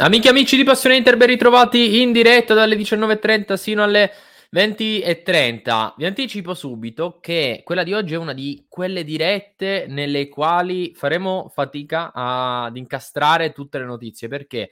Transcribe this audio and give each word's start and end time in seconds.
Amiche 0.00 0.28
e 0.28 0.30
amici 0.30 0.56
di 0.56 0.64
Passione 0.64 0.96
Inter, 0.96 1.18
ben 1.18 1.28
ritrovati 1.28 2.00
in 2.00 2.10
diretta 2.10 2.54
dalle 2.54 2.74
19.30 2.74 3.52
sino 3.52 3.82
alle 3.82 4.10
20.30. 4.50 5.92
Vi 5.94 6.06
anticipo 6.06 6.54
subito 6.54 7.18
che 7.20 7.60
quella 7.62 7.82
di 7.82 7.92
oggi 7.92 8.14
è 8.14 8.16
una 8.16 8.32
di 8.32 8.64
quelle 8.66 9.04
dirette 9.04 9.84
nelle 9.90 10.30
quali 10.30 10.94
faremo 10.94 11.50
fatica 11.52 12.12
ad 12.14 12.78
incastrare 12.78 13.52
tutte 13.52 13.78
le 13.78 13.84
notizie 13.84 14.28
perché 14.28 14.70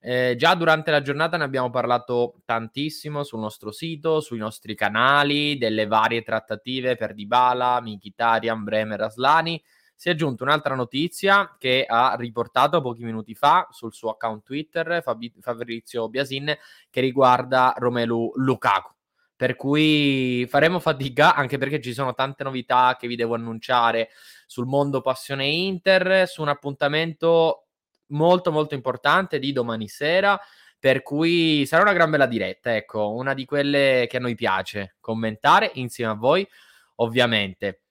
eh, 0.00 0.34
già 0.38 0.54
durante 0.54 0.90
la 0.90 1.02
giornata 1.02 1.36
ne 1.36 1.44
abbiamo 1.44 1.68
parlato 1.68 2.40
tantissimo 2.46 3.22
sul 3.22 3.40
nostro 3.40 3.72
sito, 3.72 4.22
sui 4.22 4.38
nostri 4.38 4.74
canali, 4.74 5.58
delle 5.58 5.86
varie 5.86 6.22
trattative 6.22 6.96
per 6.96 7.12
Dybala, 7.12 7.82
Mkhitaryan, 7.82 8.64
Bremer, 8.64 9.02
Aslani. 9.02 9.62
Si 10.00 10.08
è 10.08 10.12
aggiunta 10.12 10.44
un'altra 10.44 10.74
notizia 10.74 11.56
che 11.58 11.84
ha 11.86 12.16
riportato 12.18 12.80
pochi 12.80 13.04
minuti 13.04 13.34
fa 13.34 13.68
sul 13.70 13.92
suo 13.92 14.12
account 14.12 14.44
Twitter 14.44 15.04
Fabrizio 15.42 16.08
Biasin 16.08 16.56
che 16.88 17.02
riguarda 17.02 17.74
Romelu 17.76 18.32
Lukaku. 18.36 18.94
Per 19.36 19.56
cui 19.56 20.46
faremo 20.48 20.78
fatica 20.78 21.34
anche 21.34 21.58
perché 21.58 21.82
ci 21.82 21.92
sono 21.92 22.14
tante 22.14 22.44
novità 22.44 22.96
che 22.98 23.08
vi 23.08 23.14
devo 23.14 23.34
annunciare 23.34 24.08
sul 24.46 24.64
mondo 24.64 25.02
passione 25.02 25.44
Inter, 25.48 26.26
su 26.26 26.40
un 26.40 26.48
appuntamento 26.48 27.66
molto 28.06 28.50
molto 28.50 28.74
importante 28.74 29.38
di 29.38 29.52
domani 29.52 29.86
sera. 29.86 30.40
Per 30.78 31.02
cui 31.02 31.66
sarà 31.66 31.82
una 31.82 31.92
gran 31.92 32.08
bella 32.08 32.24
diretta, 32.24 32.74
ecco, 32.74 33.10
una 33.10 33.34
di 33.34 33.44
quelle 33.44 34.06
che 34.08 34.16
a 34.16 34.20
noi 34.20 34.34
piace 34.34 34.96
commentare 34.98 35.72
insieme 35.74 36.12
a 36.12 36.14
voi, 36.14 36.48
ovviamente. 36.94 37.82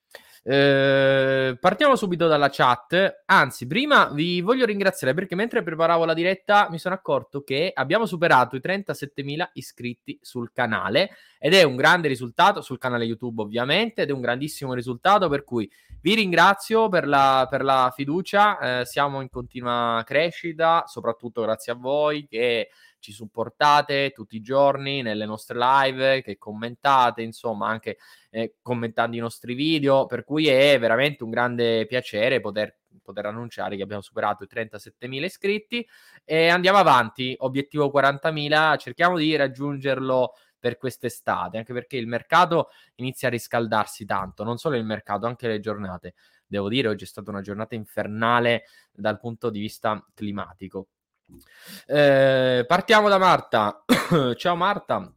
Eh, 0.44 1.58
partiamo 1.60 1.96
subito 1.96 2.28
dalla 2.28 2.50
chat. 2.50 3.24
Anzi, 3.26 3.68
prima 3.68 4.10
vi 4.10 4.42
voglio 4.42 4.66
ringraziare 4.66 5.14
perché 5.14 5.36
mentre 5.36 5.64
preparavo 5.64 6.06
la 6.06 6.14
diretta 6.14 6.68
mi 6.70 6.80
sono 6.80 6.96
accorto 6.96 7.44
che 7.44 7.72
abbiamo 7.74 8.06
superato 8.06 8.56
i 8.56 8.62
37.000 8.64 9.50
iscritti 9.54 10.18
sul 10.22 10.52
canale 10.52 11.12
ed 11.38 11.54
è 11.54 11.64
un 11.64 11.76
grande 11.76 12.08
risultato 12.08 12.62
sul 12.62 12.78
canale 12.78 13.06
YouTube, 13.06 13.42
ovviamente, 13.42 14.02
ed 14.02 14.10
è 14.10 14.14
un 14.14 14.22
grandissimo 14.22 14.74
risultato. 14.74 15.30
Per 15.30 15.44
cui 15.44 15.70
vi 16.02 16.16
ringrazio 16.16 16.90
per 16.90 17.08
la, 17.08 17.48
per 17.50 17.64
la 17.64 17.92
fiducia. 17.96 18.80
Eh, 18.82 18.86
siamo 18.86 19.22
in 19.22 19.30
continua 19.30 20.02
crescita, 20.06 20.84
soprattutto 20.88 21.42
grazie 21.42 21.74
a 21.74 21.76
voi 21.76 22.26
che 22.28 22.70
ci 23.00 23.12
supportate 23.12 24.12
tutti 24.12 24.36
i 24.36 24.42
giorni 24.42 25.02
nelle 25.02 25.26
nostre 25.26 25.58
live, 25.58 26.22
che 26.22 26.38
commentate, 26.38 27.22
insomma, 27.22 27.68
anche 27.68 27.98
eh, 28.30 28.56
commentando 28.62 29.16
i 29.16 29.20
nostri 29.20 29.54
video, 29.54 30.06
per 30.06 30.24
cui 30.24 30.48
è 30.48 30.78
veramente 30.80 31.24
un 31.24 31.30
grande 31.30 31.86
piacere 31.86 32.40
poter, 32.40 32.80
poter 33.02 33.26
annunciare 33.26 33.76
che 33.76 33.84
abbiamo 33.84 34.02
superato 34.02 34.44
i 34.44 34.48
37.000 34.52 35.24
iscritti 35.24 35.88
e 36.24 36.50
andiamo 36.50 36.78
avanti, 36.78 37.36
obiettivo 37.40 37.92
40.000, 37.94 38.78
cerchiamo 38.78 39.18
di 39.18 39.36
raggiungerlo 39.36 40.34
per 40.60 40.78
quest'estate, 40.78 41.58
anche 41.58 41.74
perché 41.74 41.98
il 41.98 42.08
mercato 42.08 42.70
inizia 42.96 43.30
a 43.30 43.32
riscaldarsi 43.32 44.06
tanto, 44.06 44.44
non 44.44 44.58
solo 44.58 44.76
il 44.76 44.84
mercato, 44.84 45.26
anche 45.26 45.48
le 45.48 45.60
giornate. 45.60 46.16
Devo 46.46 46.68
dire, 46.68 46.90
oggi 46.90 47.06
è 47.06 47.08
stata 47.08 47.30
una 47.30 47.42
giornata 47.42 47.76
infernale 47.76 48.66
dal 48.92 49.20
punto 49.20 49.50
di 49.50 49.60
vista 49.60 50.06
climatico. 50.14 50.88
Eh, 51.86 52.66
partiamo 52.68 53.10
da 53.10 53.18
Marta. 53.18 53.84
Ciao 54.36 54.56
Marta. 54.56 55.14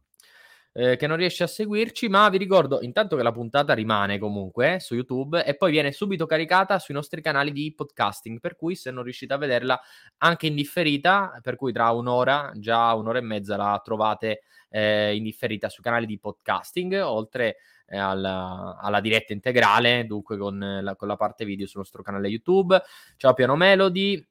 Eh, 0.75 0.95
che 0.95 1.05
non 1.05 1.17
riesce 1.17 1.43
a 1.43 1.47
seguirci, 1.47 2.09
ma 2.09 2.27
vi 2.29 2.39
ricordo 2.39 2.81
intanto 2.81 3.15
che 3.15 3.21
la 3.21 3.31
puntata 3.31 3.75
rimane 3.75 4.17
comunque 4.17 4.73
eh, 4.73 4.79
su 4.79 4.95
YouTube 4.95 5.43
e 5.45 5.55
poi 5.55 5.69
viene 5.69 5.91
subito 5.91 6.25
caricata 6.25 6.79
sui 6.79 6.95
nostri 6.95 7.21
canali 7.21 7.51
di 7.51 7.71
podcasting, 7.75 8.39
per 8.39 8.55
cui 8.55 8.75
se 8.75 8.89
non 8.89 9.03
riuscite 9.03 9.35
a 9.35 9.37
vederla 9.37 9.79
anche 10.17 10.47
in 10.47 10.55
differita, 10.55 11.39
per 11.43 11.57
cui 11.57 11.71
tra 11.71 11.91
un'ora, 11.91 12.51
già 12.55 12.91
un'ora 12.95 13.19
e 13.19 13.21
mezza 13.21 13.55
la 13.55 13.79
trovate 13.83 14.41
eh, 14.69 15.15
in 15.15 15.21
differita 15.21 15.69
sui 15.69 15.83
canali 15.83 16.07
di 16.07 16.17
podcasting, 16.17 16.99
oltre 17.03 17.57
eh, 17.85 17.97
alla, 17.99 18.75
alla, 18.81 18.99
diretta 18.99 19.31
integrale, 19.31 20.07
dunque 20.07 20.37
con 20.37 20.79
la, 20.81 20.95
con 20.95 21.07
la 21.07 21.15
parte 21.17 21.45
video 21.45 21.67
sul 21.67 21.81
nostro 21.81 22.01
canale 22.01 22.29
YouTube. 22.29 22.81
Ciao 23.15 23.35
Piano 23.35 23.55
Melody, 23.55 24.27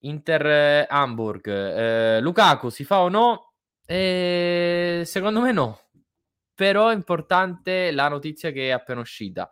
Inter 0.00 0.46
eh, 0.46 0.86
Hamburg. 0.88 1.46
Eh, 1.48 2.20
Lukaku 2.20 2.68
si 2.68 2.84
fa 2.84 3.00
o 3.00 3.08
no? 3.08 3.52
Eh, 3.86 5.02
secondo 5.04 5.40
me 5.40 5.52
no. 5.52 5.80
Però 6.54 6.88
è 6.88 6.94
importante 6.94 7.90
la 7.90 8.08
notizia 8.08 8.50
che 8.50 8.68
è 8.68 8.70
appena 8.70 9.00
uscita. 9.00 9.50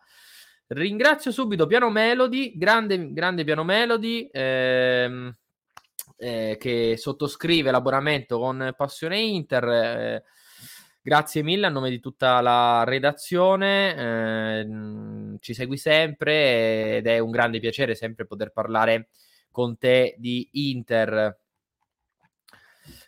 Ringrazio 0.68 1.30
subito 1.30 1.66
Piano 1.66 1.90
Melody, 1.90 2.56
grande, 2.56 3.12
grande 3.12 3.44
Piano 3.44 3.62
Melody, 3.62 4.28
ehm, 4.32 5.32
eh, 6.16 6.56
che 6.58 6.96
sottoscrive 6.96 7.70
l'abbonamento 7.70 8.38
con 8.38 8.74
Passione 8.76 9.20
Inter. 9.20 9.64
Eh, 9.68 10.24
grazie 11.00 11.42
mille 11.44 11.66
a 11.66 11.70
nome 11.70 11.90
di 11.90 12.00
tutta 12.00 12.40
la 12.40 12.82
redazione. 12.84 13.94
Eh, 13.96 15.38
ci 15.38 15.54
segui 15.54 15.76
sempre 15.76 16.96
ed 16.96 17.06
è 17.06 17.18
un 17.20 17.30
grande 17.30 17.60
piacere 17.60 17.94
sempre 17.94 18.26
poter 18.26 18.50
parlare 18.50 19.10
con 19.56 19.78
te 19.78 20.15
di 20.19 20.47
Inter. 20.53 21.41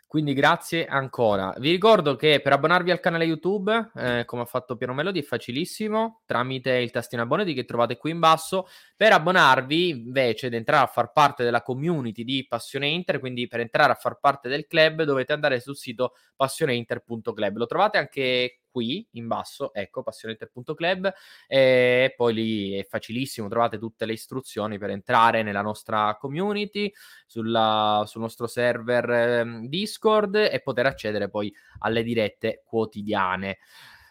Quindi 0.06 0.32
grazie 0.32 0.86
ancora. 0.86 1.54
Vi 1.58 1.70
ricordo 1.70 2.16
che 2.16 2.40
per 2.40 2.54
abbonarvi 2.54 2.90
al 2.90 3.00
canale 3.00 3.26
YouTube, 3.26 3.90
eh, 3.94 4.24
come 4.24 4.40
ha 4.40 4.46
fatto 4.46 4.74
Piero 4.74 4.94
Melodi, 4.94 5.18
è 5.18 5.22
facilissimo 5.22 6.22
tramite 6.24 6.70
il 6.76 6.90
tastino 6.90 7.20
abbonati 7.20 7.52
che 7.52 7.66
trovate 7.66 7.98
qui 7.98 8.12
in 8.12 8.18
basso. 8.18 8.66
Per 8.96 9.12
abbonarvi 9.12 9.90
invece 9.90 10.46
ed 10.46 10.54
entrare 10.54 10.84
a 10.84 10.86
far 10.86 11.12
parte 11.12 11.44
della 11.44 11.60
community 11.60 12.24
di 12.24 12.46
Passione 12.48 12.88
Inter, 12.88 13.20
quindi 13.20 13.46
per 13.46 13.60
entrare 13.60 13.92
a 13.92 13.96
far 13.96 14.18
parte 14.18 14.48
del 14.48 14.66
club 14.66 15.02
dovete 15.02 15.34
andare 15.34 15.60
sul 15.60 15.76
sito 15.76 16.14
passioneinter.club. 16.34 17.58
Lo 17.58 17.66
trovate 17.66 17.98
anche 17.98 18.60
qui 18.70 19.06
in 19.12 19.26
basso, 19.26 19.72
ecco, 19.72 20.02
passioneinter.club 20.02 21.12
e 21.46 22.14
poi 22.16 22.34
lì 22.34 22.72
è 22.78 22.84
facilissimo, 22.84 23.48
trovate 23.48 23.78
tutte 23.78 24.06
le 24.06 24.12
istruzioni 24.12 24.78
per 24.78 24.90
entrare 24.90 25.42
nella 25.42 25.62
nostra 25.62 26.16
community, 26.18 26.92
sulla, 27.26 28.04
sul 28.06 28.20
nostro 28.20 28.46
server 28.46 29.10
eh, 29.10 29.60
Discord 29.68 30.34
e 30.36 30.60
poter 30.62 30.86
accedere 30.86 31.28
poi 31.28 31.52
alle 31.78 32.02
dirette 32.02 32.62
quotidiane. 32.64 33.58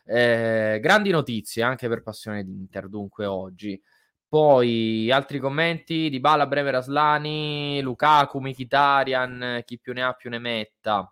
Eh, 0.06 0.80
grandi 0.82 1.10
notizie 1.10 1.64
anche 1.64 1.88
per 1.90 2.02
Passione 2.02 2.44
d'Inter, 2.44 2.88
dunque 2.88 3.26
oggi. 3.26 3.82
Poi 4.30 5.10
altri 5.12 5.40
commenti 5.40 6.10
di 6.10 6.20
Bala, 6.20 6.48
Breve 6.48 6.72
Raslani, 6.72 7.80
Lukaku, 7.82 8.40
Mikitarian, 8.40 9.62
chi 9.66 9.80
più 9.80 9.94
ne 9.94 10.04
ha 10.04 10.14
più 10.14 10.30
ne 10.30 10.40
metta. 10.40 11.10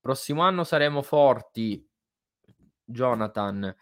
Prossimo 0.00 0.42
anno 0.42 0.64
saremo 0.64 1.02
forti. 1.02 1.84
Jonathan. 2.92 3.74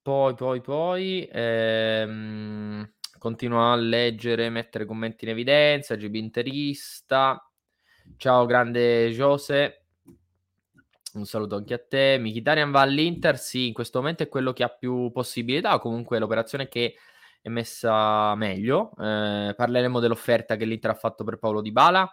Poi, 0.00 0.34
poi, 0.34 0.60
poi, 0.60 1.28
ehm, 1.30 2.92
continua 3.18 3.72
a 3.72 3.76
leggere, 3.76 4.50
mettere 4.50 4.84
commenti 4.84 5.24
in 5.24 5.30
evidenza, 5.30 5.96
GB 5.96 6.14
interista. 6.14 7.50
Ciao 8.16 8.46
grande 8.46 9.10
Jose. 9.10 9.86
Un 11.14 11.24
saluto 11.26 11.56
anche 11.56 11.74
a 11.74 11.78
te. 11.78 12.18
Mkhitaryan 12.18 12.70
va 12.70 12.80
all'Inter, 12.80 13.38
sì, 13.38 13.68
in 13.68 13.72
questo 13.72 13.98
momento 14.00 14.22
è 14.22 14.28
quello 14.28 14.52
che 14.52 14.64
ha 14.64 14.68
più 14.68 15.10
possibilità, 15.12 15.78
comunque 15.78 16.18
l'operazione 16.18 16.68
che 16.68 16.96
è 17.40 17.48
messa 17.48 18.34
meglio. 18.34 18.90
Eh, 18.98 19.54
parleremo 19.56 20.00
dell'offerta 20.00 20.56
che 20.56 20.64
l'Inter 20.64 20.90
ha 20.90 20.94
fatto 20.94 21.24
per 21.24 21.38
Paolo 21.38 21.60
Di 21.60 21.72
Bala 21.72 22.10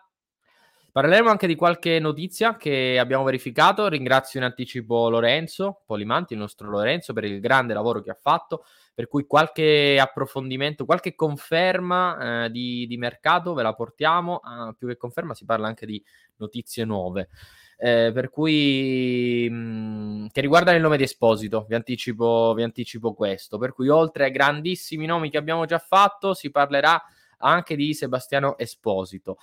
Parleremo 0.92 1.30
anche 1.30 1.48
di 1.48 1.56
qualche 1.56 2.00
notizia 2.00 2.58
che 2.58 3.00
abbiamo 3.00 3.24
verificato. 3.24 3.88
Ringrazio 3.88 4.42
in 4.42 4.46
anticipo 4.46 5.10
Lorenzo 5.10 5.84
Polimanti, 5.86 6.34
il 6.34 6.40
nostro 6.40 6.70
Lorenzo, 6.70 7.14
per 7.14 7.24
il 7.24 7.40
grande 7.40 7.74
lavoro 7.74 8.02
che 8.02 8.10
ha 8.10 8.18
fatto. 8.20 8.66
Per 8.94 9.08
cui 9.08 9.26
qualche 9.26 9.98
approfondimento, 9.98 10.84
qualche 10.84 11.16
conferma 11.16 12.44
eh, 12.44 12.52
di, 12.52 12.86
di, 12.88 12.98
mercato 12.98 13.54
ve 13.54 13.64
la 13.64 13.74
portiamo. 13.74 14.42
Ah, 14.44 14.76
più 14.78 14.90
che 14.90 14.98
conferma, 14.98 15.34
si 15.34 15.46
parla 15.46 15.68
anche 15.68 15.86
di 15.86 16.04
notizie 16.36 16.84
nuove. 16.84 17.30
Eh, 17.78 18.12
per 18.14 18.30
cui 18.30 19.48
mh, 19.50 19.56
mm, 19.56 20.26
che 20.34 20.42
riguarda 20.42 20.74
il 20.74 20.82
nome 20.82 20.98
di 20.98 21.04
Esposito, 21.04 21.66
vi 21.70 21.76
anticipo, 21.76 22.54
vi 22.54 22.64
anticipo 22.64 23.14
questo. 23.14 23.58
Per 23.58 23.72
cui, 23.72 23.88
oltre 23.88 24.26
ai 24.26 24.32
grandissimi 24.32 25.06
nomi 25.06 25.30
che 25.30 25.38
abbiamo 25.38 25.64
già 25.64 25.80
fatto, 25.80 26.34
si 26.34 26.52
parlerà 26.52 27.02
anche 27.38 27.78
di 27.78 27.94
Sebastiano 27.94 28.58
Esposito. 28.58 29.38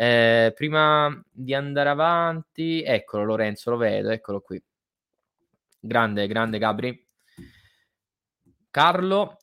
Eh, 0.00 0.54
prima 0.54 1.14
di 1.30 1.52
andare 1.52 1.90
avanti, 1.90 2.82
eccolo 2.82 3.24
Lorenzo, 3.24 3.68
lo 3.68 3.76
vedo, 3.76 4.08
eccolo 4.08 4.40
qui. 4.40 4.58
Grande, 5.78 6.26
grande 6.26 6.56
Gabri. 6.56 7.06
Carlo, 8.70 9.36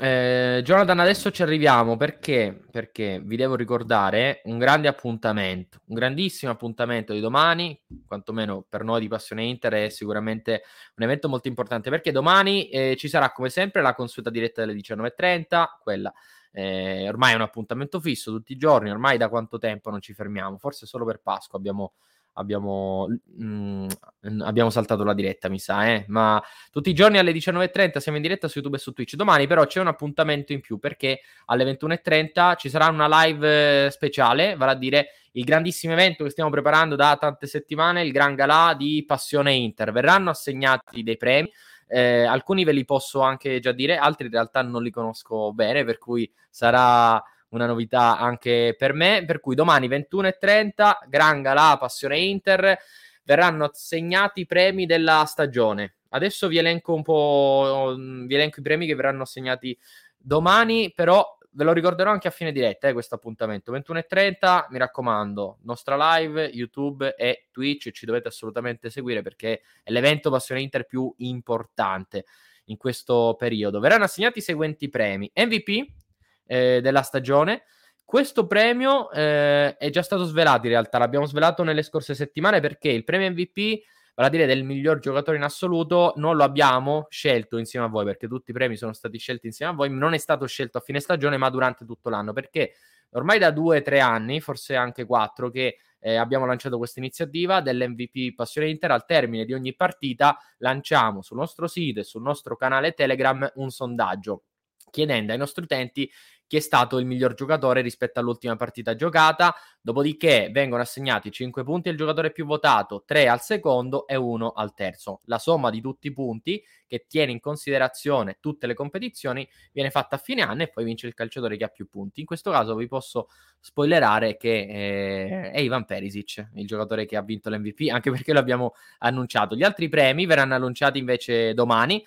eh, 0.00 0.62
Jonathan, 0.64 0.98
adesso 0.98 1.30
ci 1.30 1.42
arriviamo 1.42 1.98
perché? 1.98 2.64
Perché 2.70 3.20
vi 3.22 3.36
devo 3.36 3.54
ricordare 3.54 4.40
un 4.44 4.56
grande 4.56 4.88
appuntamento, 4.88 5.82
un 5.88 5.96
grandissimo 5.96 6.50
appuntamento 6.50 7.12
di 7.12 7.20
domani, 7.20 7.78
quantomeno 8.06 8.64
per 8.66 8.84
noi 8.84 9.02
di 9.02 9.08
Passione 9.08 9.44
Inter 9.44 9.74
è 9.74 9.88
sicuramente 9.90 10.62
un 10.96 11.04
evento 11.04 11.28
molto 11.28 11.48
importante 11.48 11.90
perché 11.90 12.12
domani 12.12 12.70
eh, 12.70 12.96
ci 12.96 13.08
sarà 13.08 13.30
come 13.30 13.50
sempre 13.50 13.82
la 13.82 13.94
consueta 13.94 14.30
diretta 14.30 14.64
delle 14.64 14.72
19.30, 14.72 15.64
quella 15.82 16.10
eh, 16.52 17.08
ormai 17.08 17.32
è 17.32 17.34
un 17.34 17.42
appuntamento 17.42 18.00
fisso 18.00 18.30
tutti 18.30 18.52
i 18.52 18.56
giorni, 18.56 18.90
ormai 18.90 19.18
da 19.18 19.28
quanto 19.28 19.58
tempo 19.58 19.90
non 19.90 20.00
ci 20.00 20.14
fermiamo, 20.14 20.58
forse 20.58 20.86
solo 20.86 21.04
per 21.04 21.20
Pasqua 21.20 21.58
abbiamo 21.58 21.94
abbiamo, 22.34 23.08
mh, 23.36 23.86
mm, 24.26 24.40
abbiamo 24.40 24.70
saltato 24.70 25.04
la 25.04 25.14
diretta, 25.14 25.48
mi 25.48 25.58
sa, 25.58 25.88
eh? 25.88 26.04
ma 26.08 26.42
tutti 26.70 26.90
i 26.90 26.94
giorni 26.94 27.18
alle 27.18 27.32
19.30 27.32 27.98
siamo 27.98 28.18
in 28.18 28.22
diretta 28.22 28.48
su 28.48 28.54
YouTube 28.58 28.76
e 28.76 28.80
su 28.80 28.92
Twitch. 28.92 29.14
Domani 29.14 29.46
però 29.46 29.66
c'è 29.66 29.80
un 29.80 29.88
appuntamento 29.88 30.52
in 30.52 30.60
più 30.60 30.78
perché 30.78 31.20
alle 31.46 31.64
21.30 31.64 32.56
ci 32.56 32.68
sarà 32.68 32.88
una 32.88 33.24
live 33.24 33.86
eh, 33.86 33.90
speciale, 33.90 34.56
vale 34.56 34.72
a 34.72 34.76
dire 34.76 35.08
il 35.32 35.44
grandissimo 35.44 35.94
evento 35.94 36.24
che 36.24 36.30
stiamo 36.30 36.50
preparando 36.50 36.94
da 36.94 37.16
tante 37.18 37.46
settimane, 37.46 38.02
il 38.02 38.12
Gran 38.12 38.34
Galà 38.34 38.74
di 38.74 39.02
Passione 39.06 39.52
Inter. 39.54 39.92
Verranno 39.92 40.30
assegnati 40.30 41.02
dei 41.02 41.16
premi. 41.16 41.50
Eh, 41.94 42.24
alcuni 42.24 42.64
ve 42.64 42.72
li 42.72 42.86
posso 42.86 43.20
anche 43.20 43.60
già 43.60 43.72
dire, 43.72 43.98
altri 43.98 44.24
in 44.24 44.32
realtà 44.32 44.62
non 44.62 44.82
li 44.82 44.90
conosco 44.90 45.52
bene, 45.52 45.84
per 45.84 45.98
cui 45.98 46.30
sarà 46.48 47.22
una 47.50 47.66
novità 47.66 48.18
anche 48.18 48.74
per 48.78 48.94
me, 48.94 49.24
per 49.26 49.40
cui 49.40 49.54
domani 49.54 49.88
21.30, 49.88 51.06
Gran 51.06 51.42
Galà, 51.42 51.76
Passione 51.76 52.18
Inter, 52.18 52.78
verranno 53.24 53.64
assegnati 53.66 54.40
i 54.40 54.46
premi 54.46 54.86
della 54.86 55.24
stagione. 55.26 55.96
Adesso 56.08 56.48
vi 56.48 56.56
elenco 56.56 56.94
un 56.94 57.02
po', 57.02 57.94
vi 57.94 58.34
elenco 58.34 58.60
i 58.60 58.62
premi 58.62 58.86
che 58.86 58.94
verranno 58.94 59.22
assegnati 59.22 59.78
domani, 60.16 60.92
però 60.94 61.36
ve 61.52 61.64
lo 61.64 61.72
ricorderò 61.72 62.10
anche 62.10 62.28
a 62.28 62.30
fine 62.30 62.52
diretta, 62.52 62.88
eh, 62.88 62.92
questo 62.92 63.14
appuntamento. 63.14 63.72
21.30, 63.72 64.66
mi 64.70 64.78
raccomando, 64.78 65.58
nostra 65.62 66.16
live, 66.16 66.44
YouTube 66.46 67.14
e 67.16 67.48
Twitch, 67.50 67.90
ci 67.90 68.06
dovete 68.06 68.28
assolutamente 68.28 68.90
seguire 68.90 69.22
perché 69.22 69.62
è 69.82 69.90
l'evento 69.90 70.30
Passione 70.30 70.60
Inter 70.60 70.86
più 70.86 71.12
importante 71.18 72.24
in 72.66 72.76
questo 72.76 73.34
periodo. 73.38 73.80
Verranno 73.80 74.04
assegnati 74.04 74.38
i 74.38 74.42
seguenti 74.42 74.88
premi. 74.88 75.30
MVP, 75.34 76.00
eh, 76.46 76.80
della 76.80 77.02
stagione. 77.02 77.62
Questo 78.04 78.46
premio 78.46 79.10
eh, 79.10 79.76
è 79.76 79.90
già 79.90 80.02
stato 80.02 80.24
svelato 80.24 80.66
in 80.66 80.72
realtà, 80.72 80.98
l'abbiamo 80.98 81.24
svelato 81.24 81.62
nelle 81.62 81.82
scorse 81.82 82.14
settimane 82.14 82.60
perché 82.60 82.90
il 82.90 83.04
premio 83.04 83.30
MVP, 83.30 83.80
vale 84.14 84.28
a 84.28 84.30
dire 84.30 84.46
del 84.46 84.64
miglior 84.64 84.98
giocatore 84.98 85.36
in 85.36 85.42
assoluto, 85.42 86.12
non 86.16 86.36
lo 86.36 86.44
abbiamo 86.44 87.06
scelto 87.08 87.58
insieme 87.58 87.86
a 87.86 87.88
voi 87.88 88.04
perché 88.04 88.28
tutti 88.28 88.50
i 88.50 88.54
premi 88.54 88.76
sono 88.76 88.92
stati 88.92 89.18
scelti 89.18 89.46
insieme 89.46 89.72
a 89.72 89.74
voi, 89.74 89.90
non 89.90 90.14
è 90.14 90.18
stato 90.18 90.46
scelto 90.46 90.78
a 90.78 90.80
fine 90.80 91.00
stagione 91.00 91.36
ma 91.36 91.50
durante 91.50 91.84
tutto 91.84 92.10
l'anno 92.10 92.32
perché 92.32 92.74
ormai 93.10 93.38
da 93.38 93.50
due 93.50 93.78
o 93.78 93.82
tre 93.82 94.00
anni, 94.00 94.40
forse 94.40 94.76
anche 94.76 95.04
quattro, 95.04 95.50
che 95.50 95.78
eh, 95.98 96.16
abbiamo 96.16 96.46
lanciato 96.46 96.78
questa 96.78 96.98
iniziativa 96.98 97.60
dell'MVP 97.60 98.34
Passione 98.34 98.68
Inter. 98.68 98.90
Al 98.90 99.04
termine 99.06 99.44
di 99.44 99.54
ogni 99.54 99.74
partita 99.74 100.36
lanciamo 100.58 101.22
sul 101.22 101.36
nostro 101.36 101.66
sito 101.66 102.00
e 102.00 102.04
sul 102.04 102.22
nostro 102.22 102.56
canale 102.56 102.92
Telegram 102.92 103.50
un 103.56 103.70
sondaggio 103.70 104.44
chiedendo 104.90 105.32
ai 105.32 105.38
nostri 105.38 105.64
utenti 105.64 106.10
chi 106.52 106.58
è 106.58 106.60
stato 106.60 106.98
il 106.98 107.06
miglior 107.06 107.32
giocatore 107.32 107.80
rispetto 107.80 108.20
all'ultima 108.20 108.56
partita 108.56 108.94
giocata. 108.94 109.54
Dopodiché 109.80 110.50
vengono 110.52 110.82
assegnati 110.82 111.32
5 111.32 111.64
punti 111.64 111.88
al 111.88 111.94
giocatore 111.94 112.30
più 112.30 112.44
votato, 112.44 113.04
3 113.06 113.26
al 113.26 113.40
secondo 113.40 114.06
e 114.06 114.16
1 114.16 114.50
al 114.50 114.74
terzo. 114.74 115.22
La 115.24 115.38
somma 115.38 115.70
di 115.70 115.80
tutti 115.80 116.08
i 116.08 116.12
punti, 116.12 116.62
che 116.86 117.06
tiene 117.08 117.32
in 117.32 117.40
considerazione 117.40 118.36
tutte 118.38 118.66
le 118.66 118.74
competizioni, 118.74 119.48
viene 119.72 119.88
fatta 119.88 120.16
a 120.16 120.18
fine 120.18 120.42
anno 120.42 120.64
e 120.64 120.68
poi 120.68 120.84
vince 120.84 121.06
il 121.06 121.14
calciatore 121.14 121.56
che 121.56 121.64
ha 121.64 121.68
più 121.68 121.88
punti. 121.88 122.20
In 122.20 122.26
questo 122.26 122.50
caso 122.50 122.74
vi 122.74 122.86
posso 122.86 123.28
spoilerare 123.58 124.36
che 124.36 124.50
eh, 124.50 125.50
è 125.52 125.58
Ivan 125.58 125.86
Perisic, 125.86 126.50
il 126.56 126.66
giocatore 126.66 127.06
che 127.06 127.16
ha 127.16 127.22
vinto 127.22 127.48
l'MVP, 127.48 127.90
anche 127.90 128.10
perché 128.10 128.34
l'abbiamo 128.34 128.74
annunciato. 128.98 129.56
Gli 129.56 129.62
altri 129.62 129.88
premi 129.88 130.26
verranno 130.26 130.52
annunciati 130.52 130.98
invece 130.98 131.54
domani. 131.54 132.04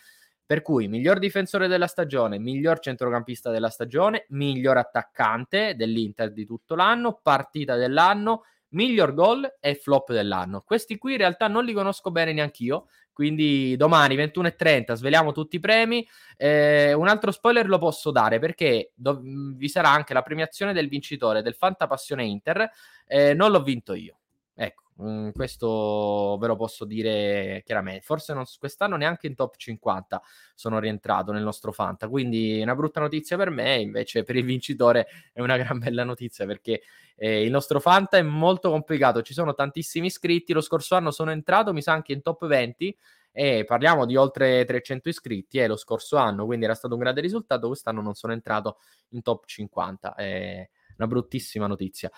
Per 0.48 0.62
cui 0.62 0.88
miglior 0.88 1.18
difensore 1.18 1.68
della 1.68 1.88
stagione, 1.88 2.38
miglior 2.38 2.80
centrocampista 2.80 3.50
della 3.50 3.70
stagione, 3.70 4.26
miglior 4.30 4.78
attaccante 4.78 5.76
dell'Inter 5.76 6.32
di 6.32 6.46
tutto 6.46 6.76
l'anno, 6.76 7.20
partita 7.22 7.76
dell'anno, 7.76 8.44
miglior 8.70 9.16
gol 9.16 9.58
e 9.60 9.74
flop 9.74 10.12
dell'anno. 10.12 10.62
Questi 10.62 10.98
qui 10.98 11.14
in 11.14 11.18
realtà 11.18 11.48
non 11.48 11.66
li 11.66 11.74
conosco 11.74 12.12
bene 12.12 12.32
neanche 12.32 12.64
io, 12.64 12.88
quindi 13.12 13.76
domani 13.76 14.16
21.30 14.16 14.94
sveliamo 14.94 15.32
tutti 15.32 15.56
i 15.56 15.60
premi. 15.60 16.08
Eh, 16.38 16.94
un 16.94 17.08
altro 17.08 17.32
spoiler 17.32 17.68
lo 17.68 17.80
posso 17.80 18.12
dare 18.12 18.38
perché 18.38 18.92
do- 18.94 19.20
vi 19.24 19.68
sarà 19.68 19.90
anche 19.90 20.14
la 20.14 20.22
premiazione 20.22 20.74
del 20.74 20.90
vincitore 20.90 21.42
del 21.42 21.56
Fanta 21.56 21.88
Passione 21.88 22.24
Inter. 22.24 22.70
Eh, 23.08 23.34
non 23.34 23.50
l'ho 23.50 23.64
vinto 23.64 23.94
io. 23.94 24.18
Ecco, 24.56 24.86
Mm, 25.02 25.32
questo 25.32 26.38
ve 26.40 26.48
lo 26.48 26.56
posso 26.56 26.86
dire 26.86 27.62
chiaramente. 27.66 28.02
Forse 28.02 28.34
non, 28.34 28.46
quest'anno 28.58 28.96
neanche 28.96 29.28
in 29.28 29.36
top 29.36 29.58
50 29.58 30.22
sono 30.54 30.80
rientrato 30.80 31.32
nel 31.34 31.44
nostro 31.44 31.72
Fanta. 31.74 32.08
Quindi 32.08 32.62
una 32.62 32.76
brutta 32.76 33.02
notizia 33.02 33.36
per 33.36 33.50
me, 33.50 33.76
invece 33.76 34.24
per 34.24 34.38
il 34.38 34.46
vincitore 34.46 35.08
è 35.34 35.42
una 35.42 35.58
gran 35.58 35.80
bella 35.80 36.04
notizia 36.06 36.46
perché 36.46 36.82
eh, 37.18 37.44
il 37.44 37.52
nostro 37.52 37.80
Fanta 37.82 38.18
è 38.18 38.22
molto 38.22 38.70
complicato. 38.70 39.22
Ci 39.22 39.34
sono 39.34 39.54
tantissimi 39.54 40.08
iscritti. 40.08 40.54
Lo 40.54 40.62
scorso 40.62 40.96
anno 40.96 41.12
sono 41.12 41.32
entrato, 41.32 41.74
mi 41.74 41.82
sa 41.82 41.92
anche 41.92 42.14
in 42.14 42.22
top 42.22 42.46
20 42.48 42.98
e 43.34 43.66
parliamo 43.66 44.06
di 44.06 44.16
oltre 44.16 44.64
300 44.64 45.10
iscritti 45.10 45.58
eh, 45.58 45.68
lo 45.68 45.76
scorso 45.76 46.16
anno, 46.16 46.46
quindi 46.46 46.64
era 46.64 46.74
stato 46.74 46.94
un 46.94 47.02
grande 47.02 47.20
risultato. 47.20 47.68
Quest'anno 47.68 48.02
non 48.02 48.14
sono 48.14 48.32
entrato 48.32 48.78
in 49.10 49.22
top 49.22 49.46
50. 49.46 50.16
È 50.16 50.70
una 50.98 51.08
bruttissima 51.08 51.68
notizia. 51.68 52.10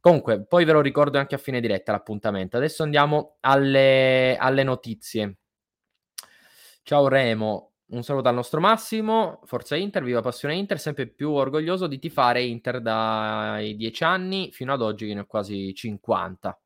Comunque, 0.00 0.44
poi 0.46 0.64
ve 0.64 0.72
lo 0.72 0.80
ricordo 0.80 1.18
anche 1.18 1.34
a 1.34 1.38
fine 1.38 1.60
diretta 1.60 1.92
l'appuntamento. 1.92 2.56
Adesso 2.56 2.82
andiamo 2.82 3.36
alle, 3.40 4.36
alle 4.38 4.62
notizie. 4.62 5.38
Ciao 6.82 7.08
Remo, 7.08 7.72
un 7.86 8.04
saluto 8.04 8.28
al 8.28 8.34
nostro 8.34 8.60
Massimo, 8.60 9.40
Forza 9.44 9.74
Inter, 9.74 10.04
viva 10.04 10.20
Passione 10.20 10.54
Inter, 10.54 10.78
sempre 10.78 11.08
più 11.08 11.32
orgoglioso 11.32 11.88
di 11.88 11.98
tifare 11.98 12.42
Inter 12.42 12.80
dai 12.80 13.74
10 13.74 14.04
anni 14.04 14.50
fino 14.52 14.72
ad 14.72 14.82
oggi 14.82 15.06
che 15.08 15.14
ne 15.14 15.20
ho 15.20 15.26
quasi 15.26 15.74
50, 15.74 16.60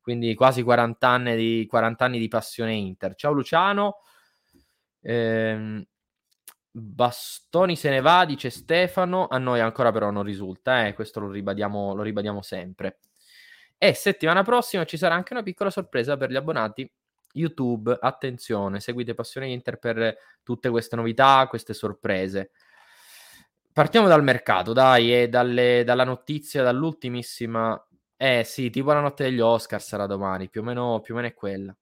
quindi 0.00 0.34
quasi 0.34 0.62
40 0.62 1.08
anni 1.08 1.36
di, 1.36 1.66
40 1.68 2.04
anni 2.04 2.18
di 2.18 2.26
Passione 2.26 2.74
Inter. 2.74 3.14
Ciao 3.14 3.30
Luciano, 3.32 3.98
ehm, 5.02 5.84
Bastoni 6.72 7.74
se 7.74 7.90
ne 7.90 8.00
va, 8.00 8.24
dice 8.24 8.50
Stefano. 8.50 9.26
A 9.28 9.38
noi 9.38 9.60
ancora 9.60 9.90
però 9.90 10.10
non 10.10 10.22
risulta, 10.22 10.86
eh? 10.86 10.94
questo 10.94 11.20
lo 11.20 11.30
ribadiamo, 11.30 11.94
lo 11.94 12.02
ribadiamo 12.02 12.42
sempre. 12.42 12.98
E 13.76 13.94
settimana 13.94 14.42
prossima 14.42 14.84
ci 14.84 14.96
sarà 14.96 15.14
anche 15.14 15.32
una 15.32 15.42
piccola 15.42 15.70
sorpresa 15.70 16.16
per 16.16 16.30
gli 16.30 16.36
abbonati 16.36 16.90
YouTube. 17.32 17.96
Attenzione, 18.00 18.80
seguite 18.80 19.14
Passione 19.14 19.48
Inter 19.48 19.78
per 19.78 20.16
tutte 20.42 20.68
queste 20.68 20.96
novità, 20.96 21.46
queste 21.48 21.74
sorprese. 21.74 22.50
Partiamo 23.72 24.08
dal 24.08 24.22
mercato, 24.22 24.72
dai, 24.72 25.14
e 25.14 25.28
dalle, 25.28 25.82
dalla 25.84 26.04
notizia, 26.04 26.62
dall'ultimissima. 26.62 27.86
Eh 28.16 28.44
sì, 28.44 28.68
tipo 28.68 28.92
la 28.92 29.00
notte 29.00 29.24
degli 29.24 29.40
Oscar 29.40 29.80
sarà 29.80 30.06
domani, 30.06 30.50
più 30.50 30.60
o 30.60 30.64
meno, 30.64 31.00
più 31.00 31.14
o 31.14 31.16
meno 31.16 31.28
è 31.28 31.34
quella. 31.34 31.74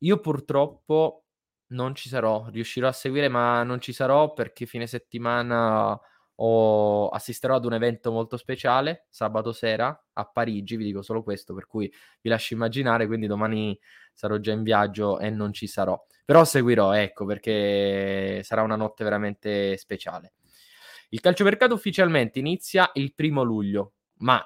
Io 0.00 0.18
purtroppo 0.20 1.23
non 1.68 1.94
ci 1.94 2.08
sarò, 2.08 2.46
riuscirò 2.50 2.88
a 2.88 2.92
seguire, 2.92 3.28
ma 3.28 3.62
non 3.62 3.80
ci 3.80 3.92
sarò 3.92 4.32
perché 4.32 4.66
fine 4.66 4.86
settimana 4.86 5.98
ho, 6.36 7.08
assisterò 7.08 7.56
ad 7.56 7.64
un 7.64 7.74
evento 7.74 8.10
molto 8.10 8.36
speciale 8.36 9.06
sabato 9.10 9.52
sera 9.52 10.06
a 10.12 10.24
Parigi, 10.24 10.76
vi 10.76 10.84
dico 10.84 11.02
solo 11.02 11.22
questo, 11.22 11.54
per 11.54 11.66
cui 11.66 11.92
vi 12.20 12.28
lascio 12.28 12.54
immaginare, 12.54 13.06
quindi 13.06 13.26
domani 13.26 13.78
sarò 14.12 14.38
già 14.38 14.52
in 14.52 14.62
viaggio 14.62 15.18
e 15.18 15.30
non 15.30 15.52
ci 15.52 15.66
sarò. 15.66 16.00
Però 16.24 16.44
seguirò, 16.44 16.92
ecco, 16.92 17.24
perché 17.26 18.40
sarà 18.42 18.62
una 18.62 18.76
notte 18.76 19.04
veramente 19.04 19.76
speciale. 19.76 20.34
Il 21.10 21.20
calciomercato 21.20 21.74
ufficialmente 21.74 22.38
inizia 22.38 22.90
il 22.94 23.14
primo 23.14 23.42
luglio, 23.42 23.92
ma 24.18 24.42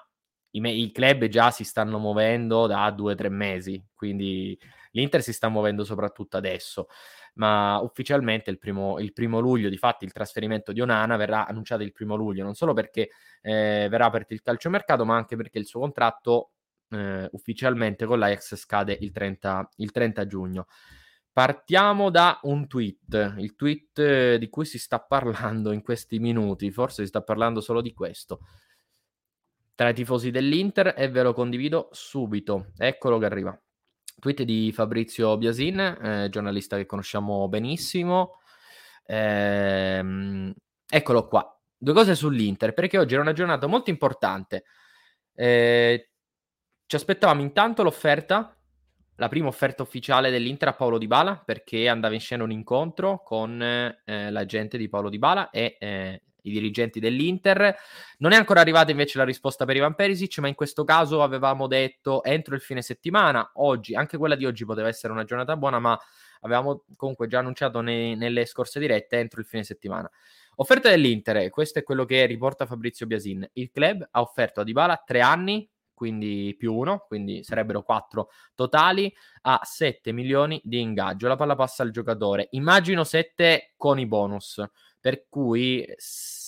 i, 0.51 0.61
me- 0.61 0.73
i 0.73 0.91
club 0.93 1.27
già 1.27 1.51
si 1.51 1.65
stanno 1.65 1.99
muovendo 1.99 2.67
da 2.67 2.91
due 2.91 3.13
o 3.13 3.15
tre 3.15 3.29
mesi, 3.29 3.83
quindi 3.95 4.59
L'Inter 4.99 5.23
si 5.23 5.33
sta 5.33 5.49
muovendo 5.49 5.85
soprattutto 5.85 6.37
adesso, 6.37 6.89
ma 7.35 7.79
ufficialmente 7.81 8.51
il 8.51 8.59
primo, 8.59 8.99
il 8.99 9.13
primo 9.13 9.39
luglio, 9.39 9.69
di 9.69 9.77
fatti 9.77 10.05
il 10.05 10.13
trasferimento 10.13 10.73
di 10.73 10.81
Onana 10.81 11.17
verrà 11.17 11.47
annunciato 11.47 11.85
il 11.85 11.93
primo 11.93 12.17
luglio, 12.17 12.43
non 12.43 12.55
solo 12.55 12.75
perché 12.75 13.11
eh, 13.41 13.87
verrà 13.89 14.07
aperto 14.07 14.35
il 14.35 14.43
calciomercato, 14.43 15.05
ma 15.05 15.17
anche 15.17 15.37
perché 15.37 15.59
il 15.59 15.67
suo 15.67 15.81
contratto 15.81 16.51
eh, 16.91 17.29
ufficialmente 17.33 18.07
con 18.07 18.19
l'Ajax 18.19 18.57
scade 18.57 18.97
il 19.01 19.13
30, 19.13 19.69
il 19.77 19.93
30 19.93 20.27
giugno. 20.27 20.67
Partiamo 21.33 22.11
da 22.11 22.41
un 22.43 22.67
tweet, 22.67 23.35
il 23.39 23.55
tweet 23.55 24.35
di 24.37 24.49
cui 24.49 24.65
si 24.65 24.79
sta 24.81 24.99
parlando 24.99 25.71
in 25.71 25.83
questi 25.83 26.19
minuti, 26.19 26.73
forse 26.73 27.03
si 27.03 27.09
sta 27.09 27.23
parlando 27.23 27.61
solo 27.61 27.81
di 27.81 27.93
questo. 27.95 28.41
tra 29.75 29.91
i 29.91 29.95
tifosi 29.95 30.31
dell'Inter 30.33 30.95
e 30.97 31.09
ve 31.09 31.23
lo 31.23 31.33
condivido 31.33 31.89
subito. 31.93 32.73
Eccolo 32.77 33.19
che 33.19 33.25
arriva. 33.27 33.63
Tweet 34.19 34.43
di 34.43 34.73
Fabrizio 34.73 35.37
Biasin, 35.37 35.79
eh, 35.79 36.29
giornalista 36.31 36.77
che 36.77 36.87
conosciamo 36.87 37.49
benissimo. 37.49 38.41
Ehm, 39.07 40.53
eccolo 40.89 41.27
qua. 41.27 41.59
Due 41.77 41.95
cose 41.95 42.15
sull'Inter, 42.15 42.75
perché 42.75 42.99
oggi 42.99 43.15
era 43.15 43.23
una 43.23 43.33
giornata 43.33 43.67
molto 43.67 43.91
importante. 43.91 44.65
Eh, 45.35 46.11
ci 46.87 46.97
aspettavamo 46.97 47.41
intanto 47.41 47.83
l'offerta, 47.85 48.57
la 49.17 49.29
prima 49.29 49.47
offerta 49.47 49.83
ufficiale 49.83 50.31
dell'Inter 50.31 50.69
a 50.69 50.75
Paolo 50.75 50.99
Di 50.99 51.07
Bala, 51.07 51.37
perché 51.37 51.89
andava 51.89 52.15
in 52.15 52.21
scena 52.21 52.43
un 52.43 52.51
incontro 52.51 53.23
con 53.23 53.63
eh, 53.63 54.31
l'agente 54.31 54.77
di 54.79 54.89
Paolo 54.89 55.09
Di 55.09 55.19
Bala 55.19 55.51
e 55.51 55.77
eh, 55.79 56.23
i 56.43 56.51
dirigenti 56.51 57.01
dell'Inter. 57.01 57.77
Non 58.19 58.33
è 58.33 58.37
ancora 58.37 58.61
arrivata 58.61 58.91
invece 58.91 59.19
la 59.19 59.25
risposta 59.25 59.65
per 59.65 59.77
Ivan 59.77 59.95
Perisic, 59.95 60.39
ma 60.39 60.49
in 60.49 60.55
questo 60.55 60.85
caso 60.85 61.23
avevamo 61.23 61.67
detto 61.67 62.23
entro 62.25 62.55
il 62.55 62.61
fine 62.61 62.83
settimana. 62.83 63.51
Oggi, 63.55 63.95
anche 63.95 64.17
quella 64.17 64.35
di 64.35 64.45
oggi 64.45 64.65
poteva 64.65 64.89
essere 64.89 65.13
una 65.13 65.25
giornata 65.25 65.57
buona, 65.57 65.79
ma 65.79 65.99
avevamo 66.41 66.85
comunque 66.97 67.27
già 67.27 67.39
annunciato 67.41 67.81
nei, 67.81 68.17
nelle 68.17 68.47
scorse 68.47 68.79
dirette 68.79 69.19
entro 69.19 69.41
il 69.41 69.47
fine 69.47 69.65
settimana. 69.65 70.11
Offerta 70.57 70.89
dell'Inter, 70.89 71.51
questo 71.51 71.79
è 71.79 71.83
quello 71.83 72.05
che 72.05 72.27
riporta 72.27 72.67
Fabrizio 72.67 73.07
Biasin. 73.07 73.49
Il 73.55 73.71
club 73.71 74.07
ha 74.11 74.21
offerto 74.21 74.61
a 74.61 74.65
Dybala 74.65 75.03
tre 75.07 75.21
anni, 75.21 75.69
quindi 75.95 76.55
più 76.57 76.75
uno, 76.75 77.05
quindi 77.07 77.43
sarebbero 77.43 77.83
quattro 77.83 78.31
totali, 78.55 79.13
a 79.43 79.61
7 79.63 80.13
milioni 80.13 80.61
di 80.65 80.81
ingaggio. 80.81 81.29
La 81.29 81.37
palla 81.37 81.55
passa 81.57 81.83
al 81.83 81.91
giocatore. 81.91 82.49
Immagino 82.53 83.05
7 83.05 83.75
con 83.77 83.99
i 83.99 84.07
bonus, 84.07 84.63
per 85.09 85.25
cui 85.31 85.87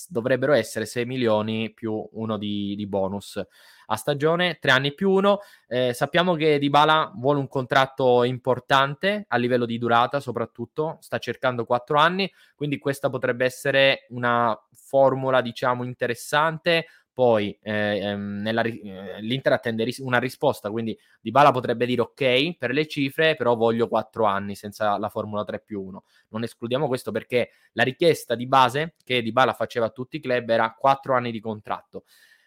dovrebbero 0.06 0.52
essere 0.52 0.84
6 0.84 1.06
milioni 1.06 1.72
più 1.72 2.06
uno 2.12 2.36
di, 2.36 2.74
di 2.76 2.86
bonus 2.86 3.42
a 3.86 3.96
stagione, 3.96 4.58
3 4.60 4.70
anni 4.70 4.92
più 4.92 5.12
uno. 5.12 5.38
Eh, 5.66 5.94
sappiamo 5.94 6.34
che 6.34 6.58
Dybala 6.58 7.10
vuole 7.16 7.38
un 7.38 7.48
contratto 7.48 8.22
importante 8.22 9.24
a 9.26 9.38
livello 9.38 9.64
di 9.64 9.78
durata, 9.78 10.20
soprattutto 10.20 10.98
sta 11.00 11.16
cercando 11.16 11.64
4 11.64 11.98
anni, 11.98 12.30
quindi 12.54 12.76
questa 12.76 13.08
potrebbe 13.08 13.46
essere 13.46 14.04
una 14.10 14.54
formula, 14.74 15.40
diciamo, 15.40 15.82
interessante 15.82 16.84
poi 17.12 17.56
eh, 17.62 17.98
ehm, 17.98 18.40
nella, 18.40 18.62
eh, 18.62 19.20
l'Inter 19.20 19.52
attende 19.52 19.84
ris- 19.84 19.98
una 19.98 20.18
risposta, 20.18 20.70
quindi 20.70 20.98
Dybala 21.20 21.50
potrebbe 21.50 21.86
dire 21.86 22.02
ok 22.02 22.56
per 22.56 22.70
le 22.70 22.86
cifre, 22.86 23.36
però 23.36 23.56
voglio 23.56 23.88
4 23.88 24.24
anni 24.24 24.54
senza 24.54 24.96
la 24.98 25.08
Formula 25.08 25.44
3 25.44 25.60
più 25.60 25.82
1. 25.82 26.04
Non 26.28 26.42
escludiamo 26.42 26.86
questo 26.86 27.10
perché 27.12 27.50
la 27.72 27.82
richiesta 27.82 28.34
di 28.34 28.46
base 28.46 28.94
che 29.04 29.22
Dybala 29.22 29.52
faceva 29.52 29.86
a 29.86 29.90
tutti 29.90 30.16
i 30.16 30.20
club 30.20 30.48
era 30.48 30.74
4 30.78 31.14
anni 31.14 31.30
di 31.30 31.40
contratto. 31.40 32.04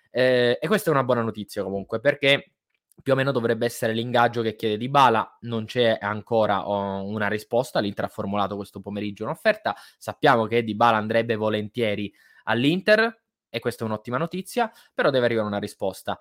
Eh, 0.09 0.57
e 0.61 0.67
questa 0.67 0.89
è 0.89 0.93
una 0.93 1.03
buona 1.03 1.21
notizia 1.21 1.63
comunque 1.63 1.99
perché 1.99 2.53
più 3.01 3.13
o 3.13 3.15
meno 3.15 3.31
dovrebbe 3.31 3.65
essere 3.65 3.93
l'ingaggio 3.93 4.41
che 4.41 4.55
chiede 4.55 4.77
Dybala, 4.77 5.39
non 5.41 5.65
c'è 5.65 5.97
ancora 5.99 6.67
oh, 6.67 7.03
una 7.05 7.27
risposta, 7.27 7.79
l'Inter 7.79 8.05
ha 8.05 8.09
formulato 8.09 8.55
questo 8.55 8.79
pomeriggio 8.79 9.23
un'offerta, 9.23 9.75
sappiamo 9.97 10.45
che 10.45 10.63
Dybala 10.63 10.97
andrebbe 10.97 11.35
volentieri 11.35 12.13
all'Inter, 12.43 13.22
e 13.53 13.59
questa 13.59 13.83
è 13.83 13.87
un'ottima 13.87 14.17
notizia, 14.17 14.71
però 14.93 15.11
deve 15.11 15.25
arrivare 15.25 15.47
una 15.47 15.59
risposta. 15.59 16.17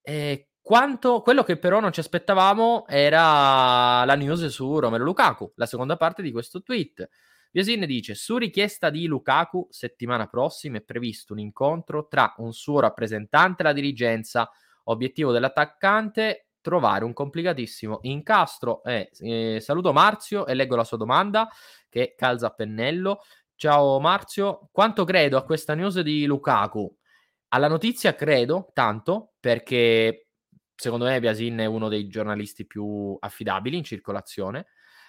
E 0.00 0.48
quanto, 0.60 1.22
quello 1.22 1.44
che 1.44 1.58
però 1.58 1.78
non 1.78 1.92
ci 1.92 2.00
aspettavamo 2.00 2.86
era 2.88 4.04
la 4.04 4.14
news 4.16 4.46
su 4.46 4.80
Romero 4.80 5.04
Lukaku, 5.04 5.52
la 5.54 5.66
seconda 5.66 5.96
parte 5.96 6.22
di 6.22 6.32
questo 6.32 6.60
tweet. 6.62 7.08
Viesin 7.52 7.86
dice: 7.86 8.14
Su 8.14 8.36
richiesta 8.36 8.90
di 8.90 9.06
Lukaku, 9.06 9.68
settimana 9.70 10.26
prossima 10.26 10.78
è 10.78 10.82
previsto 10.82 11.34
un 11.34 11.38
incontro 11.38 12.08
tra 12.08 12.34
un 12.38 12.52
suo 12.52 12.80
rappresentante 12.80 13.62
e 13.62 13.64
la 13.66 13.72
dirigenza. 13.72 14.50
Obiettivo 14.84 15.30
dell'attaccante: 15.30 16.48
trovare 16.60 17.04
un 17.04 17.12
complicatissimo 17.12 17.98
incastro. 18.02 18.82
Eh, 18.84 19.10
eh, 19.18 19.60
saluto 19.60 19.92
Marzio 19.92 20.46
e 20.46 20.54
leggo 20.54 20.76
la 20.76 20.84
sua 20.84 20.96
domanda 20.96 21.48
che 21.90 22.14
calza 22.16 22.46
a 22.46 22.50
pennello. 22.50 23.20
Ciao 23.62 24.00
Marzio, 24.00 24.70
quanto 24.72 25.04
credo 25.04 25.36
a 25.36 25.44
questa 25.44 25.74
news 25.74 26.00
di 26.00 26.26
Lukaku? 26.26 26.92
Alla 27.50 27.68
notizia 27.68 28.16
credo 28.16 28.72
tanto 28.72 29.34
perché 29.38 30.30
secondo 30.74 31.04
me 31.04 31.20
Biasin 31.20 31.58
è 31.58 31.66
uno 31.66 31.88
dei 31.88 32.08
giornalisti 32.08 32.66
più 32.66 33.16
affidabili 33.20 33.76
in 33.76 33.84
circolazione. 33.84 34.66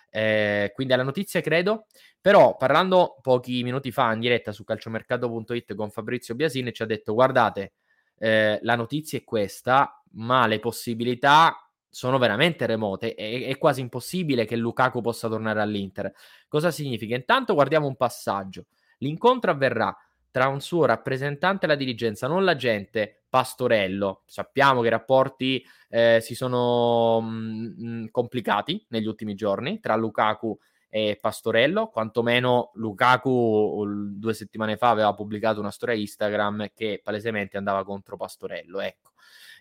Eh, 0.08 0.72
quindi 0.76 0.94
alla 0.94 1.02
notizia 1.02 1.42
credo, 1.42 1.88
però 2.22 2.56
parlando 2.56 3.18
pochi 3.24 3.64
minuti 3.64 3.92
fa 3.92 4.14
in 4.14 4.20
diretta 4.20 4.52
su 4.52 4.64
calciomercato.it 4.64 5.74
con 5.74 5.90
Fabrizio 5.90 6.36
Biasin 6.36 6.72
ci 6.74 6.84
ha 6.84 6.86
detto 6.86 7.16
guardate, 7.16 7.74
eh, 8.20 8.60
la 8.62 8.76
notizia 8.76 9.18
è 9.18 9.24
questa, 9.24 10.00
ma 10.12 10.46
le 10.46 10.60
possibilità 10.60 11.58
sono 11.94 12.18
veramente 12.18 12.66
remote. 12.66 13.14
È, 13.14 13.46
è, 13.46 13.58
quasi 13.60 13.82
impossibile 13.82 14.46
che 14.46 14.56
Lukaku 14.56 15.00
possa 15.00 15.30
tornare 15.30 15.62
all'Inter. 15.62 16.12
Cosa 16.48 16.72
significa? 16.72 17.16
Intanto 17.16 17.54
guardiamo 17.54 17.86
un 17.86 17.96
passaggio. 17.96 18.66
L'incontro 18.98 19.52
avverrà 19.52 19.96
tra 20.32 20.48
un 20.48 20.60
suo 20.60 20.86
rappresentante 20.86 21.66
e 21.66 21.68
la 21.68 21.76
dirigenza, 21.76 22.28
non 22.28 22.44
l'agente 22.44 23.26
Pastorello. 23.30 24.24
Sappiamo 24.26 24.82
che 24.82 24.88
i 24.88 24.90
rapporti 24.90 25.64
eh, 25.90 26.18
si 26.20 26.34
sono 26.34 27.22
mh, 27.22 27.28
mm, 27.28 27.86
mm, 27.86 28.06
complicati 28.10 28.84
negli 28.90 29.06
ultimi 29.06 29.36
giorni 29.36 29.80
tra 29.80 29.96
Lukaku 29.96 30.58
e 30.90 31.20
Pastorello, 31.22 31.90
quantomeno 31.90 32.72
Lukaku 32.74 33.84
due 34.16 34.34
settimane 34.34 34.78
fa 34.78 34.90
aveva 34.90 35.14
pubblicato 35.14 35.60
una 35.60 35.72
storia 35.72 35.96
Instagram 35.96 36.70
che 36.74 37.02
palesemente 37.04 37.58
andava 37.58 37.84
contro 37.84 38.16
Pastorello, 38.18 38.80
ecco 38.80 39.13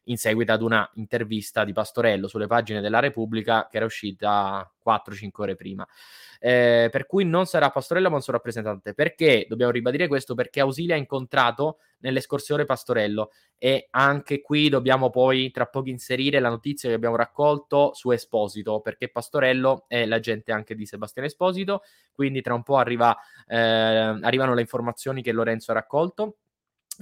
in 0.05 0.17
seguito 0.17 0.53
ad 0.53 0.63
una 0.63 0.89
intervista 0.95 1.65
di 1.65 1.73
Pastorello 1.73 2.29
sulle 2.29 2.47
pagine 2.47 2.81
della 2.81 2.99
Repubblica 2.99 3.67
che 3.71 3.77
era 3.77 3.87
uscita 3.87 4.71
4-5 4.85 5.31
ore 5.43 5.55
prima. 5.55 5.87
Eh, 6.45 6.89
per 6.91 7.07
cui 7.07 7.25
non 7.25 7.47
sarà 7.47 7.71
Pastorello 7.71 8.11
ma 8.11 8.17
un 8.17 8.23
suo 8.23 8.33
rappresentante. 8.33 8.95
Perché? 8.95 9.47
Dobbiamo 9.49 9.71
ribadire 9.71 10.09
questo 10.09 10.35
perché 10.35 10.61
Ausilia 10.61 10.97
ha 10.97 10.99
incontrato 10.99 11.79
nelle 11.99 12.21
scorse 12.21 12.53
ore 12.53 12.65
Pastorello 12.65 13.31
e 13.57 13.87
anche 13.91 14.41
qui 14.41 14.69
dobbiamo 14.69 15.09
poi 15.09 15.53
tra 15.53 15.67
poco 15.67 15.89
inserire 15.89 16.41
la 16.41 16.49
notizia 16.49 16.89
che 16.89 16.97
abbiamo 16.97 17.15
raccolto 17.15 17.93
su 17.95 18.11
Esposito 18.11 18.81
perché 18.81 19.09
Pastorello 19.09 19.85
è 19.87 20.05
l'agente 20.05 20.51
anche 20.51 20.75
di 20.75 20.85
Sebastiano 20.85 21.29
Esposito 21.29 21.83
quindi 22.13 22.43
tra 22.43 22.55
un 22.55 22.65
po' 22.65 22.77
arriva, 22.77 23.17
eh, 23.47 23.57
arrivano 23.57 24.55
le 24.55 24.63
informazioni 24.63 25.23
che 25.23 25.31
Lorenzo 25.31 25.71
ha 25.71 25.75
raccolto 25.75 26.39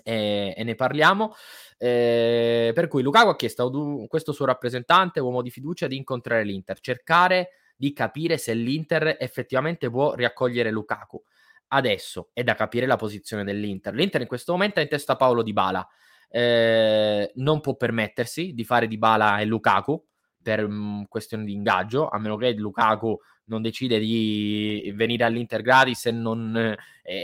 e, 0.02 0.54
e 0.56 0.64
ne 0.64 0.74
parliamo. 0.74 1.34
Eh, 1.78 2.72
per 2.74 2.88
cui 2.88 3.02
Lukaku 3.02 3.28
ha 3.28 3.36
chiesto 3.36 3.66
a 3.66 4.06
questo 4.06 4.32
suo 4.32 4.44
rappresentante, 4.44 5.20
uomo 5.20 5.42
di 5.42 5.50
fiducia, 5.50 5.86
di 5.86 5.96
incontrare 5.96 6.44
l'Inter, 6.44 6.80
cercare 6.80 7.50
di 7.76 7.92
capire 7.92 8.36
se 8.36 8.52
l'Inter 8.52 9.16
effettivamente 9.18 9.88
può 9.88 10.14
riaccogliere 10.14 10.70
Lukaku. 10.70 11.22
Adesso 11.68 12.30
è 12.32 12.42
da 12.42 12.54
capire 12.54 12.86
la 12.86 12.96
posizione 12.96 13.44
dell'Inter. 13.44 13.94
L'Inter 13.94 14.20
in 14.20 14.26
questo 14.26 14.52
momento 14.52 14.80
è 14.80 14.82
in 14.82 14.88
testa 14.88 15.16
Paolo 15.16 15.42
Di 15.42 15.52
Bala. 15.52 15.86
Eh, 16.28 17.32
non 17.36 17.60
può 17.60 17.76
permettersi 17.76 18.52
di 18.52 18.64
fare 18.64 18.86
Di 18.86 18.98
Bala 18.98 19.40
e 19.40 19.44
Lukaku 19.46 20.09
per 20.42 20.64
um, 20.64 21.06
questioni 21.08 21.44
di 21.44 21.52
ingaggio, 21.52 22.08
a 22.08 22.18
meno 22.18 22.36
che 22.36 22.52
Lukaku 22.52 23.18
non 23.44 23.62
decide 23.62 23.98
di 23.98 24.92
venire 24.94 25.24
all'Inter 25.24 25.60
gratis 25.60 26.06
e, 26.06 26.12
non, 26.12 26.56
eh, 26.56 26.76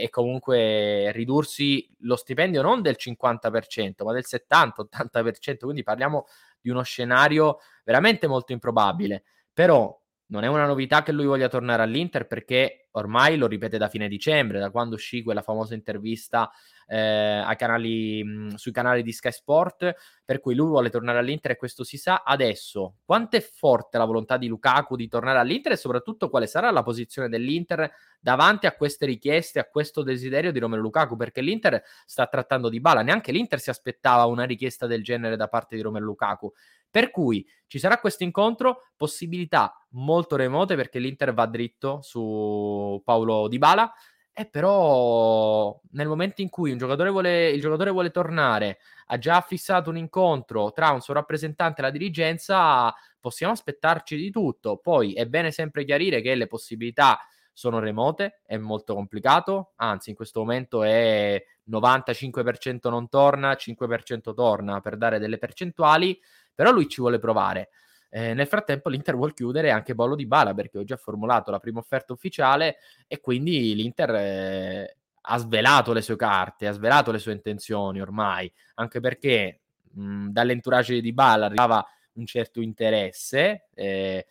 e 0.03 0.09
comunque 0.09 1.11
ridursi 1.13 1.89
lo 1.99 2.15
stipendio 2.15 2.61
non 2.61 2.81
del 2.81 2.97
50%, 2.99 4.03
ma 4.03 4.13
del 4.13 4.25
70-80%, 4.27 5.57
quindi 5.59 5.83
parliamo 5.83 6.25
di 6.59 6.69
uno 6.69 6.83
scenario 6.83 7.59
veramente 7.83 8.27
molto 8.27 8.51
improbabile. 8.51 9.23
Però 9.53 9.97
non 10.27 10.43
è 10.43 10.47
una 10.47 10.65
novità 10.65 11.03
che 11.03 11.13
lui 11.13 11.25
voglia 11.25 11.47
tornare 11.47 11.81
all'Inter 11.81 12.27
perché 12.27 12.89
ormai 12.91 13.37
lo 13.37 13.47
ripete 13.47 13.77
da 13.77 13.87
fine 13.87 14.07
dicembre, 14.09 14.59
da 14.59 14.69
quando 14.69 14.95
uscì 14.95 15.23
quella 15.23 15.41
famosa 15.41 15.73
intervista 15.73 16.51
eh, 16.87 17.43
canali, 17.57 18.23
mh, 18.23 18.55
sui 18.55 18.71
canali 18.71 19.03
di 19.03 19.11
Sky 19.11 19.31
Sport, 19.31 19.93
per 20.23 20.39
cui 20.39 20.55
lui 20.55 20.67
vuole 20.67 20.89
tornare 20.89 21.19
all'Inter 21.19 21.51
e 21.51 21.55
questo 21.57 21.83
si 21.83 21.97
sa. 21.97 22.23
Adesso, 22.25 22.95
quanto 23.05 23.37
è 23.37 23.41
forte 23.41 23.97
la 23.97 24.05
volontà 24.05 24.37
di 24.37 24.47
Lukaku 24.47 24.95
di 24.95 25.07
tornare 25.07 25.39
all'Inter 25.39 25.73
e 25.73 25.77
soprattutto 25.77 26.29
quale 26.29 26.47
sarà 26.47 26.71
la 26.71 26.83
posizione 26.83 27.29
dell'Inter 27.29 27.91
davanti 28.19 28.65
a 28.65 28.75
queste 28.75 29.05
richieste, 29.05 29.59
a 29.59 29.65
questo 29.65 30.01
desiderio 30.01 30.51
di 30.51 30.59
Romero 30.59 30.81
Lukaku? 30.81 31.15
Perché 31.15 31.41
l'Inter 31.41 31.81
sta 32.05 32.25
trattando 32.27 32.69
di 32.69 32.79
bala, 32.79 33.01
neanche 33.01 33.31
l'Inter 33.31 33.59
si 33.59 33.69
aspettava 33.69 34.25
una 34.25 34.45
richiesta 34.45 34.87
del 34.87 35.03
genere 35.03 35.35
da 35.35 35.47
parte 35.47 35.75
di 35.75 35.81
Romero 35.81 36.05
Lukaku. 36.05 36.51
Per 36.89 37.11
cui 37.11 37.45
ci 37.67 37.79
sarà 37.79 37.99
questo 37.99 38.23
incontro, 38.23 38.91
possibilità 38.95 39.85
molto 39.91 40.35
remote 40.35 40.75
perché 40.75 40.99
l'Inter 40.99 41.33
va 41.33 41.45
dritto 41.45 41.99
su 42.01 43.01
Paolo 43.03 43.47
Di 43.47 43.57
Bala. 43.57 43.91
E 44.39 44.45
però 44.45 45.79
nel 45.93 46.07
momento 46.07 46.41
in 46.43 46.49
cui 46.49 46.69
giocatore 46.77 47.09
vuole, 47.09 47.49
il 47.49 47.59
giocatore 47.59 47.89
vuole 47.89 48.11
tornare, 48.11 48.77
ha 49.07 49.17
già 49.17 49.41
fissato 49.41 49.89
un 49.89 49.97
incontro 49.97 50.71
tra 50.73 50.91
un 50.91 51.01
suo 51.01 51.15
rappresentante 51.15 51.81
e 51.81 51.83
la 51.83 51.89
dirigenza, 51.89 52.93
possiamo 53.19 53.53
aspettarci 53.53 54.15
di 54.15 54.29
tutto. 54.29 54.77
Poi 54.77 55.13
è 55.13 55.25
bene 55.25 55.49
sempre 55.51 55.85
chiarire 55.85 56.21
che 56.21 56.35
le 56.35 56.45
possibilità 56.45 57.17
sono 57.51 57.79
remote, 57.79 58.41
è 58.45 58.57
molto 58.57 58.93
complicato, 58.93 59.71
anzi 59.77 60.11
in 60.11 60.15
questo 60.15 60.41
momento 60.41 60.83
è 60.83 61.43
95% 61.71 62.91
non 62.91 63.09
torna, 63.09 63.55
5% 63.55 64.35
torna 64.35 64.79
per 64.81 64.97
dare 64.97 65.17
delle 65.17 65.39
percentuali, 65.39 66.15
però 66.53 66.69
lui 66.71 66.87
ci 66.87 67.01
vuole 67.01 67.17
provare. 67.17 67.69
Eh, 68.09 68.33
nel 68.33 68.47
frattempo 68.47 68.89
l'Inter 68.89 69.15
vuole 69.15 69.33
chiudere 69.33 69.71
anche 69.71 69.93
Paolo 69.93 70.15
Di 70.15 70.25
Bala 70.25 70.53
perché 70.53 70.77
ho 70.77 70.83
già 70.83 70.95
formulato 70.97 71.51
la 71.51 71.59
prima 71.59 71.79
offerta 71.79 72.13
ufficiale 72.13 72.77
e 73.05 73.19
quindi 73.19 73.75
l'Inter 73.75 74.15
eh, 74.15 74.97
ha 75.21 75.37
svelato 75.37 75.91
le 75.93 76.01
sue 76.01 76.15
carte, 76.15 76.67
ha 76.67 76.71
svelato 76.71 77.11
le 77.11 77.19
sue 77.19 77.33
intenzioni 77.33 77.99
ormai, 77.99 78.51
anche 78.75 78.99
perché 78.99 79.59
mh, 79.91 80.29
dall'entourage 80.29 81.01
di 81.01 81.13
Bala 81.13 81.47
arrivava 81.47 81.85
un 82.13 82.25
certo 82.25 82.61
interesse 82.61 83.67
eh, 83.73 84.25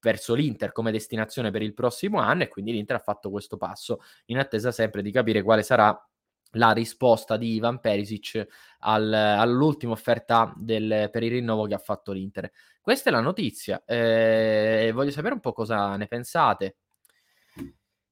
verso 0.00 0.34
l'Inter 0.34 0.72
come 0.72 0.90
destinazione 0.90 1.50
per 1.50 1.62
il 1.62 1.74
prossimo 1.74 2.18
anno 2.18 2.44
e 2.44 2.48
quindi 2.48 2.72
l'Inter 2.72 2.96
ha 2.96 3.00
fatto 3.00 3.30
questo 3.30 3.56
passo 3.56 4.00
in 4.26 4.38
attesa 4.38 4.72
sempre 4.72 5.02
di 5.02 5.10
capire 5.10 5.42
quale 5.42 5.62
sarà 5.62 5.94
la 6.52 6.72
risposta 6.72 7.36
di 7.36 7.54
Ivan 7.54 7.80
Perisic 7.80 8.46
al, 8.80 9.12
all'ultima 9.12 9.92
offerta 9.92 10.52
del, 10.56 11.08
per 11.10 11.22
il 11.22 11.30
rinnovo 11.30 11.66
che 11.66 11.74
ha 11.74 11.78
fatto 11.78 12.12
l'Inter. 12.12 12.50
Questa 12.80 13.10
è 13.10 13.12
la 13.12 13.20
notizia. 13.20 13.82
Eh, 13.84 14.90
voglio 14.94 15.10
sapere 15.10 15.34
un 15.34 15.40
po' 15.40 15.52
cosa 15.52 15.96
ne 15.96 16.06
pensate. 16.06 16.76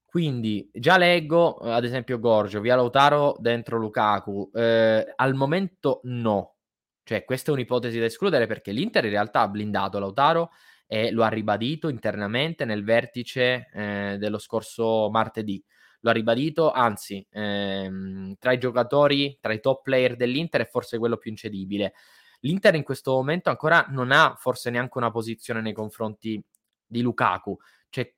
Quindi 0.04 0.70
già 0.72 0.96
leggo, 0.96 1.56
ad 1.56 1.84
esempio, 1.84 2.18
Gorgio, 2.18 2.60
via 2.60 2.76
Lautaro 2.76 3.36
dentro 3.38 3.78
Lukaku. 3.78 4.50
Eh, 4.54 5.12
al 5.14 5.34
momento 5.34 6.00
no. 6.04 6.54
Cioè, 7.02 7.24
questa 7.24 7.50
è 7.50 7.54
un'ipotesi 7.54 7.98
da 7.98 8.04
escludere 8.04 8.46
perché 8.46 8.72
l'Inter 8.72 9.04
in 9.04 9.10
realtà 9.10 9.40
ha 9.40 9.48
blindato 9.48 9.98
Lautaro 9.98 10.50
e 10.86 11.10
lo 11.10 11.22
ha 11.22 11.28
ribadito 11.28 11.88
internamente 11.88 12.64
nel 12.64 12.84
vertice 12.84 13.68
eh, 13.72 14.16
dello 14.18 14.38
scorso 14.38 15.10
martedì 15.10 15.62
lo 16.00 16.10
ha 16.10 16.12
ribadito, 16.12 16.70
anzi, 16.70 17.26
ehm, 17.30 18.34
tra 18.38 18.52
i 18.52 18.58
giocatori, 18.58 19.38
tra 19.40 19.52
i 19.52 19.60
top 19.60 19.82
player 19.82 20.16
dell'Inter 20.16 20.62
è 20.62 20.68
forse 20.68 20.98
quello 20.98 21.16
più 21.16 21.30
incedibile. 21.30 21.94
L'Inter 22.40 22.74
in 22.74 22.84
questo 22.84 23.12
momento 23.12 23.50
ancora 23.50 23.86
non 23.88 24.12
ha 24.12 24.34
forse 24.38 24.70
neanche 24.70 24.98
una 24.98 25.10
posizione 25.10 25.60
nei 25.60 25.72
confronti 25.72 26.42
di 26.86 27.00
Lukaku. 27.02 27.56
Cioè, 27.88 28.14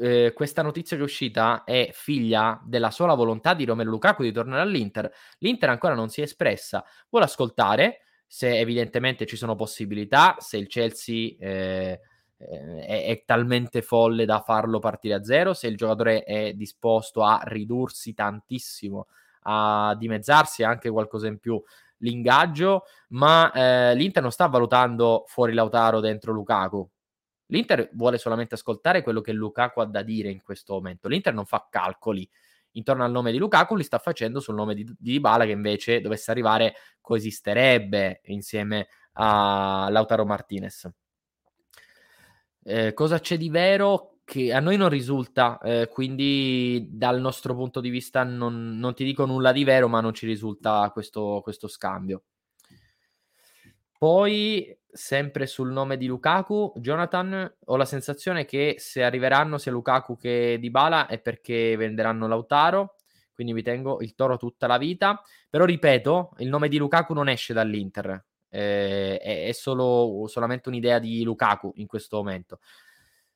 eh, 0.00 0.32
questa 0.34 0.62
notizia 0.62 0.96
che 0.96 1.02
è 1.02 1.06
uscita 1.06 1.64
è 1.64 1.90
figlia 1.92 2.60
della 2.64 2.90
sola 2.90 3.14
volontà 3.14 3.54
di 3.54 3.64
Romero 3.64 3.90
Lukaku 3.90 4.22
di 4.22 4.32
tornare 4.32 4.62
all'Inter. 4.62 5.10
L'Inter 5.38 5.70
ancora 5.70 5.94
non 5.94 6.08
si 6.08 6.20
è 6.20 6.24
espressa, 6.24 6.84
vuole 7.08 7.26
ascoltare 7.26 8.02
se 8.26 8.58
evidentemente 8.58 9.26
ci 9.26 9.36
sono 9.36 9.54
possibilità, 9.54 10.36
se 10.38 10.56
il 10.58 10.68
Chelsea... 10.68 11.34
Eh, 11.38 12.00
eh, 12.38 12.84
è, 12.84 13.06
è, 13.06 13.22
talmente 13.24 13.82
folle 13.82 14.24
da 14.24 14.40
farlo 14.40 14.78
partire 14.78 15.14
a 15.14 15.24
zero, 15.24 15.54
se 15.54 15.66
il 15.68 15.76
giocatore 15.76 16.22
è 16.22 16.52
disposto 16.52 17.22
a 17.22 17.40
ridursi 17.44 18.14
tantissimo, 18.14 19.06
a 19.42 19.94
dimezzarsi 19.98 20.62
anche 20.62 20.90
qualcosa 20.90 21.26
in 21.26 21.38
più 21.38 21.62
l'ingaggio, 21.98 22.84
ma 23.08 23.50
eh, 23.52 23.94
l'Inter 23.94 24.22
non 24.22 24.32
sta 24.32 24.46
valutando 24.46 25.24
fuori 25.26 25.54
Lautaro 25.54 26.00
dentro 26.00 26.32
Lukaku. 26.32 26.88
L'Inter 27.46 27.90
vuole 27.92 28.18
solamente 28.18 28.54
ascoltare 28.54 29.02
quello 29.02 29.20
che 29.20 29.32
Lukaku 29.32 29.80
ha 29.80 29.84
da 29.84 30.02
dire 30.02 30.30
in 30.30 30.42
questo 30.42 30.74
momento. 30.74 31.08
L'Inter 31.08 31.32
non 31.32 31.46
fa 31.46 31.66
calcoli 31.70 32.28
intorno 32.72 33.04
al 33.04 33.10
nome 33.10 33.32
di 33.32 33.38
Lukaku, 33.38 33.76
li 33.76 33.84
sta 33.84 33.98
facendo 33.98 34.40
sul 34.40 34.54
nome 34.54 34.74
di, 34.74 34.84
di 34.84 34.94
Dybala 34.98 35.44
che 35.44 35.52
invece 35.52 36.00
dovesse 36.00 36.30
arrivare 36.30 36.74
coesisterebbe 37.00 38.20
insieme 38.24 38.88
a 39.12 39.88
Lautaro 39.90 40.26
Martinez. 40.26 40.90
Eh, 42.68 42.94
cosa 42.94 43.20
c'è 43.20 43.36
di 43.36 43.48
vero 43.48 44.18
che 44.24 44.52
a 44.52 44.58
noi 44.58 44.76
non 44.76 44.88
risulta, 44.88 45.60
eh, 45.62 45.88
quindi 45.88 46.88
dal 46.90 47.20
nostro 47.20 47.54
punto 47.54 47.80
di 47.80 47.90
vista 47.90 48.24
non, 48.24 48.76
non, 48.76 48.92
ti 48.92 49.04
dico 49.04 49.24
nulla 49.24 49.52
di 49.52 49.62
vero, 49.62 49.86
ma 49.86 50.00
non 50.00 50.12
ci 50.12 50.26
risulta 50.26 50.90
questo, 50.92 51.40
questo 51.44 51.68
scambio. 51.68 52.24
Poi, 53.96 54.76
sempre 54.90 55.46
sul 55.46 55.70
nome 55.70 55.96
di 55.96 56.06
Lukaku, 56.06 56.72
Jonathan, 56.74 57.56
ho 57.66 57.76
la 57.76 57.84
sensazione 57.84 58.44
che 58.44 58.74
se 58.78 59.04
arriveranno 59.04 59.58
sia 59.58 59.70
Lukaku 59.70 60.16
che 60.16 60.58
Dybala 60.58 61.06
è 61.06 61.20
perché 61.20 61.76
venderanno 61.76 62.26
Lautaro, 62.26 62.96
quindi 63.32 63.52
mi 63.52 63.62
tengo 63.62 64.00
il 64.00 64.16
toro 64.16 64.38
tutta 64.38 64.66
la 64.66 64.76
vita. 64.76 65.22
Però 65.48 65.64
ripeto, 65.64 66.32
il 66.38 66.48
nome 66.48 66.66
di 66.66 66.78
Lukaku 66.78 67.14
non 67.14 67.28
esce 67.28 67.54
dall'Inter, 67.54 68.24
eh, 68.56 69.18
è, 69.18 69.52
solo, 69.52 70.26
solamente 70.28 70.70
un'idea 70.70 70.98
di 70.98 71.22
Lukaku 71.22 71.72
in 71.76 71.86
questo 71.86 72.16
momento. 72.16 72.60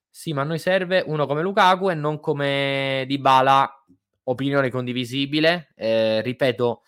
Sì, 0.09 0.33
ma 0.33 0.43
a 0.43 0.45
noi 0.45 0.59
serve 0.59 1.05
uno 1.07 1.27
come 1.27 1.43
Lukaku 1.43 1.91
e 1.91 1.95
non 1.95 2.21
come 2.21 3.05
Dybala, 3.07 3.85
opinione 4.25 4.71
condivisibile. 4.71 5.73
Eh, 5.77 6.23
ripeto, 6.23 6.83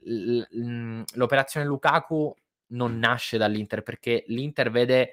l- 0.00 1.02
l'operazione 1.14 1.64
Lukaku 1.66 2.34
non 2.68 2.98
nasce 2.98 3.38
dall'Inter 3.38 3.82
perché 3.82 4.24
l'Inter 4.26 4.70
vede 4.72 5.12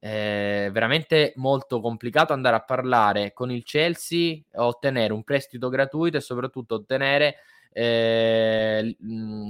eh, 0.00 0.70
veramente 0.72 1.32
molto 1.36 1.80
complicato 1.80 2.32
andare 2.32 2.56
a 2.56 2.64
parlare 2.64 3.32
con 3.32 3.52
il 3.52 3.62
Chelsea, 3.62 4.40
ottenere 4.54 5.12
un 5.12 5.22
prestito 5.22 5.68
gratuito 5.68 6.16
e 6.16 6.20
soprattutto 6.20 6.74
ottenere 6.74 7.36
eh, 7.70 8.96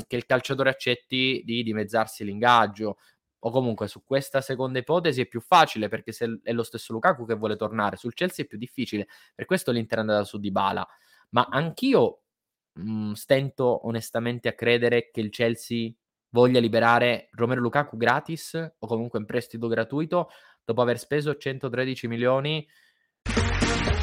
che 0.07 0.17
il 0.17 0.27
calciatore 0.27 0.71
accetti 0.71 1.43
di 1.45 1.63
dimezzarsi 1.63 2.25
l'ingaggio. 2.25 2.99
O 3.41 3.51
comunque 3.51 3.87
su 3.87 4.03
questa 4.03 4.41
seconda 4.41 4.81
ipotesi 4.81 5.21
è 5.21 5.27
più 5.27 5.41
facile 5.41 5.89
perché 5.89 6.11
se 6.11 6.41
è 6.43 6.53
lo 6.53 6.65
stesso 6.65 6.93
Lukaku 6.93 7.25
che 7.25 7.35
vuole 7.35 7.55
tornare, 7.55 7.97
sul 7.97 8.15
Chelsea 8.15 8.45
è 8.45 8.49
più 8.49 8.59
difficile. 8.59 9.07
Per 9.35 9.45
questo 9.45 9.71
l'Inter 9.71 9.99
è 9.99 10.01
andata 10.01 10.25
su 10.25 10.39
di 10.39 10.51
Bala. 10.51 10.87
Ma 11.31 11.47
anch'io 11.49 12.23
mh, 12.73 13.13
stento 13.13 13.87
onestamente 13.87 14.49
a 14.49 14.55
credere 14.55 15.11
che 15.11 15.21
il 15.21 15.31
Chelsea 15.31 15.93
voglia 16.31 16.61
liberare 16.61 17.29
Romero 17.33 17.61
Lukaku 17.61 17.97
gratis 17.97 18.55
o 18.79 18.87
comunque 18.87 19.19
in 19.19 19.25
prestito 19.25 19.67
gratuito 19.69 20.31
dopo 20.65 20.83
aver 20.83 20.99
speso 20.99 21.37
113 21.37 22.09
milioni. 22.09 22.67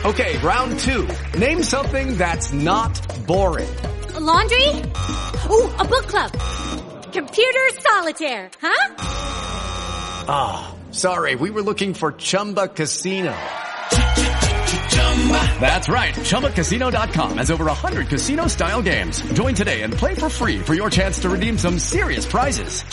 Ok, 0.04 0.40
round 0.42 0.80
2. 0.84 1.40
Name 1.40 1.62
something 1.62 2.16
that's 2.16 2.52
not 2.52 3.26
boring. 3.26 3.68
A 4.16 4.20
laundry? 4.20 4.70
Ooh, 5.50 5.70
a 5.78 5.84
book 5.84 6.08
club. 6.08 6.32
Computer 7.12 7.66
solitaire, 7.80 8.50
huh? 8.62 8.96
Ah, 10.30 10.36
oh, 10.88 10.94
sorry. 10.94 11.36
We 11.36 11.50
were 11.50 11.62
looking 11.62 11.94
for 11.94 12.14
Chumba 12.14 12.70
Casino. 12.70 13.34
That's 15.60 15.90
right. 15.90 16.14
ChumbaCasino.com 16.14 17.40
has 17.40 17.52
over 17.52 17.66
100 17.66 18.08
casino 18.08 18.48
style 18.48 18.82
games. 18.82 19.22
Join 19.34 19.54
today 19.54 19.82
and 19.82 19.94
play 19.94 20.14
for 20.16 20.30
free 20.30 20.60
for 20.60 20.76
your 20.76 20.90
chance 20.90 21.20
to 21.20 21.30
redeem 21.30 21.58
some 21.58 21.78
serious 21.78 22.26
prizes. 22.26 22.84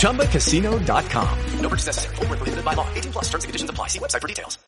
ChumbaCasino.com. 0.00 1.38
No 1.60 1.68
purchase 1.68 1.86
necessary. 1.86 2.16
Full 2.16 2.26
prohibited 2.28 2.64
by 2.64 2.72
law. 2.72 2.88
18 2.94 3.12
plus 3.12 3.24
terms 3.24 3.44
and 3.44 3.48
conditions 3.50 3.68
apply. 3.68 3.88
See 3.88 3.98
website 3.98 4.22
for 4.22 4.28
details. 4.28 4.58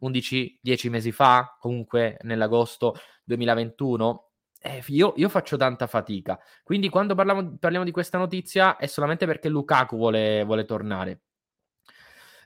11, 0.00 0.60
10 0.62 0.90
mesi 0.90 1.12
fa, 1.12 1.56
comunque 1.60 2.18
nell'agosto 2.22 2.94
2021. 3.28 4.30
Eh, 4.60 4.82
io, 4.88 5.12
io, 5.16 5.28
faccio 5.28 5.56
tanta 5.56 5.86
fatica. 5.86 6.38
Quindi 6.64 6.88
quando 6.88 7.14
parliamo, 7.14 7.56
parliamo, 7.58 7.84
di 7.84 7.92
questa 7.92 8.18
notizia 8.18 8.76
è 8.76 8.86
solamente 8.86 9.26
perché 9.26 9.48
Lukaku 9.48 9.96
vuole, 9.96 10.42
vuole 10.44 10.64
tornare. 10.64 11.20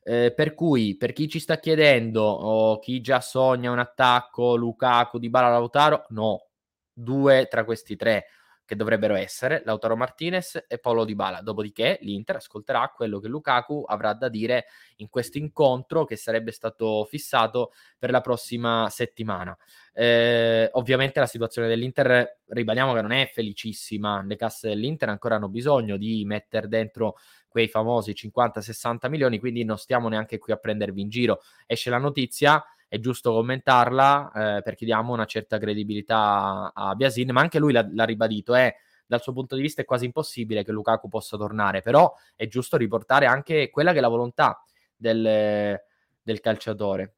Eh, 0.05 0.33
per 0.35 0.55
cui, 0.55 0.97
per 0.97 1.13
chi 1.13 1.29
ci 1.29 1.39
sta 1.39 1.59
chiedendo 1.59 2.23
o 2.23 2.79
chi 2.81 3.01
già 3.01 3.21
sogna 3.21 3.71
un 3.71 3.79
attacco, 3.79 4.57
Lukaku, 4.57 5.19
di 5.19 5.31
Bala 5.31 5.49
Lautaro, 5.51 6.07
no. 6.11 6.49
Due 6.93 7.47
tra 7.49 7.65
questi 7.65 7.97
tre 7.97 8.27
che 8.73 8.79
dovrebbero 8.79 9.15
essere 9.15 9.61
Lautaro 9.67 9.97
Martinez 9.97 10.65
e 10.67 10.79
Paolo 10.79 11.05
Di 11.05 11.15
Bala. 11.15 11.43
Dopodiché 11.43 11.99
l'Inter 12.01 12.37
ascolterà 12.37 12.91
quello 12.97 13.19
che 13.19 13.29
Lukaku 13.29 13.85
avrà 13.87 14.15
da 14.15 14.31
dire 14.31 14.65
in 14.97 15.11
questo 15.11 15.37
incontro 15.37 16.07
che 16.07 16.17
sarebbe 16.17 16.53
stato 16.53 17.05
fissato 17.05 17.73
per 17.99 18.11
la 18.11 18.23
prossima 18.23 18.89
settimana. 18.89 19.55
Eh, 19.93 20.71
ovviamente 20.73 21.21
la 21.21 21.27
situazione 21.27 21.69
dell'Inter, 21.69 22.39
ribadiamo 22.47 22.95
che 22.95 23.03
non 23.03 23.13
è 23.13 23.31
felicissima, 23.31 24.23
le 24.23 24.37
casse 24.37 24.71
dell'Inter 24.71 25.11
ancora 25.11 25.37
hanno 25.37 25.51
bisogno 25.51 25.99
di 25.99 26.25
mettere 26.25 26.67
dentro 26.67 27.17
quei 27.53 27.69
famosi 27.69 28.13
50-60 28.13 29.09
milioni, 29.09 29.39
quindi 29.39 29.63
non 29.63 29.79
stiamo 29.79 30.09
neanche 30.09 30.39
qui 30.39 30.53
a 30.53 30.57
prendervi 30.57 31.01
in 31.01 31.09
giro. 31.09 31.41
Esce 31.67 31.91
la 31.91 31.99
notizia, 31.99 32.65
è 32.89 32.99
giusto 32.99 33.33
commentarla 33.33 34.33
eh, 34.57 34.63
perché 34.63 34.85
diamo 34.85 35.13
una 35.13 35.27
certa 35.27 35.59
credibilità 35.59 36.73
a 36.75 36.95
Biasin, 36.97 37.31
ma 37.31 37.41
anche 37.41 37.61
lui 37.61 37.73
l'ha, 37.73 37.87
l'ha 37.93 38.05
ribadito, 38.05 38.57
eh, 38.57 38.75
dal 39.07 39.21
suo 39.23 39.33
punto 39.33 39.55
di 39.55 39.63
vista 39.63 39.83
è 39.83 39.85
quasi 39.85 40.07
impossibile 40.07 40.65
che 40.65 40.73
Lukaku 40.73 41.09
possa 41.09 41.37
tornare, 41.37 41.83
però 41.83 42.13
è 42.35 42.49
giusto 42.49 42.77
riportare 42.77 43.27
anche 43.27 43.71
quella 43.71 43.93
che 43.93 43.99
è 43.99 44.01
la 44.01 44.09
volontà 44.09 44.65
del, 44.97 45.79
del 46.23 46.41
calciatore. 46.41 47.15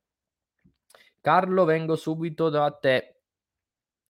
Carlo, 1.20 1.64
vengo 1.64 1.96
subito 1.96 2.48
da 2.50 2.70
te. 2.70 3.20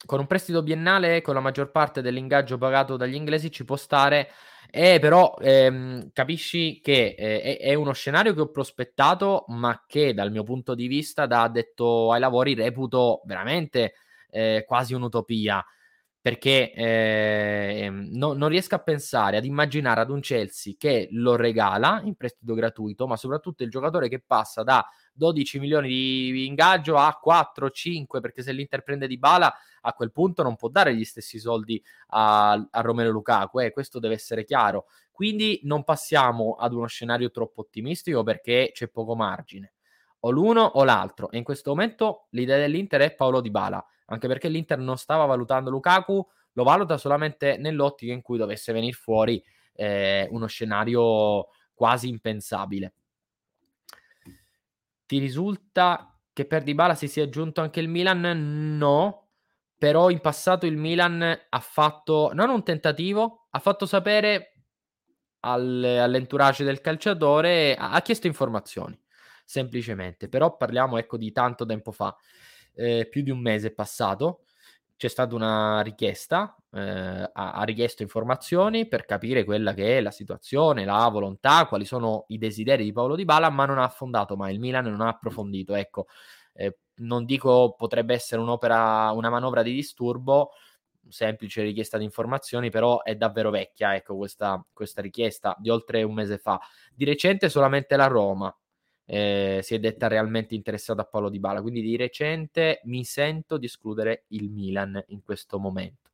Con 0.04 0.18
un 0.18 0.26
prestito 0.26 0.62
biennale, 0.62 1.22
con 1.22 1.34
la 1.34 1.40
maggior 1.40 1.70
parte 1.70 2.02
dell'ingaggio 2.02 2.58
pagato 2.58 2.96
dagli 2.96 3.14
inglesi, 3.14 3.50
ci 3.50 3.64
può 3.64 3.76
stare 3.76 4.30
Eh, 4.76 4.98
però 4.98 5.36
ehm, 5.40 6.10
capisci 6.12 6.80
che 6.80 7.14
eh, 7.16 7.58
è, 7.58 7.74
uno 7.74 7.92
scenario 7.92 8.34
che 8.34 8.40
ho 8.40 8.50
prospettato, 8.50 9.44
ma 9.50 9.84
che 9.86 10.12
dal 10.12 10.32
mio 10.32 10.42
punto 10.42 10.74
di 10.74 10.88
vista, 10.88 11.26
da 11.26 11.42
addetto 11.42 12.10
ai 12.10 12.18
lavori, 12.18 12.54
reputo 12.54 13.22
veramente 13.24 13.94
eh, 14.30 14.64
quasi 14.66 14.92
un'utopia. 14.94 15.64
Perché 16.20 16.72
eh, 16.72 17.88
no, 17.88 18.32
non 18.32 18.48
riesco 18.48 18.74
a 18.74 18.80
pensare, 18.80 19.36
ad 19.36 19.44
immaginare 19.44 20.00
ad 20.00 20.10
un 20.10 20.18
Chelsea 20.18 20.74
che 20.76 21.06
lo 21.12 21.36
regala 21.36 22.00
in 22.02 22.16
prestito 22.16 22.54
gratuito, 22.54 23.06
ma 23.06 23.16
soprattutto 23.16 23.62
il 23.62 23.70
giocatore 23.70 24.08
che 24.08 24.24
passa 24.26 24.64
da 24.64 24.84
12 25.14 25.58
milioni 25.58 25.88
di 25.88 26.46
ingaggio 26.46 26.96
a 26.96 27.14
4, 27.14 27.70
5, 27.70 28.20
perché 28.20 28.42
se 28.42 28.52
l'Inter 28.52 28.82
prende 28.82 29.06
di 29.06 29.18
bala 29.18 29.52
a 29.82 29.92
quel 29.92 30.12
punto 30.12 30.42
non 30.42 30.56
può 30.56 30.68
dare 30.68 30.94
gli 30.94 31.04
stessi 31.04 31.38
soldi 31.38 31.82
a, 32.08 32.52
a 32.52 32.80
Romero 32.80 33.10
Lukaku, 33.10 33.60
eh, 33.60 33.70
questo 33.70 33.98
deve 33.98 34.14
essere 34.14 34.44
chiaro. 34.44 34.86
Quindi 35.10 35.60
non 35.62 35.84
passiamo 35.84 36.54
ad 36.54 36.72
uno 36.72 36.86
scenario 36.86 37.30
troppo 37.30 37.60
ottimistico 37.62 38.22
perché 38.22 38.70
c'è 38.72 38.88
poco 38.88 39.14
margine. 39.14 39.72
O 40.20 40.30
l'uno 40.30 40.62
o 40.62 40.84
l'altro. 40.84 41.30
E 41.30 41.38
in 41.38 41.44
questo 41.44 41.70
momento 41.70 42.26
l'idea 42.30 42.58
dell'Inter 42.58 43.02
è 43.02 43.14
Paolo 43.14 43.40
Di 43.40 43.50
Bala 43.50 43.86
anche 44.06 44.28
perché 44.28 44.48
l'Inter 44.48 44.78
non 44.78 44.98
stava 44.98 45.24
valutando 45.24 45.70
Lukaku, 45.70 46.26
lo 46.52 46.62
valuta 46.62 46.98
solamente 46.98 47.56
nell'ottica 47.56 48.12
in 48.12 48.22
cui 48.22 48.38
dovesse 48.38 48.72
venire 48.72 48.92
fuori 48.92 49.42
eh, 49.74 50.28
uno 50.30 50.46
scenario 50.46 51.48
quasi 51.74 52.08
impensabile. 52.08 52.94
Ti 55.14 55.20
risulta 55.20 56.12
che 56.32 56.44
per 56.44 56.64
Dybala 56.64 56.96
si 56.96 57.06
sia 57.06 57.22
aggiunto 57.22 57.60
anche 57.60 57.78
il 57.78 57.86
Milan? 57.86 58.76
No, 58.76 59.28
però 59.78 60.10
in 60.10 60.18
passato 60.18 60.66
il 60.66 60.76
Milan 60.76 61.22
ha 61.22 61.60
fatto 61.60 62.32
non 62.34 62.50
un 62.50 62.64
tentativo, 62.64 63.46
ha 63.50 63.60
fatto 63.60 63.86
sapere 63.86 64.64
al, 65.42 65.84
all'entourage 65.84 66.64
del 66.64 66.80
calciatore, 66.80 67.76
ha, 67.76 67.92
ha 67.92 68.02
chiesto 68.02 68.26
informazioni 68.26 69.00
semplicemente, 69.44 70.28
però 70.28 70.56
parliamo 70.56 70.98
ecco 70.98 71.16
di 71.16 71.30
tanto 71.30 71.64
tempo 71.64 71.92
fa 71.92 72.16
eh, 72.74 73.06
più 73.08 73.22
di 73.22 73.30
un 73.30 73.38
mese 73.38 73.72
passato, 73.72 74.43
c'è 74.96 75.08
stata 75.08 75.34
una 75.34 75.80
richiesta, 75.80 76.56
eh, 76.72 76.80
ha, 76.80 77.52
ha, 77.52 77.62
richiesto 77.64 78.02
informazioni 78.02 78.86
per 78.86 79.04
capire 79.04 79.44
quella 79.44 79.74
che 79.74 79.98
è 79.98 80.00
la 80.00 80.10
situazione, 80.10 80.84
la 80.84 81.08
volontà, 81.08 81.66
quali 81.66 81.84
sono 81.84 82.24
i 82.28 82.38
desideri 82.38 82.84
di 82.84 82.92
Paolo 82.92 83.16
Di 83.16 83.24
Bala, 83.24 83.50
ma 83.50 83.64
non 83.66 83.78
ha 83.78 83.84
affondato 83.84 84.36
mai, 84.36 84.54
il 84.54 84.60
Milan 84.60 84.84
non 84.84 85.00
ha 85.00 85.08
approfondito, 85.08 85.74
ecco, 85.74 86.06
eh, 86.54 86.78
non 86.96 87.24
dico 87.24 87.74
potrebbe 87.76 88.14
essere 88.14 88.40
un'opera, 88.40 89.10
una 89.10 89.30
manovra 89.30 89.62
di 89.62 89.72
disturbo, 89.72 90.50
semplice 91.08 91.62
richiesta 91.62 91.98
di 91.98 92.04
informazioni, 92.04 92.70
però 92.70 93.02
è 93.02 93.16
davvero 93.16 93.50
vecchia, 93.50 93.94
ecco, 93.94 94.16
questa, 94.16 94.64
questa 94.72 95.02
richiesta 95.02 95.56
di 95.58 95.70
oltre 95.70 96.02
un 96.02 96.14
mese 96.14 96.38
fa. 96.38 96.60
Di 96.94 97.04
recente 97.04 97.48
solamente 97.48 97.96
la 97.96 98.06
Roma, 98.06 98.56
eh, 99.06 99.60
si 99.62 99.74
è 99.74 99.78
detta 99.78 100.08
realmente 100.08 100.54
interessata 100.54 101.02
a 101.02 101.04
Paolo 101.04 101.28
Di 101.28 101.38
Bala. 101.38 101.62
Quindi 101.62 101.82
di 101.82 101.96
recente 101.96 102.80
mi 102.84 103.04
sento 103.04 103.56
di 103.56 103.66
escludere 103.66 104.24
il 104.28 104.50
Milan 104.50 105.02
in 105.08 105.22
questo 105.22 105.58
momento. 105.58 106.10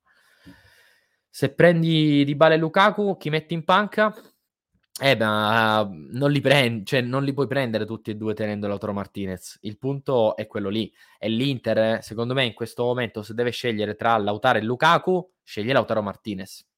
Se 1.29 1.53
prendi 1.55 2.25
Di 2.25 2.35
Bala 2.35 2.55
e 2.55 2.59
Lukaku, 2.59 3.17
chi 3.17 3.31
metti 3.31 3.55
in 3.55 3.65
panca? 3.65 4.15
Eh, 5.03 5.17
ma 5.17 5.81
uh, 5.81 6.09
non 6.11 6.31
li 6.31 6.41
prendi, 6.41 6.85
cioè 6.85 7.01
non 7.01 7.25
li 7.25 7.33
puoi 7.33 7.47
prendere 7.47 7.87
tutti 7.87 8.11
e 8.11 8.17
due 8.17 8.35
tenendo 8.35 8.69
Lautaro 8.69 8.93
Martinez. 8.93 9.59
Il 9.63 9.79
punto 9.79 10.37
è 10.37 10.47
quello 10.47 10.69
lì. 10.69 10.93
E 11.19 11.29
l'Inter, 11.29 12.03
secondo 12.03 12.35
me, 12.35 12.45
in 12.45 12.53
questo 12.53 12.85
momento, 12.85 13.23
se 13.23 13.33
deve 13.33 13.51
scegliere 13.51 13.95
tra 13.95 14.19
Lautaro 14.19 14.59
e 14.59 14.63
Lukaku, 14.63 15.27
sceglie 15.43 15.73
Lautaro 15.73 16.03
Martinez 16.03 16.70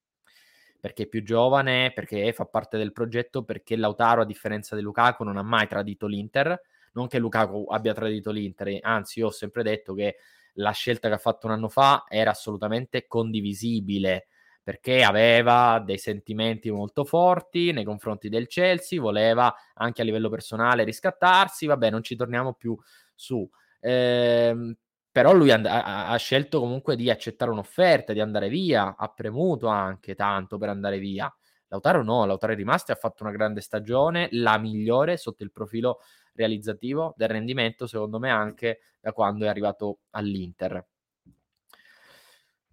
perché 0.83 1.05
è 1.05 1.07
più 1.07 1.23
giovane, 1.23 1.93
perché 1.95 2.33
fa 2.33 2.45
parte 2.45 2.77
del 2.77 2.91
progetto, 2.93 3.45
perché 3.45 3.77
Lautaro, 3.77 4.23
a 4.23 4.25
differenza 4.27 4.75
di 4.75 4.83
Lukaku, 4.83 5.23
non 5.23 5.37
ha 5.37 5.43
mai 5.43 5.69
tradito 5.69 6.09
l'Inter. 6.09 6.61
Non 6.95 7.07
che 7.07 7.21
Lukaku 7.21 7.67
abbia 7.71 7.95
tradito 7.95 8.33
l'Inter, 8.33 8.79
anzi, 8.83 9.21
io 9.21 9.29
ho 9.29 9.31
sempre 9.31 9.63
detto 9.63 9.95
che 9.95 10.17
la 10.55 10.73
scelta 10.73 11.07
che 11.09 11.15
ha 11.15 11.19
fatto 11.19 11.47
un 11.47 11.53
anno 11.53 11.69
fa 11.69 12.05
era 12.09 12.31
assolutamente 12.33 13.07
condivisibile 13.07 14.27
perché 14.63 15.03
aveva 15.03 15.83
dei 15.85 15.99
sentimenti 15.99 16.71
molto 16.71 17.05
forti 17.05 17.73
nei 17.73 17.85
confronti 17.85 18.29
del 18.29 18.47
Chelsea, 18.47 19.01
voleva 19.01 19.53
anche 19.75 20.03
a 20.03 20.05
livello 20.05 20.29
personale 20.29 20.85
riscattarsi, 20.85 21.67
vabbè, 21.67 21.91
non 21.91 22.03
ci 22.03 22.15
torniamo 22.17 22.55
più 22.55 22.77
su. 23.15 23.49
Ehm, 23.81 24.75
però 25.13 25.33
lui 25.35 25.53
and- 25.53 25.67
ha-, 25.67 26.17
scelto 26.17 26.59
comunque 26.59 26.97
di 26.97 27.11
accettare 27.11 27.51
un'offerta, 27.51 28.15
di 28.15 28.21
andare 28.21 28.49
via, 28.49 28.97
ha 28.97 29.09
premuto 29.09 29.69
anche 29.69 30.15
tanto 30.15 30.57
per 30.57 30.71
andare 30.71 30.99
via. 30.99 31.33
Lautaro 31.69 32.03
no, 32.03 32.25
Lautaro 32.25 32.55
è 32.55 32.57
rimasto 32.57 32.91
e 32.91 32.95
ha 32.95 32.99
fatto 32.99 33.23
una 33.23 33.33
grande 33.33 33.61
stagione, 33.61 34.29
la 34.33 34.59
migliore 34.59 35.17
sotto 35.17 35.45
il 35.45 35.53
profilo 35.53 36.01
realizzativo 36.35 37.15
del 37.17 37.29
rendimento, 37.29 37.87
secondo 37.87 38.19
me 38.19 38.31
anche 38.31 38.81
da 39.01 39.13
quando 39.13 39.45
è 39.45 39.49
arrivato 39.49 40.01
all'Inter. 40.11 40.87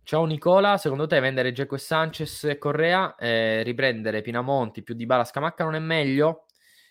Ciao 0.03 0.25
Nicola, 0.25 0.77
secondo 0.77 1.05
te 1.07 1.19
vendere 1.19 1.51
Geco 1.51 1.75
e 1.75 1.77
Sanchez 1.77 2.45
e 2.45 2.57
Correa, 2.57 3.15
eh, 3.15 3.61
riprendere 3.63 4.21
Pinamonti 4.21 4.81
più 4.81 4.95
di 4.95 5.05
Bala 5.05 5.23
Scamacca 5.23 5.63
non 5.63 5.75
è 5.75 5.79
meglio? 5.79 6.45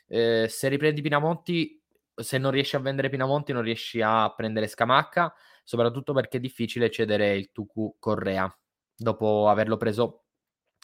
Eh, 0.07 0.47
se 0.49 0.69
riprendi 0.69 1.03
Pinamonti 1.03 1.83
se 2.19 2.39
non 2.39 2.51
riesci 2.51 2.77
a 2.77 2.81
vendere 2.81 3.09
Pinamonti 3.09 3.53
non 3.53 3.63
riesci 3.63 4.01
a 4.01 4.33
prendere 4.35 4.67
Scamacca, 4.67 5.35
soprattutto 5.65 6.13
perché 6.13 6.39
è 6.39 6.41
difficile 6.41 6.91
cedere 6.91 7.37
il 7.37 7.51
Tucu 7.53 7.97
Correa 7.99 8.53
dopo 8.95 9.49
averlo 9.49 9.77
preso 9.77 10.25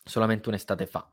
solamente 0.04 0.48
un'estate 0.48 0.86
fa. 0.86 1.08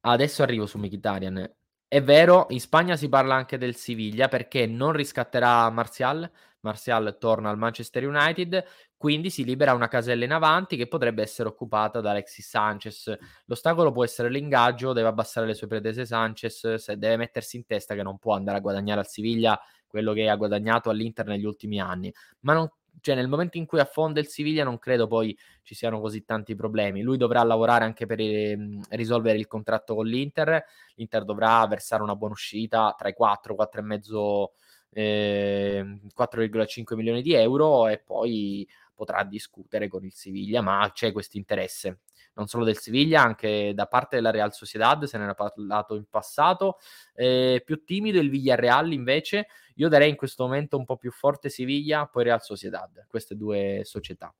Adesso 0.00 0.42
arrivo 0.42 0.66
su 0.66 0.78
Mkhitaryan. 0.78 1.54
È 1.86 2.02
vero, 2.02 2.46
in 2.50 2.60
Spagna 2.60 2.96
si 2.96 3.08
parla 3.08 3.34
anche 3.34 3.58
del 3.58 3.76
Siviglia 3.76 4.28
perché 4.28 4.66
non 4.66 4.92
riscatterà 4.92 5.68
Martial, 5.70 6.30
Martial 6.60 7.16
torna 7.20 7.50
al 7.50 7.58
Manchester 7.58 8.06
United, 8.06 8.64
quindi 9.02 9.30
si 9.30 9.42
libera 9.42 9.74
una 9.74 9.88
casella 9.88 10.24
in 10.24 10.30
avanti 10.30 10.76
che 10.76 10.86
potrebbe 10.86 11.22
essere 11.22 11.48
occupata 11.48 12.00
da 12.00 12.10
Alexis 12.10 12.46
Sanchez. 12.46 13.12
L'ostacolo 13.46 13.90
può 13.90 14.04
essere 14.04 14.30
l'ingaggio, 14.30 14.92
deve 14.92 15.08
abbassare 15.08 15.44
le 15.44 15.54
sue 15.54 15.66
pretese 15.66 16.06
Sanchez, 16.06 16.74
se 16.74 16.96
deve 16.96 17.16
mettersi 17.16 17.56
in 17.56 17.66
testa 17.66 17.96
che 17.96 18.04
non 18.04 18.18
può 18.18 18.34
andare 18.36 18.58
a 18.58 18.60
guadagnare 18.60 19.00
al 19.00 19.08
Siviglia 19.08 19.60
quello 19.88 20.12
che 20.12 20.28
ha 20.28 20.36
guadagnato 20.36 20.88
all'Inter 20.88 21.26
negli 21.26 21.44
ultimi 21.44 21.80
anni. 21.80 22.14
Ma 22.42 22.52
non, 22.52 22.70
cioè, 23.00 23.16
nel 23.16 23.26
momento 23.26 23.58
in 23.58 23.66
cui 23.66 23.80
affonda 23.80 24.20
il 24.20 24.28
Siviglia 24.28 24.62
non 24.62 24.78
credo 24.78 25.08
poi 25.08 25.36
ci 25.62 25.74
siano 25.74 26.00
così 26.00 26.24
tanti 26.24 26.54
problemi. 26.54 27.02
Lui 27.02 27.16
dovrà 27.16 27.42
lavorare 27.42 27.82
anche 27.82 28.06
per 28.06 28.20
eh, 28.20 28.56
risolvere 28.90 29.36
il 29.36 29.48
contratto 29.48 29.96
con 29.96 30.06
l'Inter. 30.06 30.64
L'Inter 30.94 31.24
dovrà 31.24 31.66
versare 31.66 32.04
una 32.04 32.14
buona 32.14 32.34
uscita 32.34 32.94
tra 32.96 33.08
i 33.08 33.14
4, 33.14 33.56
4 33.56 33.80
e 33.80 33.82
mezzo 33.82 34.52
eh, 34.92 35.98
4,5 36.16 36.94
milioni 36.94 37.22
di 37.22 37.32
euro 37.32 37.88
e 37.88 37.98
poi 37.98 38.68
potrà 38.94 39.24
discutere 39.24 39.88
con 39.88 40.04
il 40.04 40.12
Siviglia, 40.12 40.60
ma 40.60 40.90
c'è 40.92 41.12
questo 41.12 41.36
interesse 41.36 42.00
non 42.34 42.46
solo 42.46 42.64
del 42.64 42.78
Siviglia, 42.78 43.22
anche 43.22 43.72
da 43.74 43.86
parte 43.86 44.16
della 44.16 44.30
Real 44.30 44.52
Sociedad, 44.52 45.04
se 45.04 45.18
ne 45.18 45.24
era 45.24 45.34
parlato 45.34 45.94
in 45.94 46.06
passato. 46.08 46.78
Eh, 47.14 47.62
più 47.64 47.84
timido 47.84 48.18
il 48.18 48.30
Villarreal 48.30 48.92
invece, 48.92 49.48
io 49.76 49.88
darei 49.88 50.10
in 50.10 50.16
questo 50.16 50.44
momento 50.44 50.78
un 50.78 50.84
po' 50.84 50.96
più 50.96 51.10
forte 51.10 51.48
Siviglia, 51.48 52.06
poi 52.06 52.24
Real 52.24 52.42
Sociedad, 52.42 53.06
queste 53.06 53.36
due 53.36 53.80
società. 53.84 54.34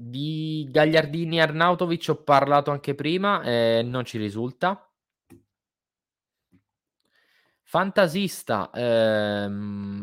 Di 0.00 0.68
Gagliardini 0.70 1.38
e 1.38 1.40
Arnautovic 1.40 2.06
ho 2.08 2.22
parlato 2.22 2.70
anche 2.70 2.94
prima, 2.94 3.42
eh, 3.42 3.82
non 3.84 4.04
ci 4.04 4.18
risulta. 4.18 4.87
Fantasista, 7.70 8.70
ehm, 8.72 9.52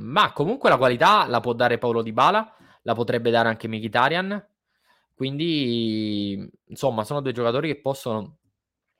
ma 0.04 0.32
comunque 0.34 0.70
la 0.70 0.78
qualità 0.78 1.26
la 1.26 1.40
può 1.40 1.54
dare 1.54 1.80
Paolo 1.80 2.04
Di 2.04 2.12
Bala, 2.12 2.54
la 2.84 2.94
potrebbe 2.94 3.32
dare 3.32 3.50
anche 3.50 3.68
Mkhitaryan, 3.68 4.48
quindi 5.16 6.48
insomma 6.66 7.04
sono 7.04 7.22
due 7.22 7.32
giocatori 7.32 7.70
che 7.70 7.82
possono 7.82 8.38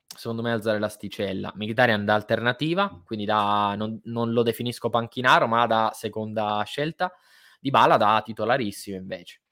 secondo 0.08 0.42
me 0.42 0.50
alzare 0.50 0.80
l'asticella. 0.80 1.52
Mkhitaryan 1.54 2.04
da 2.04 2.14
alternativa, 2.14 3.00
quindi 3.04 3.24
da, 3.24 3.76
non, 3.76 4.00
non, 4.06 4.32
lo 4.32 4.42
definisco 4.42 4.90
panchinaro, 4.90 5.46
ma 5.46 5.64
da 5.68 5.92
seconda 5.94 6.60
scelta, 6.66 7.12
Di 7.60 7.70
Bala 7.70 7.96
da 7.96 8.20
titolarissimo 8.24 8.96
invece. 8.96 9.42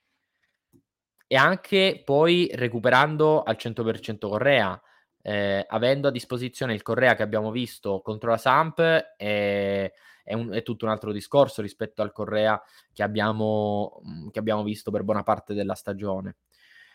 E 1.28 1.36
anche 1.36 2.02
poi 2.04 2.50
recuperando 2.52 3.44
al 3.44 3.54
100% 3.56 4.28
Correa, 4.28 4.82
eh, 5.26 5.64
avendo 5.66 6.08
a 6.08 6.10
disposizione 6.10 6.74
il 6.74 6.82
Correa 6.82 7.14
che 7.14 7.22
abbiamo 7.22 7.50
visto 7.50 8.02
contro 8.02 8.28
la 8.28 8.36
Samp 8.36 8.78
è, 8.78 9.90
è, 10.22 10.34
un, 10.34 10.50
è, 10.52 10.62
tutto 10.62 10.84
un 10.84 10.90
altro 10.90 11.12
discorso 11.12 11.62
rispetto 11.62 12.02
al 12.02 12.12
Correa 12.12 12.62
che 12.92 13.02
abbiamo, 13.02 14.02
mm, 14.06 14.28
che 14.28 14.38
abbiamo 14.38 14.62
visto 14.62 14.90
per 14.90 15.02
buona 15.02 15.22
parte 15.22 15.54
della 15.54 15.74
stagione. 15.74 16.36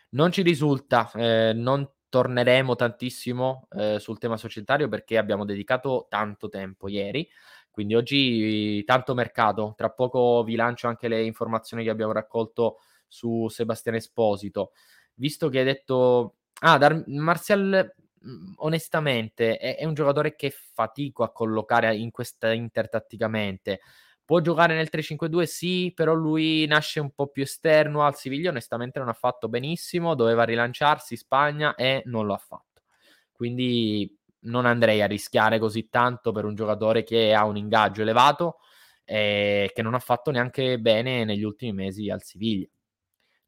Non 0.09 0.31
ci 0.31 0.43
risulta, 0.43 1.09
eh, 1.15 1.53
non 1.55 1.89
torneremo 2.07 2.75
tantissimo 2.75 3.67
eh, 3.71 3.97
sul 3.99 4.19
tema 4.19 4.37
societario 4.37 4.87
perché 4.87 5.17
abbiamo 5.17 5.43
dedicato 5.43 6.05
tanto 6.07 6.49
tempo 6.49 6.87
ieri, 6.87 7.27
quindi 7.71 7.95
oggi 7.95 8.83
tanto 8.83 9.15
mercato, 9.15 9.73
tra 9.75 9.89
poco 9.89 10.43
vi 10.43 10.55
lancio 10.55 10.87
anche 10.87 11.07
le 11.07 11.23
informazioni 11.23 11.83
che 11.83 11.89
abbiamo 11.89 12.11
raccolto 12.11 12.77
su 13.07 13.47
Sebastiano 13.49 13.97
Esposito 13.97 14.71
visto 15.15 15.49
che 15.49 15.59
hai 15.59 15.65
detto... 15.65 16.35
Ah, 16.61 16.77
Dar- 16.77 17.03
Martial 17.07 17.95
onestamente 18.57 19.57
è, 19.57 19.77
è, 19.77 19.85
un 19.85 19.93
giocatore 19.93 20.35
che 20.35 20.51
fatico 20.51 21.23
a 21.23 21.31
collocare 21.31 21.95
in 21.95 22.11
questa 22.11 22.51
Inter 22.51 22.89
tatticamente. 22.89 23.81
Può 24.25 24.41
giocare 24.41 24.75
nel 24.75 24.89
3-5-2? 24.91 25.43
Sì, 25.43 25.91
però 25.95 26.13
lui 26.13 26.65
nasce 26.67 26.99
un 26.99 27.11
po' 27.11 27.27
più 27.27 27.43
esterno 27.43 28.03
al 28.03 28.15
Siviglia, 28.15 28.51
onestamente 28.51 28.99
non 28.99 29.09
ha 29.09 29.13
fatto 29.13 29.49
benissimo, 29.49 30.13
doveva 30.13 30.43
rilanciarsi 30.43 31.15
Spagna 31.17 31.73
e 31.75 32.03
non 32.05 32.25
lo 32.25 32.33
ha 32.33 32.37
fatto. 32.37 32.83
Quindi 33.31 34.15
non 34.41 34.65
andrei 34.65 35.01
a 35.01 35.07
rischiare 35.07 35.57
così 35.57 35.89
tanto 35.89 36.31
per 36.31 36.45
un 36.45 36.55
giocatore 36.55 37.03
che 37.03 37.33
ha 37.33 37.45
un 37.45 37.57
ingaggio 37.57 38.03
elevato 38.03 38.59
e 39.03 39.71
che 39.73 39.81
non 39.81 39.95
ha 39.95 39.99
fatto 39.99 40.29
neanche 40.29 40.79
bene 40.79 41.25
negli 41.25 41.43
ultimi 41.43 41.73
mesi 41.73 42.09
al 42.09 42.21
Siviglia 42.21 42.67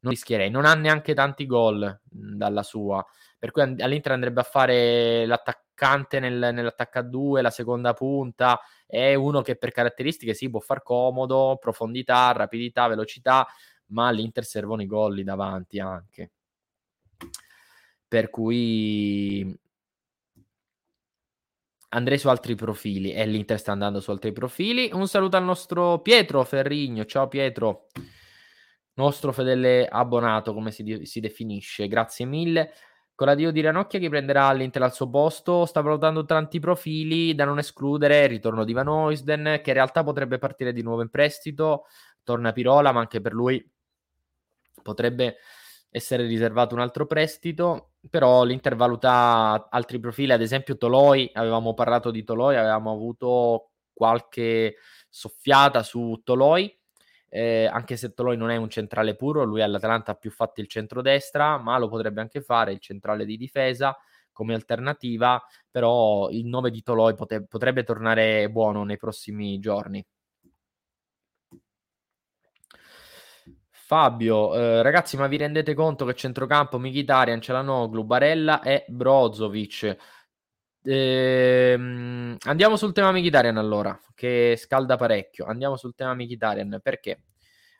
non 0.02 0.12
rischierei. 0.12 0.50
Non 0.50 0.64
ha 0.64 0.74
neanche 0.74 1.14
tanti 1.14 1.46
gol 1.46 2.00
dalla 2.04 2.62
sua, 2.62 3.04
per 3.42 3.50
cui 3.50 3.62
all'Inter 3.62 4.12
andrebbe 4.12 4.38
a 4.38 4.44
fare 4.44 5.26
l'attaccante 5.26 6.20
nel, 6.20 6.50
nell'attacco 6.54 7.00
a 7.00 7.02
due, 7.02 7.42
la 7.42 7.50
seconda 7.50 7.92
punta. 7.92 8.60
È 8.86 9.14
uno 9.14 9.42
che 9.42 9.56
per 9.56 9.72
caratteristiche 9.72 10.32
si 10.32 10.44
sì, 10.44 10.50
può 10.50 10.60
far 10.60 10.84
comodo, 10.84 11.58
profondità, 11.60 12.30
rapidità, 12.30 12.86
velocità, 12.86 13.44
ma 13.86 14.06
all'Inter 14.06 14.44
servono 14.44 14.82
i 14.82 14.86
gol 14.86 15.24
davanti 15.24 15.80
anche. 15.80 16.30
Per 18.06 18.30
cui 18.30 19.58
andrei 21.88 22.18
su 22.18 22.28
altri 22.28 22.54
profili 22.54 23.12
e 23.12 23.26
l'Inter 23.26 23.58
sta 23.58 23.72
andando 23.72 23.98
su 23.98 24.12
altri 24.12 24.30
profili. 24.30 24.88
Un 24.92 25.08
saluto 25.08 25.36
al 25.36 25.42
nostro 25.42 25.98
Pietro 25.98 26.44
Ferrigno. 26.44 27.04
Ciao 27.06 27.26
Pietro 27.26 27.88
nostro 28.94 29.32
fedele 29.32 29.88
abbonato, 29.88 30.54
come 30.54 30.70
si, 30.70 31.00
si 31.06 31.18
definisce. 31.18 31.88
Grazie 31.88 32.24
mille. 32.24 32.72
Con 33.14 33.26
l'addio 33.26 33.52
di 33.52 33.60
Ranocchia 33.60 33.98
che 33.98 34.08
prenderà 34.08 34.50
l'Inter 34.52 34.82
al 34.82 34.94
suo 34.94 35.08
posto, 35.08 35.66
sta 35.66 35.80
valutando 35.80 36.24
tanti 36.24 36.58
profili 36.58 37.34
da 37.34 37.44
non 37.44 37.58
escludere. 37.58 38.22
Il 38.22 38.30
ritorno 38.30 38.64
di 38.64 38.72
Van 38.72 38.88
Oisden, 38.88 39.60
che 39.62 39.70
in 39.70 39.74
realtà 39.74 40.02
potrebbe 40.02 40.38
partire 40.38 40.72
di 40.72 40.82
nuovo 40.82 41.02
in 41.02 41.10
prestito. 41.10 41.84
Torna 42.22 42.52
Pirola, 42.52 42.90
ma 42.92 43.00
anche 43.00 43.20
per 43.20 43.32
lui 43.32 43.64
potrebbe 44.82 45.36
essere 45.90 46.26
riservato 46.26 46.74
un 46.74 46.80
altro 46.80 47.06
prestito. 47.06 47.92
Però 48.08 48.44
l'Inter 48.44 48.76
valuta 48.76 49.68
altri 49.70 50.00
profili, 50.00 50.32
ad 50.32 50.40
esempio 50.40 50.76
Toloi. 50.76 51.30
Avevamo 51.34 51.74
parlato 51.74 52.10
di 52.10 52.24
Toloi, 52.24 52.56
avevamo 52.56 52.92
avuto 52.92 53.72
qualche 53.92 54.76
soffiata 55.08 55.82
su 55.82 56.20
Toloi 56.24 56.81
eh, 57.34 57.64
anche 57.66 57.96
se 57.96 58.12
Toloi 58.12 58.36
non 58.36 58.50
è 58.50 58.56
un 58.56 58.68
centrale 58.68 59.16
puro, 59.16 59.42
lui 59.44 59.62
all'Atalanta 59.62 60.12
ha 60.12 60.14
più 60.16 60.30
fatto 60.30 60.60
il 60.60 60.68
centrodestra, 60.68 61.56
ma 61.56 61.78
lo 61.78 61.88
potrebbe 61.88 62.20
anche 62.20 62.42
fare 62.42 62.72
il 62.72 62.78
centrale 62.78 63.24
di 63.24 63.38
difesa 63.38 63.96
come 64.32 64.52
alternativa, 64.54 65.42
però 65.70 66.28
il 66.30 66.44
nome 66.46 66.70
di 66.70 66.82
Toloi 66.82 67.14
pote- 67.14 67.46
potrebbe 67.46 67.84
tornare 67.84 68.50
buono 68.50 68.84
nei 68.84 68.98
prossimi 68.98 69.58
giorni. 69.58 70.04
Fabio, 73.70 74.54
eh, 74.54 74.82
ragazzi, 74.82 75.16
ma 75.16 75.26
vi 75.26 75.36
rendete 75.36 75.74
conto 75.74 76.04
che 76.04 76.14
centrocampo 76.14 76.78
Mkhitaryan, 76.78 77.40
Celanoglu, 77.40 78.04
Barella 78.04 78.60
e 78.62 78.84
Brozovic? 78.88 79.96
Ehm, 80.84 82.36
andiamo 82.44 82.76
sul 82.76 82.92
tema 82.92 83.12
Mkhitaryan 83.12 83.56
allora, 83.56 83.98
che 84.14 84.56
scalda 84.58 84.96
parecchio. 84.96 85.44
Andiamo 85.46 85.76
sul 85.76 85.94
tema 85.94 86.14
Mkhitaryan 86.14 86.80
perché 86.82 87.22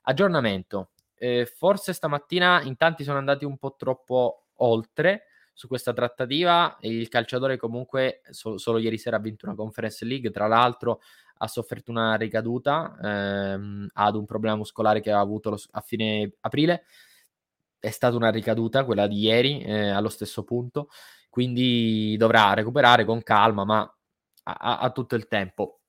aggiornamento. 0.03 0.91
Eh, 1.17 1.47
forse 1.47 1.93
stamattina 1.93 2.63
in 2.63 2.77
tanti 2.77 3.05
sono 3.05 3.19
andati 3.19 3.45
un 3.45 3.57
po' 3.59 3.75
troppo 3.77 4.47
oltre 4.57 5.25
su 5.53 5.67
questa 5.69 5.93
trattativa. 5.93 6.77
Il 6.81 7.09
calciatore 7.09 7.57
comunque 7.57 8.23
so- 8.31 8.59
solo 8.59 8.79
ieri 8.79 8.99
sera 8.99 9.17
ha 9.17 9.21
vinto 9.21 9.47
una 9.47 9.55
Conference 9.55 10.05
League, 10.05 10.31
tra 10.31 10.47
l'altro 10.47 11.01
ha 11.39 11.49
sofferto 11.49 11.91
una 11.91 12.15
ricaduta 12.15 12.97
ehm, 13.03 13.89
ad 13.95 14.15
un 14.15 14.25
problema 14.27 14.57
muscolare 14.57 15.01
che 15.01 15.11
aveva 15.11 15.25
avuto 15.25 15.51
lo- 15.51 15.61
a 15.73 15.81
fine 15.81 16.33
aprile. 16.41 16.85
È 17.79 17.91
stata 17.91 18.15
una 18.17 18.31
ricaduta 18.31 18.85
quella 18.85 19.09
di 19.09 19.19
ieri 19.19 19.61
eh, 19.63 19.89
allo 19.89 20.09
stesso 20.09 20.45
punto 20.45 20.89
quindi 21.33 22.15
dovrà 22.19 22.53
recuperare 22.53 23.07
con 23.07 23.23
calma, 23.23 23.65
ma 23.65 23.97
ha, 24.43 24.91
tutto 24.91 25.15
il 25.15 25.29
tempo, 25.29 25.81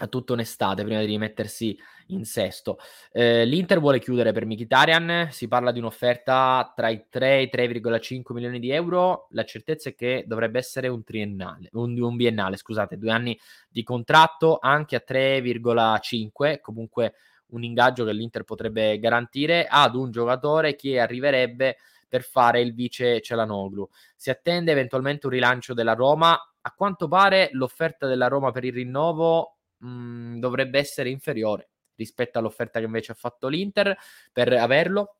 ha 0.00 0.08
tutta 0.08 0.32
un'estate 0.32 0.82
prima 0.82 0.98
di 0.98 1.06
rimettersi 1.06 1.78
in 2.08 2.24
sesto. 2.24 2.78
Eh, 3.12 3.44
L'Inter 3.44 3.78
vuole 3.78 4.00
chiudere 4.00 4.32
per 4.32 4.46
Mkhitaryan, 4.46 5.28
si 5.30 5.46
parla 5.46 5.70
di 5.70 5.78
un'offerta 5.78 6.72
tra 6.74 6.88
i 6.88 7.06
3 7.08 7.38
e 7.38 7.42
i 7.42 7.50
3,5 7.52 8.32
milioni 8.32 8.58
di 8.58 8.70
euro, 8.70 9.28
la 9.30 9.44
certezza 9.44 9.90
è 9.90 9.94
che 9.94 10.24
dovrebbe 10.26 10.58
essere 10.58 10.88
un 10.88 11.04
triennale, 11.04 11.68
un, 11.74 11.96
un 11.96 12.16
biennale, 12.16 12.56
scusate, 12.56 12.98
due 12.98 13.12
anni 13.12 13.38
di 13.68 13.84
contratto 13.84 14.58
anche 14.60 14.96
a 14.96 15.04
3,5, 15.06 16.58
comunque 16.60 17.14
un 17.50 17.62
ingaggio 17.62 18.04
che 18.04 18.12
l'Inter 18.12 18.42
potrebbe 18.42 18.98
garantire 18.98 19.68
ad 19.70 19.94
un 19.94 20.10
giocatore 20.10 20.74
che 20.74 20.98
arriverebbe 20.98 21.76
per 22.08 22.22
fare 22.22 22.60
il 22.60 22.74
vice 22.74 23.20
Celanoglu. 23.20 23.88
Si 24.16 24.30
attende 24.30 24.72
eventualmente 24.72 25.26
un 25.26 25.32
rilancio 25.32 25.74
della 25.74 25.94
Roma. 25.94 26.38
A 26.60 26.72
quanto 26.72 27.06
pare 27.08 27.50
l'offerta 27.52 28.06
della 28.06 28.28
Roma 28.28 28.50
per 28.50 28.64
il 28.64 28.72
rinnovo 28.72 29.58
mh, 29.78 29.88
mm, 29.88 30.38
dovrebbe 30.38 30.78
essere 30.78 31.10
inferiore 31.10 31.70
rispetto 31.94 32.38
all'offerta 32.38 32.78
che 32.78 32.86
invece 32.86 33.12
ha 33.12 33.16
fatto 33.16 33.48
l'Inter 33.48 33.96
per 34.32 34.52
averlo. 34.52 35.16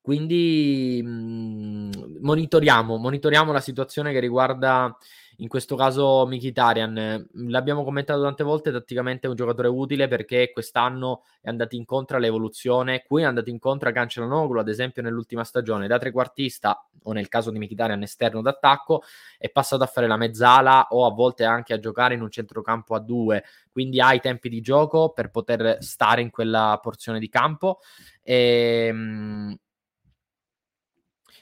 Quindi 0.00 1.00
mh, 1.02 1.08
mm, 1.08 1.90
monitoriamo, 2.20 2.96
monitoriamo 2.96 3.52
la 3.52 3.60
situazione 3.60 4.12
che 4.12 4.20
riguarda 4.20 4.96
in 5.38 5.48
questo 5.48 5.76
caso 5.76 6.26
Mkhitaryan, 6.26 7.28
l'abbiamo 7.48 7.84
commentato 7.84 8.22
tante 8.22 8.42
volte, 8.42 8.72
tatticamente 8.72 9.26
è 9.26 9.30
un 9.30 9.36
giocatore 9.36 9.68
utile 9.68 10.08
perché 10.08 10.50
quest'anno 10.50 11.24
è 11.42 11.48
andato 11.48 11.76
incontro 11.76 12.16
all'evoluzione, 12.16 13.04
qui 13.06 13.22
è 13.22 13.26
andato 13.26 13.50
incontro 13.50 13.88
a 13.88 13.92
Cancelanoglu, 13.92 14.58
ad 14.58 14.68
esempio 14.68 15.02
nell'ultima 15.02 15.44
stagione, 15.44 15.86
da 15.88 15.98
trequartista 15.98 16.88
o 17.02 17.12
nel 17.12 17.28
caso 17.28 17.50
di 17.50 17.58
Mkhitaryan 17.58 18.02
esterno 18.02 18.40
d'attacco, 18.40 19.02
è 19.38 19.50
passato 19.50 19.82
a 19.82 19.86
fare 19.86 20.06
la 20.06 20.16
mezzala 20.16 20.88
o 20.90 21.04
a 21.04 21.12
volte 21.12 21.44
anche 21.44 21.74
a 21.74 21.78
giocare 21.78 22.14
in 22.14 22.22
un 22.22 22.30
centrocampo 22.30 22.94
a 22.94 23.00
due, 23.00 23.44
quindi 23.70 24.00
ha 24.00 24.14
i 24.14 24.20
tempi 24.20 24.48
di 24.48 24.60
gioco 24.62 25.10
per 25.10 25.30
poter 25.30 25.78
stare 25.80 26.22
in 26.22 26.30
quella 26.30 26.78
porzione 26.80 27.18
di 27.18 27.28
campo. 27.28 27.80
E, 28.22 28.86
ehm, 28.88 29.56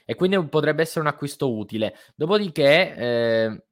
e 0.05 0.13
quindi 0.15 0.41
potrebbe 0.45 0.83
essere 0.83 1.01
un 1.01 1.07
acquisto 1.07 1.51
utile. 1.51 1.95
Dopodiché, 2.15 2.95
eh, 2.95 3.64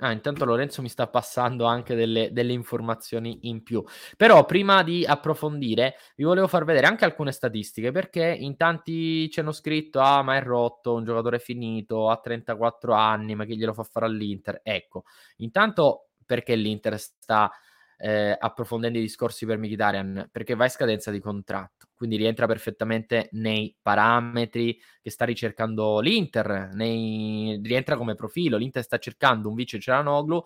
Ah, 0.00 0.12
intanto 0.12 0.44
Lorenzo 0.44 0.82
mi 0.82 0.90
sta 0.90 1.06
passando 1.08 1.64
anche 1.64 1.94
delle, 1.94 2.30
delle, 2.30 2.52
informazioni 2.52 3.48
in 3.48 3.62
più. 3.62 3.82
Però 4.18 4.44
prima 4.44 4.82
di 4.82 5.06
approfondire, 5.06 5.96
vi 6.16 6.24
volevo 6.24 6.48
far 6.48 6.66
vedere 6.66 6.86
anche 6.86 7.06
alcune 7.06 7.32
statistiche 7.32 7.92
perché 7.92 8.22
in 8.22 8.58
tanti 8.58 9.30
ci 9.30 9.40
hanno 9.40 9.52
scritto: 9.52 10.00
Ah, 10.00 10.22
ma 10.22 10.36
è 10.36 10.42
rotto, 10.42 10.92
un 10.92 11.04
giocatore 11.04 11.38
finito, 11.38 12.10
ha 12.10 12.18
34 12.18 12.92
anni, 12.92 13.34
ma 13.34 13.46
chi 13.46 13.56
glielo 13.56 13.72
fa 13.72 13.84
fare 13.84 14.04
all'Inter? 14.04 14.60
Ecco, 14.62 15.04
intanto 15.36 16.08
perché 16.26 16.54
l'Inter 16.56 16.98
sta 16.98 17.50
eh, 17.96 18.36
approfondendo 18.38 18.98
i 18.98 19.00
discorsi 19.00 19.46
per 19.46 19.56
Mkhitaryan? 19.56 20.28
Perché 20.30 20.54
va 20.54 20.64
in 20.64 20.70
scadenza 20.70 21.10
di 21.10 21.20
contratto, 21.20 21.85
quindi 21.96 22.16
rientra 22.16 22.46
perfettamente 22.46 23.28
nei 23.32 23.74
parametri 23.80 24.78
che 25.00 25.10
sta 25.10 25.24
ricercando 25.24 25.98
l'Inter, 26.00 26.70
nei... 26.74 27.60
rientra 27.64 27.96
come 27.96 28.14
profilo, 28.14 28.56
l'Inter 28.56 28.82
sta 28.82 28.98
cercando 28.98 29.48
un 29.48 29.54
vice 29.54 29.80
Ceranoglu, 29.80 30.44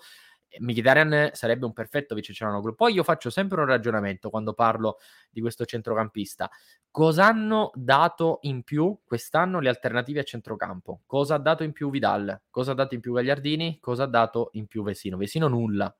Mkhitaryan 0.59 1.31
sarebbe 1.33 1.65
un 1.65 1.73
perfetto 1.73 2.15
vice 2.15 2.33
Ceranoglu. 2.33 2.75
Poi 2.75 2.95
io 2.95 3.05
faccio 3.05 3.31
sempre 3.31 3.61
un 3.61 3.67
ragionamento 3.67 4.31
quando 4.31 4.53
parlo 4.53 4.99
di 5.31 5.41
questo 5.41 5.65
centrocampista. 5.65 6.51
Cosa 6.91 7.27
hanno 7.27 7.71
dato 7.75 8.39
in 8.43 8.65
più 8.65 8.99
quest'anno 9.05 9.61
le 9.61 9.69
alternative 9.69 10.21
a 10.21 10.25
centrocampo? 10.25 11.03
Cosa 11.07 11.37
ha 11.37 11.39
dato 11.39 11.63
in 11.63 11.73
più 11.73 11.91
Vidal? 11.91 12.43
Cosa 12.51 12.73
ha 12.73 12.75
dato 12.75 12.95
in 12.95 13.01
più 13.01 13.13
Gagliardini? 13.13 13.79
Cosa 13.81 14.05
ha 14.05 14.09
dato 14.09 14.51
in 14.53 14.67
più 14.67 14.83
Vesino? 14.83 15.17
Vesino 15.17 15.47
nulla. 15.47 15.95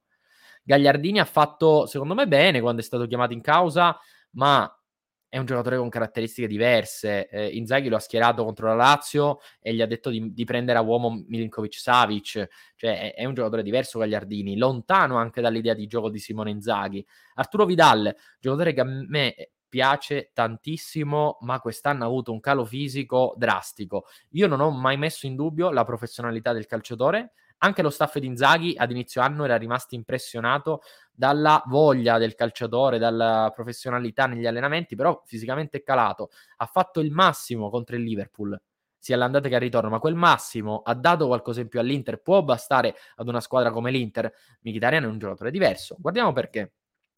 Gagliardini 0.63 1.21
ha 1.21 1.25
fatto, 1.25 1.87
secondo 1.87 2.15
me, 2.15 2.27
bene 2.27 2.61
quando 2.61 2.81
è 2.81 2.85
stato 2.85 3.07
chiamato 3.07 3.33
in 3.33 3.41
causa, 3.41 3.97
ma 4.33 4.73
è 5.31 5.39
un 5.39 5.47
giocatore 5.47 5.79
con 5.79 5.89
caratteristiche 5.89 6.49
diverse. 6.49 7.29
Eh, 7.29 7.47
Inzaghi 7.57 7.89
lo 7.89 7.97
ha 7.97 8.01
schierato 8.01 8.45
contro 8.45 8.67
la 8.67 8.75
Lazio 8.75 9.39
e 9.61 9.73
gli 9.73 9.81
ha 9.81 9.87
detto 9.87 10.11
di, 10.11 10.33
di 10.35 10.45
prendere 10.45 10.77
a 10.77 10.83
uomo 10.83 11.25
Milinkovic 11.29 11.79
Savic, 11.79 12.49
cioè 12.75 13.01
è, 13.01 13.15
è, 13.15 13.25
un 13.25 13.35
giocatore 13.35 13.63
diverso 13.63 14.01
Gagliardini, 14.01 14.59
lontano 14.59 15.17
anche 15.17 15.41
dall'idea 15.41 15.73
di 15.73 15.87
gioco 15.87 16.11
di 16.11 16.19
Simone 16.19 16.51
Inzaghi. 16.51 17.07
Arturo 17.35 17.65
Vidal, 17.65 18.15
giocatore 18.41 18.73
che 18.73 18.81
a 18.81 18.85
me 18.85 19.51
piace 19.69 20.33
tantissimo, 20.35 21.39
ma 21.43 21.61
quest'anno 21.61 22.03
ha 22.03 22.07
avuto 22.09 22.33
un 22.33 22.41
calo 22.41 22.65
fisico 22.65 23.35
drastico. 23.37 24.07
Io 24.31 24.49
non 24.49 24.61
ho 24.61 24.71
mai 24.73 24.97
messo 24.97 25.27
in 25.27 25.37
dubbio 25.37 25.71
la 25.71 25.85
professionalità 25.85 26.53
del 26.53 26.67
calciatore, 26.67 27.35
anche 27.63 27.83
lo 27.83 27.91
staff 27.91 28.19
di 28.19 28.27
Inzaghi 28.27 28.75
ad 28.77 28.91
inizio 28.91 29.21
anno 29.21 29.45
era 29.45 29.57
rimasto 29.57 29.95
impressionato 29.95 30.83
dalla 31.13 31.63
voglia 31.67 32.19
del 32.19 32.35
calciatore, 32.35 32.99
dalla 32.99 33.53
professionalità 33.55 34.27
negli 34.27 34.47
allenamenti, 34.47 34.97
però 34.97 35.23
fisicamente 35.27 35.79
è 35.79 35.83
calato. 35.83 36.31
Ha 36.57 36.67
fatto 36.67 37.01
il 37.01 37.11
massimo 37.11 37.69
contro 37.69 37.97
il 37.97 38.03
Liverpool, 38.03 38.59
sia 38.99 39.15
all'andata 39.15 39.49
che 39.49 39.55
al 39.55 39.61
ritorno, 39.61 39.91
ma 39.91 39.99
quel 39.99 40.15
massimo 40.15 40.81
ha 40.85 40.95
dato 40.95 41.27
qualcosa 41.27 41.61
in 41.61 41.69
più 41.69 41.81
all'Inter, 41.81 42.21
può 42.23 42.43
bastare 42.43 42.95
ad 43.17 43.29
una 43.29 43.41
squadra 43.41 43.71
come 43.71 43.91
l'Inter. 43.91 44.33
Mkhitaryan 44.61 45.05
è 45.05 45.07
un 45.07 45.19
giocatore 45.19 45.51
diverso. 45.51 45.97
Guardiamo 45.99 46.33
perché. 46.33 46.73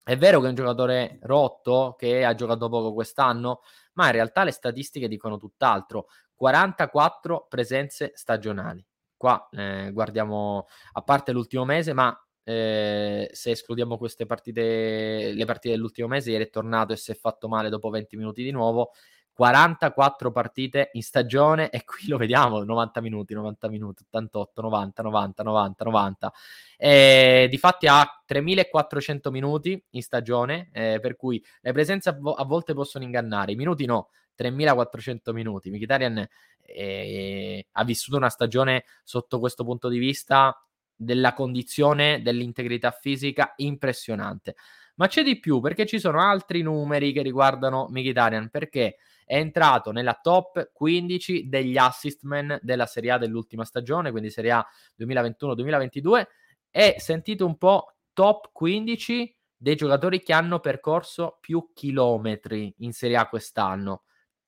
È 0.05 0.17
vero 0.17 0.41
che 0.41 0.47
è 0.47 0.49
un 0.49 0.57
giocatore 0.57 1.19
rotto, 1.23 1.95
che 1.97 2.25
ha 2.25 2.35
giocato 2.35 2.69
poco 2.69 2.93
quest'anno, 2.93 3.61
ma 3.95 4.07
in 4.07 4.13
realtà 4.13 4.43
le 4.43 4.51
statistiche 4.51 5.07
dicono 5.07 5.39
tutt'altro. 5.39 6.09
44 6.35 7.47
presenze 7.49 8.11
stagionali. 8.15 8.85
Qua 9.23 9.49
eh, 9.53 9.93
guardiamo 9.93 10.67
a 10.95 11.03
parte 11.03 11.31
l'ultimo 11.31 11.65
mese, 11.65 11.93
ma 11.93 12.13
eh, 12.43 13.31
se 13.33 13.53
escludiamo 13.53 13.97
queste 13.97 14.27
partite, 14.27 15.33
le 15.33 15.45
partite 15.45 15.77
dell'ultimo 15.77 16.09
mese, 16.09 16.33
ieri 16.33 16.47
è 16.47 16.51
tornato 16.51 16.93
e 16.93 16.97
si 16.97 17.13
è 17.13 17.15
fatto 17.15 17.47
male 17.47 17.69
dopo 17.69 17.89
20 17.89 18.17
minuti 18.17 18.43
di 18.43 18.51
nuovo. 18.51 18.91
44 19.33 20.33
partite 20.33 20.91
in 20.95 21.03
stagione 21.03 21.71
e 21.71 21.85
qui 21.85 22.09
lo 22.09 22.17
vediamo 22.17 22.65
90 22.65 23.01
minuti, 23.01 23.33
90 23.33 23.69
minuti, 23.69 24.03
88, 24.11 24.61
90, 24.61 25.03
90, 25.03 25.43
90, 25.45 25.85
90. 25.85 26.33
E 26.77 27.47
difatti 27.49 27.87
ha 27.87 28.05
3400 28.27 29.31
minuti 29.31 29.81
in 29.91 30.03
stagione, 30.03 30.69
eh, 30.73 30.99
per 31.01 31.15
cui 31.15 31.41
le 31.61 31.73
presenze 31.73 32.09
a, 32.09 32.17
vo- 32.19 32.35
a, 32.35 32.45
volte 32.45 32.75
possono 32.75 33.05
ingannare, 33.05 33.53
i 33.53 33.57
minuti 33.57 33.85
no, 33.87 34.09
3400 34.35 35.33
minuti. 35.33 35.71
Mkhitaryan 35.71 36.27
eh, 36.61 37.67
ha 37.71 37.85
vissuto 37.85 38.17
una 38.17 38.31
stagione 38.31 38.85
sotto 39.03 39.39
questo 39.39 39.65
punto 39.65 39.89
di 39.89 39.99
vista 39.99 40.57
della 40.95 41.33
condizione 41.35 42.23
dell'integrità 42.23 42.91
fisica 42.91 43.53
impressionante. 43.57 44.55
Ma 44.97 45.07
c'è 45.07 45.23
di 45.23 45.39
più 45.39 45.61
perché 45.61 45.87
ci 45.87 45.99
sono 45.99 46.21
altri 46.21 46.63
numeri 46.63 47.13
che 47.13 47.23
riguardano 47.23 47.89
Mkhitaryan 47.91 48.51
perché 48.51 48.97
è 49.25 49.37
entrato 49.37 49.93
nella 49.93 50.19
top 50.21 50.71
15 50.73 51.49
degli 51.49 51.77
assist 51.77 52.23
della 52.61 52.87
Serie 52.87 53.13
A 53.13 53.19
dell'ultima 53.19 53.65
stagione, 53.65 54.11
quindi 54.11 54.31
Serie 54.31 54.51
A 54.53 54.67
2021-2022 55.01 56.25
e 56.71 56.97
sentite 56.99 57.43
un 57.43 57.57
po' 57.57 57.95
top 58.13 58.51
15 58.53 59.37
dei 59.57 59.77
giocatori 59.77 60.23
che 60.23 60.33
hanno 60.33 60.61
percorso 60.61 61.39
più 61.41 61.71
chilometri 61.73 62.75
in 62.79 62.93
Serie 62.93 63.17
A 63.17 63.29
quest'anno. 63.29 64.03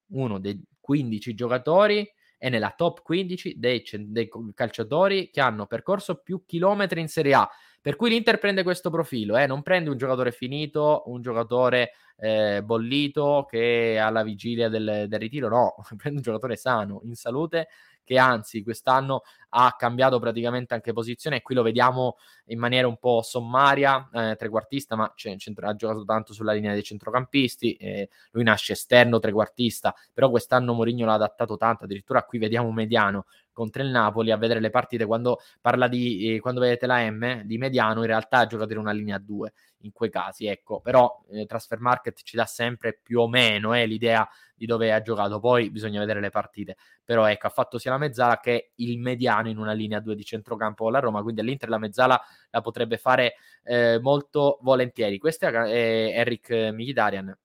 Uno 0.08 0.38
dei 0.38 0.62
15 0.80 1.34
giocatori 1.34 2.08
è 2.36 2.48
nella 2.50 2.74
top 2.76 3.02
15 3.02 3.58
dei, 3.58 3.82
dei 4.00 4.28
calciatori 4.52 5.30
che 5.30 5.40
hanno 5.40 5.66
percorso 5.66 6.16
più 6.16 6.44
chilometri 6.44 7.00
in 7.00 7.08
Serie 7.08 7.34
A. 7.34 7.48
Per 7.80 7.96
cui 7.96 8.10
l'Inter 8.10 8.38
prende 8.38 8.62
questo 8.62 8.90
profilo, 8.90 9.36
eh? 9.36 9.46
non 9.46 9.62
prende 9.62 9.90
un 9.90 9.96
giocatore 9.96 10.30
finito, 10.32 11.02
un 11.06 11.20
giocatore 11.20 11.92
eh, 12.16 12.62
bollito 12.62 13.46
che 13.48 13.98
alla 13.98 14.22
vigilia 14.22 14.68
del, 14.68 15.06
del 15.08 15.18
ritiro, 15.18 15.48
no, 15.48 15.74
prende 15.96 16.18
un 16.18 16.22
giocatore 16.22 16.56
sano, 16.56 17.00
in 17.04 17.14
salute, 17.14 17.68
che 18.04 18.18
anzi 18.18 18.62
quest'anno 18.62 19.22
ha 19.56 19.74
cambiato 19.78 20.18
praticamente 20.18 20.74
anche 20.74 20.92
posizione 20.92 21.36
e 21.36 21.42
qui 21.42 21.54
lo 21.54 21.62
vediamo 21.62 22.16
in 22.46 22.58
maniera 22.58 22.88
un 22.88 22.96
po' 22.98 23.22
sommaria, 23.22 24.08
eh, 24.12 24.36
trequartista, 24.36 24.96
ma 24.96 25.12
c- 25.14 25.34
centro- 25.36 25.66
ha 25.68 25.74
giocato 25.74 26.04
tanto 26.04 26.32
sulla 26.32 26.52
linea 26.52 26.72
dei 26.72 26.82
centrocampisti, 26.82 27.74
eh, 27.74 28.08
lui 28.32 28.42
nasce 28.44 28.72
esterno 28.72 29.18
trequartista, 29.18 29.94
però 30.12 30.28
quest'anno 30.30 30.74
Mourinho 30.74 31.06
l'ha 31.06 31.14
adattato 31.14 31.56
tanto, 31.56 31.84
addirittura 31.84 32.24
qui 32.24 32.38
vediamo 32.38 32.68
un 32.68 32.74
mediano 32.74 33.26
contro 33.54 33.82
il 33.82 33.88
Napoli 33.88 34.30
a 34.30 34.36
vedere 34.36 34.60
le 34.60 34.68
partite 34.68 35.06
quando 35.06 35.38
parla 35.62 35.88
di 35.88 36.34
eh, 36.34 36.40
quando 36.40 36.60
vedete 36.60 36.86
la 36.86 37.10
M 37.10 37.42
di 37.44 37.56
mediano 37.56 38.00
in 38.00 38.06
realtà 38.06 38.38
ha 38.40 38.46
giocato 38.46 38.72
in 38.72 38.78
una 38.78 38.92
linea 38.92 39.16
2 39.18 39.52
in 39.78 39.92
quei 39.92 40.10
casi 40.10 40.46
ecco. 40.46 40.80
Però 40.80 41.24
eh, 41.30 41.46
Transfer 41.46 41.80
Market 41.80 42.20
ci 42.22 42.36
dà 42.36 42.44
sempre 42.44 42.98
più 43.02 43.20
o 43.20 43.28
meno 43.28 43.72
eh, 43.72 43.86
l'idea 43.86 44.28
di 44.54 44.66
dove 44.66 44.92
ha 44.92 45.00
giocato. 45.00 45.40
Poi 45.40 45.70
bisogna 45.70 46.00
vedere 46.00 46.20
le 46.20 46.30
partite. 46.30 46.76
Però 47.02 47.24
ecco 47.26 47.46
ha 47.46 47.50
fatto 47.50 47.78
sia 47.78 47.92
la 47.92 47.98
mezzala 47.98 48.40
che 48.40 48.72
il 48.76 48.98
mediano 48.98 49.48
in 49.48 49.56
una 49.58 49.72
linea 49.72 50.00
2 50.00 50.14
di 50.14 50.24
centrocampo 50.24 50.84
con 50.84 50.92
la 50.92 50.98
Roma 50.98 51.22
quindi 51.22 51.40
all'Inter 51.40 51.68
la 51.70 51.78
mezzala 51.78 52.20
la 52.50 52.60
potrebbe 52.60 52.98
fare 52.98 53.36
eh, 53.62 53.98
molto 54.00 54.58
volentieri. 54.62 55.18
Questo 55.18 55.46
è 55.46 56.12
Eric 56.14 56.50
Mkhitaryan 56.50 57.36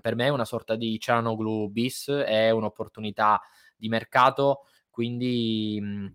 per 0.00 0.14
me 0.14 0.26
è 0.26 0.28
una 0.28 0.44
sorta 0.44 0.74
di 0.74 0.98
Cianoglu 0.98 1.68
bis 1.68 2.08
è 2.08 2.50
un'opportunità 2.50 3.40
di 3.76 3.88
mercato 3.88 4.64
quindi 5.00 5.78
mh, 5.80 5.86
mhmm, 5.86 6.14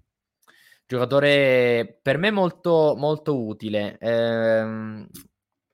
giocatore 0.85 1.99
per 2.01 2.17
me 2.17 2.31
molto, 2.31 2.93
molto 2.97 3.43
utile. 3.45 3.97
Ehm, 3.99 5.07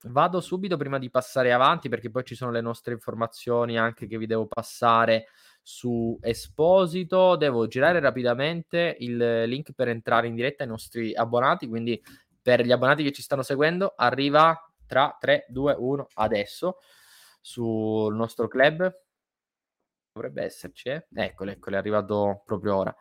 vado 0.06 0.40
subito 0.40 0.76
prima 0.78 0.98
di 0.98 1.10
passare 1.10 1.52
avanti 1.52 1.88
perché 1.88 2.10
poi 2.10 2.24
ci 2.24 2.34
sono 2.34 2.50
le 2.50 2.60
nostre 2.62 2.94
informazioni 2.94 3.78
anche 3.78 4.06
che 4.06 4.16
vi 4.18 4.26
devo 4.26 4.46
passare 4.46 5.26
su 5.62 6.18
Esposito. 6.22 7.36
Devo 7.36 7.66
girare 7.66 8.00
rapidamente 8.00 8.96
il 9.00 9.42
link 9.44 9.72
per 9.74 9.88
entrare 9.88 10.26
in 10.26 10.34
diretta 10.34 10.62
ai 10.64 10.70
nostri 10.70 11.14
abbonati, 11.14 11.68
quindi 11.68 12.02
per 12.40 12.64
gli 12.64 12.72
abbonati 12.72 13.02
che 13.04 13.12
ci 13.12 13.22
stanno 13.22 13.42
seguendo 13.42 13.92
arriva 13.96 14.58
tra 14.86 15.16
3, 15.20 15.44
2, 15.48 15.74
1 15.78 16.06
adesso 16.14 16.78
sul 17.40 18.14
nostro 18.14 18.48
club 18.48 18.90
dovrebbe 20.12 20.44
esserci, 20.44 20.90
eh? 20.90 21.06
Eccolo, 21.14 21.50
eccolo, 21.50 21.76
è 21.76 21.78
arrivato 21.78 22.42
proprio 22.44 22.76
ora. 22.76 22.96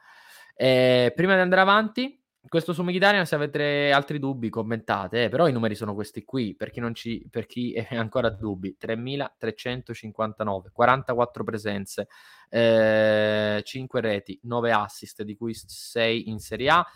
Eh, 0.56 1.12
prima 1.15 1.36
di 1.36 1.41
andare 1.41 1.62
avanti, 1.62 2.19
questo 2.47 2.74
su 2.74 2.82
Mkhitaryan, 2.84 3.26
se 3.26 3.36
avete 3.36 3.91
altri 3.91 4.17
dubbi 4.17 4.50
commentate, 4.50 5.26
eh, 5.26 5.30
però 5.30 5.47
i 5.47 5.52
numeri 5.52 5.76
sono 5.76 5.93
questi 5.93 6.24
qui, 6.24 6.56
per 6.56 6.71
chi, 6.71 6.82
ci, 6.93 7.28
per 7.30 7.45
chi 7.45 7.74
è 7.74 7.88
ancora 7.95 8.30
dubbi, 8.30 8.78
3.359, 8.80 10.71
44 10.71 11.43
presenze, 11.43 12.08
eh, 12.50 13.62
5 13.63 14.02
reti, 14.02 14.39
9 14.43 14.71
assist, 14.71 15.24
di 15.24 15.36
cui 15.36 15.54
6 15.54 16.30
in 16.30 16.39
Serie 16.39 16.69
A, 16.69 16.88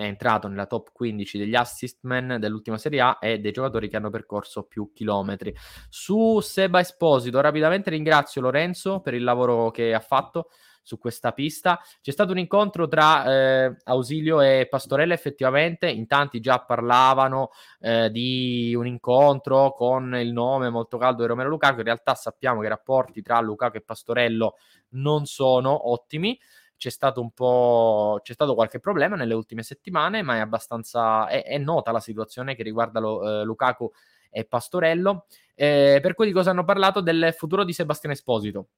è 0.00 0.04
entrato 0.04 0.48
nella 0.48 0.66
top 0.66 0.90
15 0.92 1.38
degli 1.38 1.54
assist 1.54 1.98
man 2.02 2.38
dell'ultima 2.38 2.78
Serie 2.78 3.00
A 3.00 3.18
e 3.20 3.38
dei 3.38 3.52
giocatori 3.52 3.88
che 3.88 3.96
hanno 3.96 4.10
percorso 4.10 4.62
più 4.62 4.92
chilometri. 4.94 5.54
Su 5.88 6.40
Seba 6.40 6.80
Esposito, 6.80 7.40
rapidamente 7.40 7.90
ringrazio 7.90 8.40
Lorenzo 8.40 9.00
per 9.00 9.14
il 9.14 9.22
lavoro 9.22 9.70
che 9.70 9.92
ha 9.92 10.00
fatto 10.00 10.48
su 10.82 10.98
questa 10.98 11.32
pista. 11.32 11.78
C'è 12.00 12.10
stato 12.10 12.32
un 12.32 12.38
incontro 12.38 12.88
tra 12.88 13.24
eh, 13.24 13.76
Ausilio 13.84 14.40
e 14.40 14.66
Pastorella, 14.70 15.12
effettivamente, 15.12 15.88
in 15.90 16.06
tanti 16.06 16.40
già 16.40 16.60
parlavano 16.60 17.50
eh, 17.80 18.10
di 18.10 18.74
un 18.74 18.86
incontro 18.86 19.72
con 19.72 20.16
il 20.16 20.32
nome 20.32 20.70
molto 20.70 20.96
caldo 20.96 21.22
di 21.22 21.28
Romero 21.28 21.50
Lukaku. 21.50 21.78
In 21.78 21.84
realtà 21.84 22.14
sappiamo 22.14 22.60
che 22.60 22.66
i 22.66 22.70
rapporti 22.70 23.20
tra 23.20 23.38
Lukaku 23.40 23.76
e 23.76 23.82
Pastorello 23.82 24.56
non 24.92 25.26
sono 25.26 25.90
ottimi 25.90 26.38
c'è 26.80 26.88
stato 26.88 27.20
un 27.20 27.30
po' 27.32 28.20
c'è 28.22 28.32
stato 28.32 28.54
qualche 28.54 28.80
problema 28.80 29.14
nelle 29.14 29.34
ultime 29.34 29.62
settimane, 29.62 30.22
ma 30.22 30.36
è 30.36 30.38
abbastanza 30.38 31.28
è, 31.28 31.44
è 31.44 31.58
nota 31.58 31.92
la 31.92 32.00
situazione 32.00 32.54
che 32.54 32.62
riguarda 32.62 33.00
lo, 33.00 33.42
eh, 33.42 33.44
Lukaku 33.44 33.92
e 34.30 34.46
Pastorello. 34.46 35.26
Eh, 35.54 35.98
per 36.00 36.14
cui 36.14 36.24
di 36.24 36.32
cosa 36.32 36.50
hanno 36.50 36.64
parlato? 36.64 37.02
Del 37.02 37.34
futuro 37.36 37.64
di 37.64 37.74
Sebastiano 37.74 38.14
Esposito. 38.14 38.68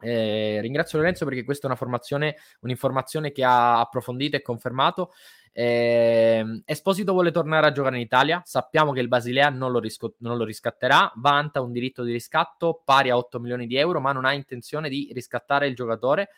Eh, 0.00 0.58
ringrazio 0.60 0.98
Lorenzo 0.98 1.24
perché 1.24 1.44
questa 1.44 1.64
è 1.64 1.66
una 1.68 1.78
formazione, 1.78 2.36
un'informazione 2.60 3.32
che 3.32 3.42
ha 3.42 3.80
approfondito 3.80 4.36
e 4.36 4.42
confermato. 4.42 5.12
Eh, 5.50 6.62
Esposito 6.66 7.12
vuole 7.12 7.30
tornare 7.30 7.68
a 7.68 7.72
giocare 7.72 7.96
in 7.96 8.02
Italia. 8.02 8.42
Sappiamo 8.44 8.92
che 8.92 9.00
il 9.00 9.08
Basilea 9.08 9.48
non 9.48 9.72
lo, 9.72 9.78
risco- 9.78 10.16
non 10.18 10.36
lo, 10.36 10.44
riscatterà. 10.44 11.10
Vanta 11.16 11.62
un 11.62 11.72
diritto 11.72 12.02
di 12.02 12.12
riscatto 12.12 12.82
pari 12.84 13.08
a 13.08 13.16
8 13.16 13.40
milioni 13.40 13.66
di 13.66 13.76
euro, 13.76 13.98
ma 13.98 14.12
non 14.12 14.26
ha 14.26 14.34
intenzione 14.34 14.90
di 14.90 15.10
riscattare 15.14 15.68
il 15.68 15.74
giocatore 15.74 16.28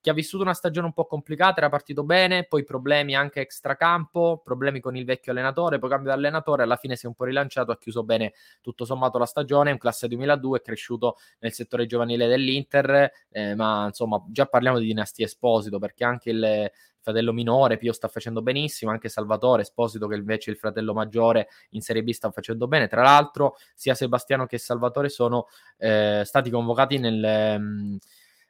che 0.00 0.10
ha 0.10 0.12
vissuto 0.12 0.42
una 0.42 0.54
stagione 0.54 0.86
un 0.86 0.92
po' 0.92 1.06
complicata, 1.06 1.58
era 1.58 1.68
partito 1.68 2.04
bene, 2.04 2.44
poi 2.44 2.64
problemi 2.64 3.14
anche 3.16 3.40
extracampo, 3.40 4.40
problemi 4.44 4.80
con 4.80 4.96
il 4.96 5.04
vecchio 5.04 5.32
allenatore, 5.32 5.78
poi 5.78 5.90
cambio 5.90 6.12
di 6.12 6.16
allenatore, 6.16 6.62
alla 6.62 6.76
fine 6.76 6.96
si 6.96 7.06
è 7.06 7.08
un 7.08 7.14
po' 7.14 7.24
rilanciato, 7.24 7.72
ha 7.72 7.78
chiuso 7.78 8.04
bene 8.04 8.32
tutto 8.60 8.84
sommato 8.84 9.18
la 9.18 9.26
stagione, 9.26 9.70
in 9.70 9.78
classe 9.78 10.06
2002, 10.08 10.58
è 10.58 10.62
cresciuto 10.62 11.16
nel 11.40 11.52
settore 11.52 11.86
giovanile 11.86 12.28
dell'Inter, 12.28 13.10
eh, 13.30 13.54
ma 13.54 13.86
insomma 13.86 14.22
già 14.28 14.46
parliamo 14.46 14.78
di 14.78 14.86
dinastia 14.86 15.24
Esposito 15.24 15.78
perché 15.78 16.04
anche 16.04 16.30
il 16.30 16.70
fratello 17.00 17.32
minore 17.32 17.78
Pio 17.78 17.92
sta 17.92 18.08
facendo 18.08 18.42
benissimo, 18.42 18.90
anche 18.90 19.08
Salvatore 19.08 19.62
Esposito 19.62 20.06
che 20.06 20.16
invece 20.16 20.50
è 20.50 20.52
il 20.52 20.58
fratello 20.58 20.92
maggiore 20.92 21.48
in 21.70 21.80
Serie 21.80 22.02
B 22.02 22.10
sta 22.10 22.30
facendo 22.30 22.68
bene, 22.68 22.86
tra 22.86 23.02
l'altro 23.02 23.56
sia 23.74 23.94
Sebastiano 23.94 24.46
che 24.46 24.58
Salvatore 24.58 25.08
sono 25.08 25.46
eh, 25.78 26.22
stati 26.24 26.50
convocati 26.50 26.98
nel... 26.98 27.98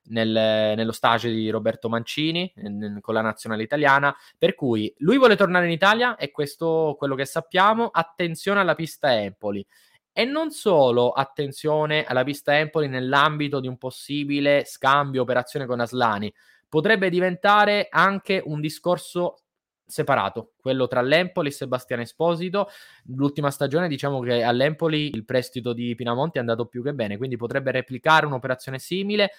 Nel, 0.08 0.28
nello 0.76 0.92
stage 0.92 1.30
di 1.30 1.50
Roberto 1.50 1.88
Mancini 1.88 2.52
n- 2.56 2.98
con 3.00 3.14
la 3.14 3.20
nazionale 3.20 3.62
italiana. 3.62 4.14
Per 4.36 4.54
cui 4.54 4.92
lui 4.98 5.18
vuole 5.18 5.36
tornare 5.36 5.66
in 5.66 5.72
Italia 5.72 6.16
e 6.16 6.30
questo 6.30 6.94
quello 6.98 7.14
che 7.14 7.24
sappiamo. 7.24 7.88
Attenzione 7.92 8.60
alla 8.60 8.74
pista 8.74 9.14
Empoli. 9.14 9.66
E 10.12 10.24
non 10.24 10.50
solo 10.50 11.12
attenzione 11.12 12.04
alla 12.04 12.24
pista 12.24 12.58
Empoli 12.58 12.88
nell'ambito 12.88 13.60
di 13.60 13.68
un 13.68 13.78
possibile 13.78 14.64
scambio, 14.64 15.22
operazione 15.22 15.64
con 15.64 15.78
Aslani, 15.78 16.32
potrebbe 16.68 17.08
diventare 17.08 17.86
anche 17.90 18.42
un 18.44 18.60
discorso 18.60 19.42
separato, 19.88 20.52
quello 20.60 20.86
tra 20.86 21.00
l'Empoli 21.00 21.48
e 21.48 21.52
Sebastiano 21.52 22.02
Esposito. 22.02 22.68
L'ultima 23.14 23.50
stagione 23.50 23.88
diciamo 23.88 24.20
che 24.20 24.42
all'Empoli 24.42 25.08
il 25.14 25.24
prestito 25.24 25.72
di 25.72 25.94
Pinamonti 25.94 26.36
è 26.36 26.40
andato 26.40 26.66
più 26.66 26.82
che 26.82 26.92
bene, 26.92 27.16
quindi 27.16 27.36
potrebbe 27.36 27.70
replicare 27.70 28.26
un'operazione 28.26 28.78
simile 28.78 29.30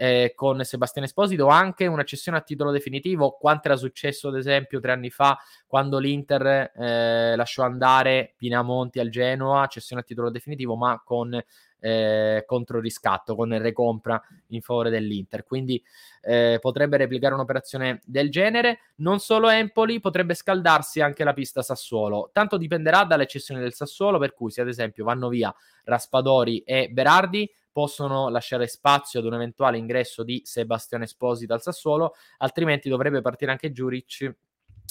eh, 0.00 0.32
con 0.36 0.64
Sebastiano 0.64 1.08
Esposito 1.08 1.48
anche 1.48 1.86
una 1.86 2.04
cessione 2.04 2.38
a 2.38 2.40
titolo 2.40 2.70
definitivo, 2.70 3.32
quanto 3.32 3.66
era 3.66 3.76
successo 3.76 4.28
ad 4.28 4.36
esempio 4.36 4.78
tre 4.78 4.92
anni 4.92 5.10
fa 5.10 5.36
quando 5.66 5.98
l'Inter 5.98 6.70
eh, 6.72 7.34
lasciò 7.34 7.64
andare 7.64 8.34
Pinamonti 8.36 9.00
al 9.00 9.08
Genoa, 9.08 9.66
cessione 9.66 10.02
a 10.02 10.04
titolo 10.04 10.30
definitivo, 10.30 10.76
ma 10.76 11.02
con 11.04 11.42
eh, 11.80 12.44
contro 12.46 12.80
riscatto, 12.80 13.34
con 13.34 13.56
recompra 13.58 14.22
in 14.48 14.60
favore 14.60 14.90
dell'Inter. 14.90 15.44
Quindi 15.44 15.82
eh, 16.22 16.58
potrebbe 16.60 16.96
replicare 16.96 17.34
un'operazione 17.34 18.00
del 18.04 18.30
genere. 18.30 18.92
Non 18.96 19.18
solo 19.18 19.48
Empoli, 19.48 20.00
potrebbe 20.00 20.34
scaldarsi 20.34 21.00
anche 21.00 21.24
la 21.24 21.32
pista 21.32 21.62
Sassuolo. 21.62 22.30
Tanto 22.32 22.56
dipenderà 22.56 23.04
dalle 23.04 23.26
cessioni 23.26 23.60
del 23.60 23.74
Sassuolo, 23.74 24.18
per 24.18 24.32
cui 24.32 24.50
se 24.50 24.60
ad 24.60 24.68
esempio 24.68 25.04
vanno 25.04 25.28
via 25.28 25.52
Raspadori 25.84 26.60
e 26.60 26.88
Berardi, 26.88 27.50
possono 27.72 28.28
lasciare 28.28 28.66
spazio 28.66 29.20
ad 29.20 29.26
un 29.26 29.34
eventuale 29.34 29.78
ingresso 29.78 30.22
di 30.22 30.40
Sebastiano 30.44 31.04
Esposito 31.04 31.52
al 31.54 31.62
Sassuolo, 31.62 32.14
altrimenti 32.38 32.88
dovrebbe 32.88 33.20
partire 33.20 33.50
anche 33.50 33.72
Giuric 33.72 34.34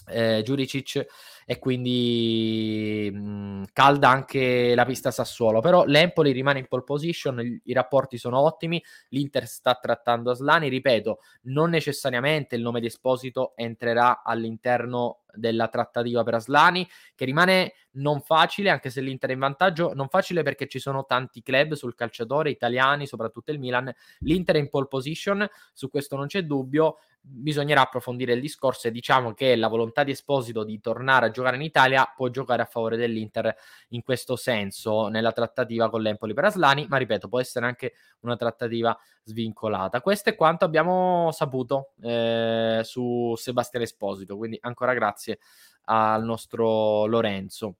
eh, 0.05 0.41
Juricic 0.43 1.05
e 1.49 1.59
quindi 1.59 3.09
mh, 3.11 3.17
mm, 3.17 3.63
calda 3.71 4.09
anche 4.09 4.75
la 4.75 4.85
pista 4.85 5.11
Sassuolo. 5.11 5.61
Però 5.61 5.85
l'Empoli 5.85 6.31
rimane 6.31 6.59
in 6.59 6.67
pole 6.67 6.83
position 6.83 7.39
i, 7.39 7.61
i 7.65 7.73
rapporti 7.73 8.17
sono 8.17 8.39
ottimi 8.39 8.83
l'Inter 9.09 9.47
sta 9.47 9.75
trattando 9.75 10.31
Aslani. 10.31 10.69
Ripeto 10.69 11.19
non 11.43 11.69
necessariamente 11.69 12.55
il 12.55 12.61
nome 12.61 12.79
di 12.79 12.87
Esposito 12.87 13.53
entrerà 13.55 14.23
all'interno 14.23 15.21
della 15.33 15.67
trattativa 15.67 16.23
per 16.23 16.33
Aslani 16.33 16.87
che 17.15 17.25
rimane 17.25 17.73
non 17.91 18.21
facile 18.21 18.69
anche 18.69 18.89
se 18.89 19.01
l'Inter 19.01 19.29
è 19.29 19.33
in 19.33 19.39
vantaggio 19.39 19.93
non 19.93 20.09
facile 20.09 20.41
perché 20.41 20.67
ci 20.67 20.79
sono 20.79 21.05
tanti 21.05 21.41
club 21.43 21.73
sul 21.73 21.95
calciatore 21.95 22.49
italiani 22.49 23.07
soprattutto 23.07 23.51
il 23.51 23.59
Milan. 23.59 23.93
l'Inter 24.19 24.55
è 24.55 24.59
in 24.59 24.69
pole 24.69 24.87
position 24.87 25.47
su 25.73 25.89
questo 25.89 26.15
non 26.15 26.27
c'è 26.27 26.41
dubbio 26.41 26.97
bisognerà 27.29 27.81
approfondire 27.81 28.33
il 28.33 28.41
discorso 28.41 28.87
e 28.87 28.91
diciamo 28.91 29.33
che 29.33 29.55
la 29.55 29.67
volontà 29.67 30.03
di 30.03 30.11
Esposito 30.11 30.63
di 30.63 30.79
tornare 30.79 31.27
a 31.27 31.29
giocare 31.29 31.57
in 31.57 31.61
Italia 31.61 32.11
può 32.15 32.29
giocare 32.29 32.61
a 32.61 32.65
favore 32.65 32.97
dell'Inter 32.97 33.53
in 33.89 34.01
questo 34.01 34.35
senso 34.35 35.07
nella 35.09 35.31
trattativa 35.31 35.89
con 35.89 36.01
l'Empoli 36.01 36.33
per 36.33 36.45
Aslani, 36.45 36.87
ma 36.87 36.97
ripeto, 36.97 37.27
può 37.27 37.39
essere 37.39 37.65
anche 37.65 37.93
una 38.21 38.35
trattativa 38.35 38.97
svincolata. 39.23 40.01
Questo 40.01 40.29
è 40.29 40.35
quanto 40.35 40.65
abbiamo 40.65 41.31
saputo 41.31 41.91
eh, 42.01 42.81
su 42.83 43.33
Sebastiano 43.35 43.85
Esposito, 43.85 44.37
quindi 44.37 44.57
ancora 44.61 44.93
grazie 44.93 45.39
al 45.85 46.23
nostro 46.23 47.05
Lorenzo. 47.05 47.75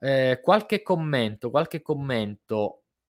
Eh, 0.00 0.40
qualche 0.42 0.82
commento, 0.82 1.50
qualche 1.50 1.82
commento 1.82 2.82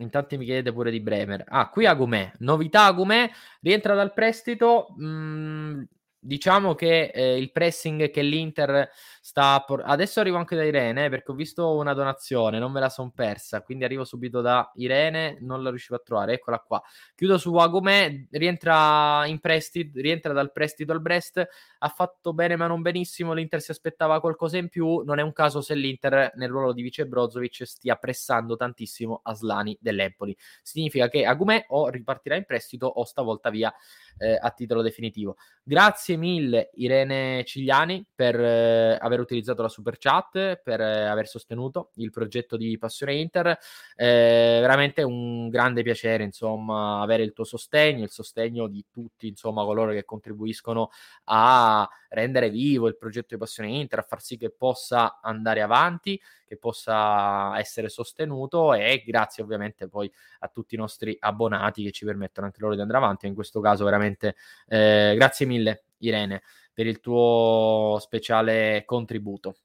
Intanto 0.00 0.36
mi 0.36 0.44
chiedete 0.44 0.72
pure 0.72 0.90
di 0.90 1.00
Bremer. 1.00 1.44
Ah, 1.46 1.68
qui 1.68 1.86
Agumè. 1.86 2.32
Novità 2.38 2.84
Agumè. 2.84 3.30
Rientra 3.60 3.94
dal 3.94 4.12
prestito. 4.12 4.94
Mm, 5.00 5.82
diciamo 6.18 6.74
che 6.74 7.10
eh, 7.12 7.36
il 7.36 7.52
pressing 7.52 8.10
che 8.10 8.22
l'Inter 8.22 8.88
sta 9.28 9.60
por- 9.60 9.82
adesso 9.84 10.20
arrivo 10.20 10.38
anche 10.38 10.56
da 10.56 10.64
Irene 10.64 11.04
eh, 11.04 11.08
perché 11.10 11.32
ho 11.32 11.34
visto 11.34 11.74
una 11.74 11.92
donazione 11.92 12.58
non 12.58 12.72
me 12.72 12.80
la 12.80 12.88
sono 12.88 13.12
persa 13.14 13.60
quindi 13.60 13.84
arrivo 13.84 14.06
subito 14.06 14.40
da 14.40 14.72
Irene 14.76 15.36
non 15.42 15.62
la 15.62 15.68
riuscivo 15.68 15.96
a 15.96 16.00
trovare 16.02 16.32
eccola 16.32 16.58
qua. 16.60 16.82
Chiudo 17.14 17.36
su 17.36 17.54
Agumè 17.54 18.24
rientra 18.30 19.26
in 19.26 19.38
prestito 19.38 20.00
rientra 20.00 20.32
dal 20.32 20.50
prestito 20.50 20.92
al 20.92 21.02
Brest 21.02 21.46
ha 21.80 21.88
fatto 21.88 22.32
bene 22.32 22.56
ma 22.56 22.66
non 22.68 22.80
benissimo 22.80 23.34
l'Inter 23.34 23.60
si 23.60 23.70
aspettava 23.70 24.18
qualcosa 24.18 24.56
in 24.56 24.70
più 24.70 25.02
non 25.04 25.18
è 25.18 25.22
un 25.22 25.34
caso 25.34 25.60
se 25.60 25.74
l'Inter 25.74 26.32
nel 26.36 26.48
ruolo 26.48 26.72
di 26.72 26.80
vice 26.80 27.06
Brozovic 27.06 27.66
stia 27.66 27.96
pressando 27.96 28.56
tantissimo 28.56 29.20
Aslani 29.22 29.76
dell'Empoli. 29.78 30.34
Significa 30.62 31.08
che 31.10 31.26
Agumè 31.26 31.66
o 31.68 31.88
ripartirà 31.90 32.34
in 32.34 32.46
prestito 32.46 32.86
o 32.86 33.04
stavolta 33.04 33.50
via 33.50 33.70
eh, 34.16 34.38
a 34.40 34.50
titolo 34.52 34.80
definitivo. 34.80 35.36
Grazie 35.62 36.16
mille 36.16 36.70
Irene 36.74 37.44
Cigliani 37.44 38.06
per 38.14 38.40
eh, 38.40 38.96
aver 38.98 39.17
utilizzato 39.20 39.62
la 39.62 39.68
super 39.68 39.98
chat, 39.98 40.60
per 40.62 40.80
eh, 40.80 41.06
aver 41.06 41.26
sostenuto 41.26 41.90
il 41.96 42.10
progetto 42.10 42.56
di 42.56 42.76
Passione 42.78 43.14
Inter. 43.14 43.58
Eh, 43.96 44.58
veramente 44.60 45.02
un 45.02 45.48
grande 45.48 45.82
piacere, 45.82 46.24
insomma, 46.24 47.00
avere 47.00 47.22
il 47.22 47.32
tuo 47.32 47.44
sostegno, 47.44 48.04
il 48.04 48.10
sostegno 48.10 48.66
di 48.66 48.84
tutti, 48.90 49.28
insomma, 49.28 49.64
coloro 49.64 49.92
che 49.92 50.04
contribuiscono 50.04 50.90
a 51.24 51.88
rendere 52.10 52.50
vivo 52.50 52.88
il 52.88 52.96
progetto 52.96 53.34
di 53.34 53.40
Passione 53.40 53.70
Inter, 53.70 54.00
a 54.00 54.02
far 54.02 54.22
sì 54.22 54.36
che 54.36 54.50
possa 54.50 55.20
andare 55.20 55.60
avanti, 55.62 56.20
che 56.46 56.56
possa 56.56 57.56
essere 57.58 57.88
sostenuto 57.88 58.72
e 58.72 59.02
grazie 59.06 59.42
ovviamente 59.42 59.88
poi 59.88 60.10
a 60.40 60.48
tutti 60.48 60.74
i 60.74 60.78
nostri 60.78 61.16
abbonati 61.20 61.84
che 61.84 61.90
ci 61.90 62.04
permettono 62.04 62.46
anche 62.46 62.60
loro 62.60 62.74
di 62.74 62.80
andare 62.80 62.98
avanti. 62.98 63.26
In 63.26 63.34
questo 63.34 63.60
caso 63.60 63.84
veramente 63.84 64.34
eh, 64.66 65.14
grazie 65.16 65.46
mille 65.46 65.84
Irene 65.98 66.42
per 66.78 66.86
il 66.86 67.00
tuo 67.00 67.98
speciale 68.00 68.84
contributo. 68.86 69.56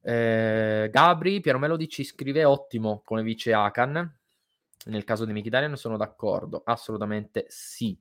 Eh, 0.00 0.88
Gabri, 0.90 1.40
Piero 1.40 1.58
Melodi 1.58 1.86
ci 1.86 2.02
scrive 2.02 2.46
ottimo 2.46 3.02
come 3.04 3.22
vice 3.22 3.52
Akan. 3.52 4.18
Nel 4.86 5.04
caso 5.04 5.26
di 5.26 5.34
Mkhitaryan 5.34 5.76
sono 5.76 5.98
d'accordo, 5.98 6.62
assolutamente 6.64 7.44
sì. 7.48 7.94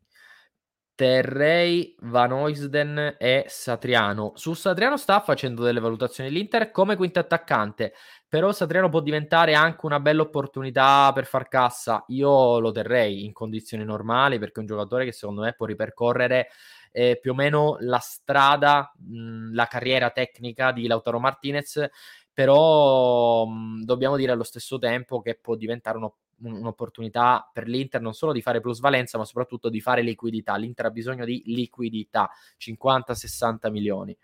Terrei, 0.95 1.97
Van 1.99 2.31
Oysden 2.31 3.17
e 3.19 3.43
Satriano. 3.49 4.31
Su 4.35 4.53
Satriano 4.53 4.95
sta 4.95 5.19
facendo 5.19 5.61
delle 5.61 5.81
valutazioni 5.81 6.29
l'Inter 6.29 6.71
come 6.71 6.95
quinto 6.95 7.19
attaccante, 7.19 7.93
però 8.29 8.53
Satriano 8.53 8.87
può 8.87 9.01
diventare 9.01 9.53
anche 9.53 9.85
una 9.85 9.99
bella 9.99 10.21
opportunità 10.21 11.11
per 11.13 11.25
far 11.25 11.49
cassa. 11.49 12.05
Io 12.07 12.59
lo 12.59 12.71
terrei 12.71 13.25
in 13.25 13.33
condizioni 13.33 13.83
normali 13.83 14.39
perché 14.39 14.55
è 14.55 14.59
un 14.59 14.65
giocatore 14.65 15.03
che 15.03 15.11
secondo 15.11 15.41
me 15.41 15.51
può 15.51 15.65
ripercorrere 15.65 16.47
eh, 16.91 17.17
più 17.21 17.31
o 17.31 17.35
meno 17.35 17.77
la 17.79 17.99
strada, 17.99 18.93
mh, 18.97 19.53
la 19.53 19.65
carriera 19.65 20.09
tecnica 20.09 20.71
di 20.71 20.87
Lautaro 20.87 21.19
Martinez, 21.19 21.87
però 22.33 23.45
mh, 23.45 23.83
dobbiamo 23.83 24.15
dire 24.15 24.31
allo 24.31 24.43
stesso 24.43 24.77
tempo 24.77 25.21
che 25.21 25.35
può 25.35 25.55
diventare 25.55 25.97
uno, 25.97 26.15
un'opportunità 26.41 27.49
per 27.51 27.67
l'Inter 27.67 28.01
non 28.01 28.13
solo 28.13 28.31
di 28.31 28.41
fare 28.41 28.61
plusvalenza, 28.61 29.17
ma 29.17 29.25
soprattutto 29.25 29.69
di 29.69 29.81
fare 29.81 30.01
liquidità. 30.01 30.55
L'Inter 30.55 30.85
ha 30.85 30.91
bisogno 30.91 31.25
di 31.25 31.41
liquidità, 31.47 32.29
50-60 32.57 33.69
milioni. 33.69 34.17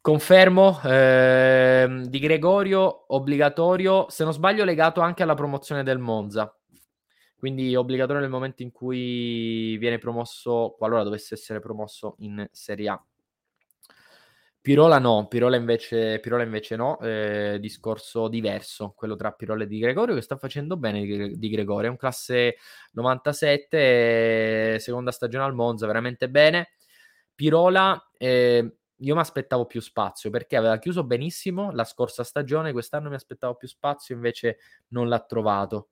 Confermo, 0.00 0.82
eh, 0.82 2.02
di 2.08 2.18
Gregorio 2.18 3.04
obbligatorio, 3.14 4.06
se 4.10 4.24
non 4.24 4.34
sbaglio 4.34 4.64
legato 4.64 5.00
anche 5.00 5.22
alla 5.22 5.32
promozione 5.32 5.82
del 5.82 5.98
Monza. 5.98 6.54
Quindi 7.44 7.76
obbligatorio 7.76 8.22
nel 8.22 8.30
momento 8.30 8.62
in 8.62 8.72
cui 8.72 9.76
viene 9.76 9.98
promosso, 9.98 10.74
qualora 10.78 11.02
dovesse 11.02 11.34
essere 11.34 11.60
promosso 11.60 12.14
in 12.20 12.48
Serie 12.50 12.88
A. 12.88 13.04
Pirola 14.62 14.98
no, 14.98 15.26
Pirola 15.28 15.56
invece, 15.56 16.20
Pirola 16.20 16.42
invece 16.42 16.74
no, 16.76 16.98
eh, 17.00 17.58
discorso 17.60 18.28
diverso, 18.28 18.94
quello 18.96 19.14
tra 19.14 19.32
Pirola 19.32 19.64
e 19.64 19.66
Di 19.66 19.78
Gregorio 19.78 20.14
che 20.14 20.22
sta 20.22 20.38
facendo 20.38 20.78
bene 20.78 21.02
Di, 21.36 21.50
Gregorio, 21.50 21.88
è 21.88 21.90
un 21.90 21.98
classe 21.98 22.56
97, 22.92 24.78
seconda 24.78 25.10
stagione 25.10 25.44
al 25.44 25.52
Monza, 25.52 25.86
veramente 25.86 26.30
bene. 26.30 26.70
Pirola, 27.34 28.10
eh, 28.16 28.76
io 28.96 29.14
mi 29.14 29.20
aspettavo 29.20 29.66
più 29.66 29.82
spazio 29.82 30.30
perché 30.30 30.56
aveva 30.56 30.78
chiuso 30.78 31.04
benissimo 31.04 31.72
la 31.72 31.84
scorsa 31.84 32.24
stagione, 32.24 32.72
quest'anno 32.72 33.10
mi 33.10 33.16
aspettavo 33.16 33.54
più 33.56 33.68
spazio, 33.68 34.14
invece 34.14 34.56
non 34.88 35.10
l'ha 35.10 35.20
trovato. 35.20 35.90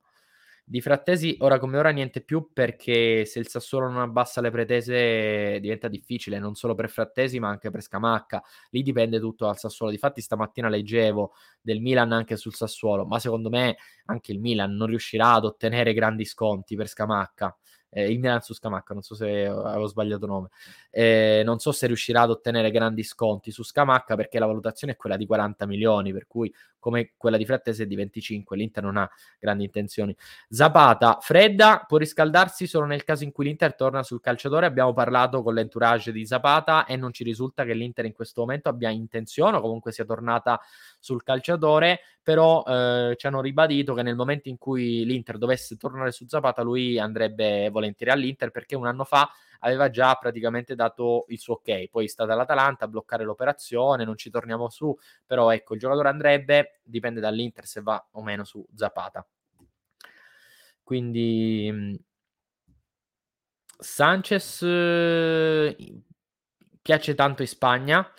Di 0.65 0.79
Frattesi 0.79 1.35
ora 1.39 1.59
come 1.59 1.77
ora 1.77 1.89
niente 1.89 2.21
più 2.21 2.51
perché 2.53 3.25
se 3.25 3.39
il 3.39 3.49
Sassuolo 3.49 3.89
non 3.89 3.99
abbassa 3.99 4.39
le 4.39 4.49
pretese 4.49 5.59
diventa 5.59 5.89
difficile 5.89 6.39
non 6.39 6.55
solo 6.55 6.73
per 6.73 6.89
Frattesi 6.89 7.37
ma 7.39 7.49
anche 7.49 7.69
per 7.69 7.81
Scamacca. 7.81 8.41
Lì 8.69 8.81
dipende 8.81 9.19
tutto 9.19 9.45
dal 9.45 9.57
Sassuolo. 9.57 9.91
Difatti 9.91 10.21
stamattina 10.21 10.69
leggevo 10.69 11.33
del 11.61 11.81
Milan 11.81 12.13
anche 12.13 12.37
sul 12.37 12.53
Sassuolo, 12.53 13.05
ma 13.05 13.19
secondo 13.19 13.49
me 13.49 13.75
anche 14.05 14.31
il 14.31 14.39
Milan 14.39 14.73
non 14.75 14.87
riuscirà 14.87 15.33
ad 15.33 15.43
ottenere 15.45 15.93
grandi 15.93 16.23
sconti 16.25 16.75
per 16.77 16.87
Scamacca 16.87 17.55
eh, 17.93 18.39
su 18.41 18.53
Scamacca, 18.53 18.93
non 18.93 19.03
so 19.03 19.15
se 19.15 19.45
avevo 19.45 19.87
sbagliato 19.87 20.25
nome, 20.25 20.49
eh, 20.89 21.41
non 21.45 21.59
so 21.59 21.71
se 21.71 21.87
riuscirà 21.87 22.21
ad 22.21 22.31
ottenere 22.31 22.71
grandi 22.71 23.03
sconti 23.03 23.51
su 23.51 23.63
Scamacca 23.63 24.15
perché 24.15 24.39
la 24.39 24.45
valutazione 24.45 24.93
è 24.93 24.95
quella 24.95 25.17
di 25.17 25.25
40 25.25 25.65
milioni, 25.65 26.11
per 26.11 26.27
cui 26.27 26.53
come 26.83 27.13
quella 27.15 27.37
di 27.37 27.45
Frattese 27.45 27.87
di 27.87 27.95
25, 27.95 28.57
l'Inter 28.57 28.83
non 28.83 28.97
ha 28.97 29.09
grandi 29.39 29.63
intenzioni. 29.63 30.13
Zapata, 30.49 31.17
fredda, 31.21 31.85
può 31.87 31.97
riscaldarsi 31.97 32.67
solo 32.67 32.85
nel 32.85 33.05
caso 33.05 33.23
in 33.23 33.31
cui 33.31 33.45
l'Inter 33.45 33.73
torna 33.73 34.03
sul 34.03 34.19
calciatore, 34.19 34.65
abbiamo 34.65 34.91
parlato 34.91 35.41
con 35.43 35.53
l'entourage 35.53 36.11
di 36.11 36.25
Zapata 36.25 36.85
e 36.85 36.97
non 36.97 37.13
ci 37.13 37.23
risulta 37.23 37.63
che 37.63 37.73
l'Inter 37.73 38.03
in 38.03 38.11
questo 38.11 38.41
momento 38.41 38.67
abbia 38.67 38.89
intenzione 38.89 39.55
o 39.55 39.61
comunque 39.61 39.93
sia 39.93 40.03
tornata 40.03 40.59
sul 41.03 41.21
calciatore, 41.21 41.99
però 42.21 42.63
eh, 42.65 43.15
ci 43.17 43.27
hanno 43.27 43.41
ribadito 43.41 43.93
che 43.93 44.03
nel 44.03 44.15
momento 44.15 44.47
in 44.47 44.57
cui 44.57 45.03
l'Inter 45.03 45.37
dovesse 45.37 45.75
tornare 45.75 46.13
su 46.13 46.25
Zapata 46.25 46.61
lui 46.61 46.97
andrebbe 46.97 47.69
volentieri 47.69 48.13
all'Inter 48.13 48.51
perché 48.51 48.77
un 48.77 48.87
anno 48.87 49.03
fa 49.03 49.29
aveva 49.59 49.89
già 49.89 50.15
praticamente 50.15 50.75
dato 50.75 51.25
il 51.27 51.39
suo 51.39 51.55
ok. 51.55 51.89
Poi 51.89 52.05
è 52.05 52.07
stata 52.07 52.35
l'Atalanta 52.35 52.85
a 52.85 52.87
bloccare 52.87 53.25
l'operazione, 53.25 54.05
non 54.05 54.15
ci 54.15 54.29
torniamo 54.29 54.69
su, 54.69 54.97
però 55.25 55.51
ecco, 55.51 55.73
il 55.73 55.81
giocatore 55.81 56.07
andrebbe, 56.07 56.79
dipende 56.83 57.19
dall'Inter 57.19 57.65
se 57.65 57.81
va 57.81 58.07
o 58.11 58.23
meno 58.23 58.45
su 58.45 58.65
Zapata. 58.73 59.27
Quindi 60.83 61.69
mm, 61.69 61.95
Sanchez 63.77 64.61
eh, 64.61 66.01
piace 66.81 67.13
tanto 67.13 67.41
in 67.41 67.47
Spagna, 67.49 68.09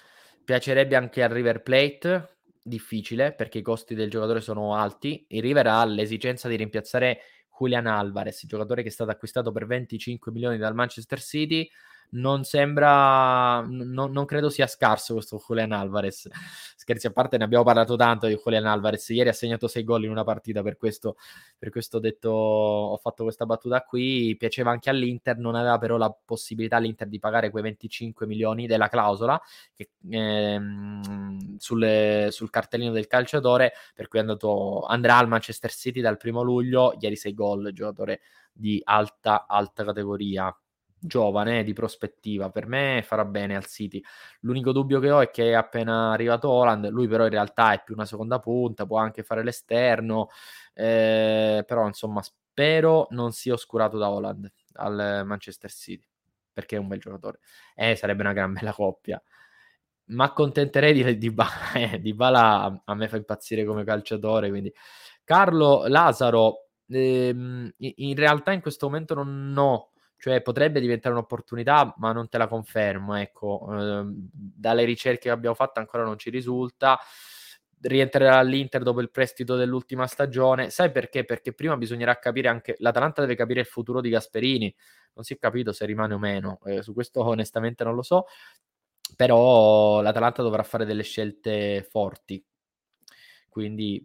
piacerebbe 0.44 0.96
anche 0.96 1.22
al 1.22 1.30
River 1.30 1.62
Plate, 1.62 2.33
difficile 2.64 3.34
perché 3.34 3.58
i 3.58 3.62
costi 3.62 3.94
del 3.94 4.10
giocatore 4.10 4.40
sono 4.40 4.74
alti. 4.74 5.26
River 5.28 5.66
ha 5.66 5.84
l'esigenza 5.84 6.48
di 6.48 6.56
rimpiazzare 6.56 7.20
Julian 7.58 7.86
Alvarez, 7.86 8.46
giocatore 8.46 8.82
che 8.82 8.88
è 8.88 8.90
stato 8.90 9.10
acquistato 9.10 9.52
per 9.52 9.66
25 9.66 10.32
milioni 10.32 10.56
dal 10.56 10.74
Manchester 10.74 11.20
City, 11.20 11.68
non 12.10 12.44
sembra, 12.44 13.60
no, 13.62 14.06
non 14.06 14.24
credo 14.24 14.50
sia 14.50 14.66
scarso 14.66 15.14
questo 15.14 15.42
Julian 15.44 15.72
Alvarez. 15.72 16.28
Scherzi 16.76 17.06
a 17.06 17.12
parte, 17.12 17.38
ne 17.38 17.44
abbiamo 17.44 17.64
parlato 17.64 17.96
tanto 17.96 18.26
di 18.26 18.38
Julian 18.42 18.66
Alvarez. 18.66 19.08
Ieri 19.08 19.30
ha 19.30 19.32
segnato 19.32 19.68
6 19.68 19.84
gol 19.84 20.04
in 20.04 20.10
una 20.10 20.24
partita, 20.24 20.62
per 20.62 20.76
questo, 20.76 21.16
per 21.58 21.70
questo 21.70 21.96
ho 21.96 22.00
detto, 22.00 22.28
ho 22.30 22.96
fatto 22.98 23.22
questa 23.24 23.46
battuta 23.46 23.82
qui. 23.82 24.36
Piaceva 24.38 24.70
anche 24.70 24.90
all'Inter, 24.90 25.38
non 25.38 25.54
aveva 25.54 25.78
però 25.78 25.96
la 25.96 26.14
possibilità 26.24 26.76
all'Inter 26.76 27.08
di 27.08 27.18
pagare 27.18 27.50
quei 27.50 27.62
25 27.62 28.26
milioni 28.26 28.66
della 28.66 28.88
clausola 28.88 29.40
che, 29.74 29.90
ehm, 30.10 31.56
sulle, 31.58 32.28
sul 32.30 32.50
cartellino 32.50 32.92
del 32.92 33.06
calciatore, 33.06 33.72
per 33.94 34.08
cui 34.08 34.18
andato, 34.18 34.82
andrà 34.82 35.18
al 35.18 35.28
Manchester 35.28 35.72
City 35.72 36.00
dal 36.00 36.16
primo 36.18 36.42
luglio. 36.42 36.94
Ieri 37.00 37.16
6 37.16 37.34
gol, 37.34 37.72
giocatore 37.72 38.20
di 38.52 38.80
alta, 38.84 39.46
alta 39.48 39.84
categoria 39.84 40.54
giovane 41.06 41.62
di 41.64 41.72
prospettiva. 41.72 42.50
Per 42.50 42.66
me 42.66 43.02
farà 43.04 43.24
bene 43.24 43.56
al 43.56 43.66
City. 43.66 44.02
L'unico 44.40 44.72
dubbio 44.72 45.00
che 45.00 45.10
ho 45.10 45.20
è 45.20 45.30
che 45.30 45.50
è 45.50 45.52
appena 45.52 46.12
arrivato 46.12 46.48
Holland, 46.48 46.88
lui 46.88 47.06
però 47.08 47.24
in 47.24 47.30
realtà 47.30 47.72
è 47.72 47.82
più 47.84 47.94
una 47.94 48.06
seconda 48.06 48.38
punta, 48.38 48.86
può 48.86 48.98
anche 48.98 49.22
fare 49.22 49.42
l'esterno, 49.44 50.28
eh, 50.72 51.62
però 51.66 51.86
insomma 51.86 52.22
spero 52.22 53.06
non 53.10 53.32
sia 53.32 53.52
oscurato 53.54 53.98
da 53.98 54.10
Holland 54.10 54.50
al 54.74 55.22
Manchester 55.26 55.70
City, 55.70 56.06
perché 56.52 56.76
è 56.76 56.78
un 56.78 56.88
bel 56.88 57.00
giocatore. 57.00 57.40
Eh, 57.74 57.96
sarebbe 57.96 58.22
una 58.22 58.32
gran 58.32 58.52
bella 58.52 58.72
coppia. 58.72 59.22
Ma 60.06 60.24
accontenterei 60.24 60.92
di, 60.92 61.18
di, 61.18 61.34
eh, 61.74 62.00
di 62.00 62.14
Bala 62.14 62.82
a 62.84 62.94
me 62.94 63.08
fa 63.08 63.16
impazzire 63.16 63.64
come 63.64 63.84
calciatore, 63.84 64.48
quindi 64.48 64.72
Carlo 65.24 65.86
Lazaro 65.86 66.68
ehm, 66.88 67.72
in 67.78 68.14
realtà 68.16 68.52
in 68.52 68.60
questo 68.60 68.86
momento 68.86 69.14
non 69.14 69.54
ho 69.56 69.92
cioè 70.24 70.40
potrebbe 70.40 70.80
diventare 70.80 71.14
un'opportunità, 71.14 71.94
ma 71.98 72.12
non 72.12 72.30
te 72.30 72.38
la 72.38 72.48
confermo. 72.48 73.14
Ecco, 73.14 73.68
eh, 73.78 74.04
dalle 74.32 74.84
ricerche 74.84 75.24
che 75.24 75.30
abbiamo 75.30 75.54
fatto 75.54 75.80
ancora 75.80 76.02
non 76.02 76.16
ci 76.16 76.30
risulta. 76.30 76.98
Rientrerà 77.78 78.38
all'Inter 78.38 78.82
dopo 78.82 79.02
il 79.02 79.10
prestito 79.10 79.54
dell'ultima 79.54 80.06
stagione. 80.06 80.70
Sai 80.70 80.90
perché? 80.90 81.26
Perché 81.26 81.52
prima 81.52 81.76
bisognerà 81.76 82.18
capire 82.18 82.48
anche 82.48 82.74
l'Atalanta 82.78 83.20
deve 83.20 83.34
capire 83.34 83.60
il 83.60 83.66
futuro 83.66 84.00
di 84.00 84.08
Gasperini. 84.08 84.74
Non 85.12 85.24
si 85.24 85.34
è 85.34 85.38
capito 85.38 85.72
se 85.72 85.84
rimane 85.84 86.14
o 86.14 86.18
meno. 86.18 86.58
Eh, 86.64 86.80
su 86.82 86.94
questo 86.94 87.20
onestamente 87.28 87.84
non 87.84 87.94
lo 87.94 88.02
so. 88.02 88.24
Però 89.16 90.00
l'Atalanta 90.00 90.40
dovrà 90.40 90.62
fare 90.62 90.86
delle 90.86 91.02
scelte 91.02 91.86
forti. 91.86 92.42
Quindi 93.50 94.02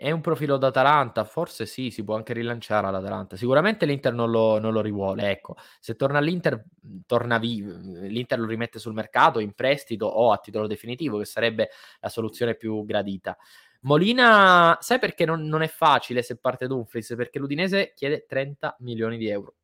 è 0.00 0.12
un 0.12 0.20
profilo 0.20 0.58
d'Atalanta? 0.58 1.24
Forse 1.24 1.66
sì, 1.66 1.90
si 1.90 2.04
può 2.04 2.14
anche 2.14 2.32
rilanciare 2.32 2.86
all'Atalanta. 2.86 3.34
Sicuramente 3.34 3.84
l'Inter 3.84 4.12
non 4.12 4.30
lo, 4.30 4.60
non 4.60 4.72
lo 4.72 4.80
rivuole, 4.80 5.28
ecco. 5.28 5.56
Se 5.80 5.96
torna 5.96 6.18
all'Inter, 6.18 6.62
torna 7.04 7.38
vivo. 7.38 7.72
l'Inter 8.06 8.38
lo 8.38 8.46
rimette 8.46 8.78
sul 8.78 8.92
mercato, 8.92 9.40
in 9.40 9.54
prestito 9.54 10.06
o 10.06 10.30
a 10.30 10.38
titolo 10.38 10.68
definitivo, 10.68 11.18
che 11.18 11.24
sarebbe 11.24 11.70
la 11.98 12.08
soluzione 12.10 12.54
più 12.54 12.84
gradita. 12.84 13.36
Molina, 13.80 14.78
sai 14.80 15.00
perché 15.00 15.24
non, 15.24 15.42
non 15.48 15.62
è 15.62 15.68
facile 15.68 16.22
se 16.22 16.38
parte 16.38 16.68
Dumfries? 16.68 17.14
Perché 17.16 17.40
l'Udinese 17.40 17.92
chiede 17.96 18.24
30 18.24 18.76
milioni 18.78 19.16
di 19.18 19.26
euro. 19.28 19.56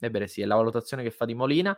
Ebbene 0.00 0.26
sì, 0.26 0.40
è 0.40 0.46
la 0.46 0.56
valutazione 0.56 1.02
che 1.02 1.10
fa 1.10 1.26
di 1.26 1.34
Molina. 1.34 1.76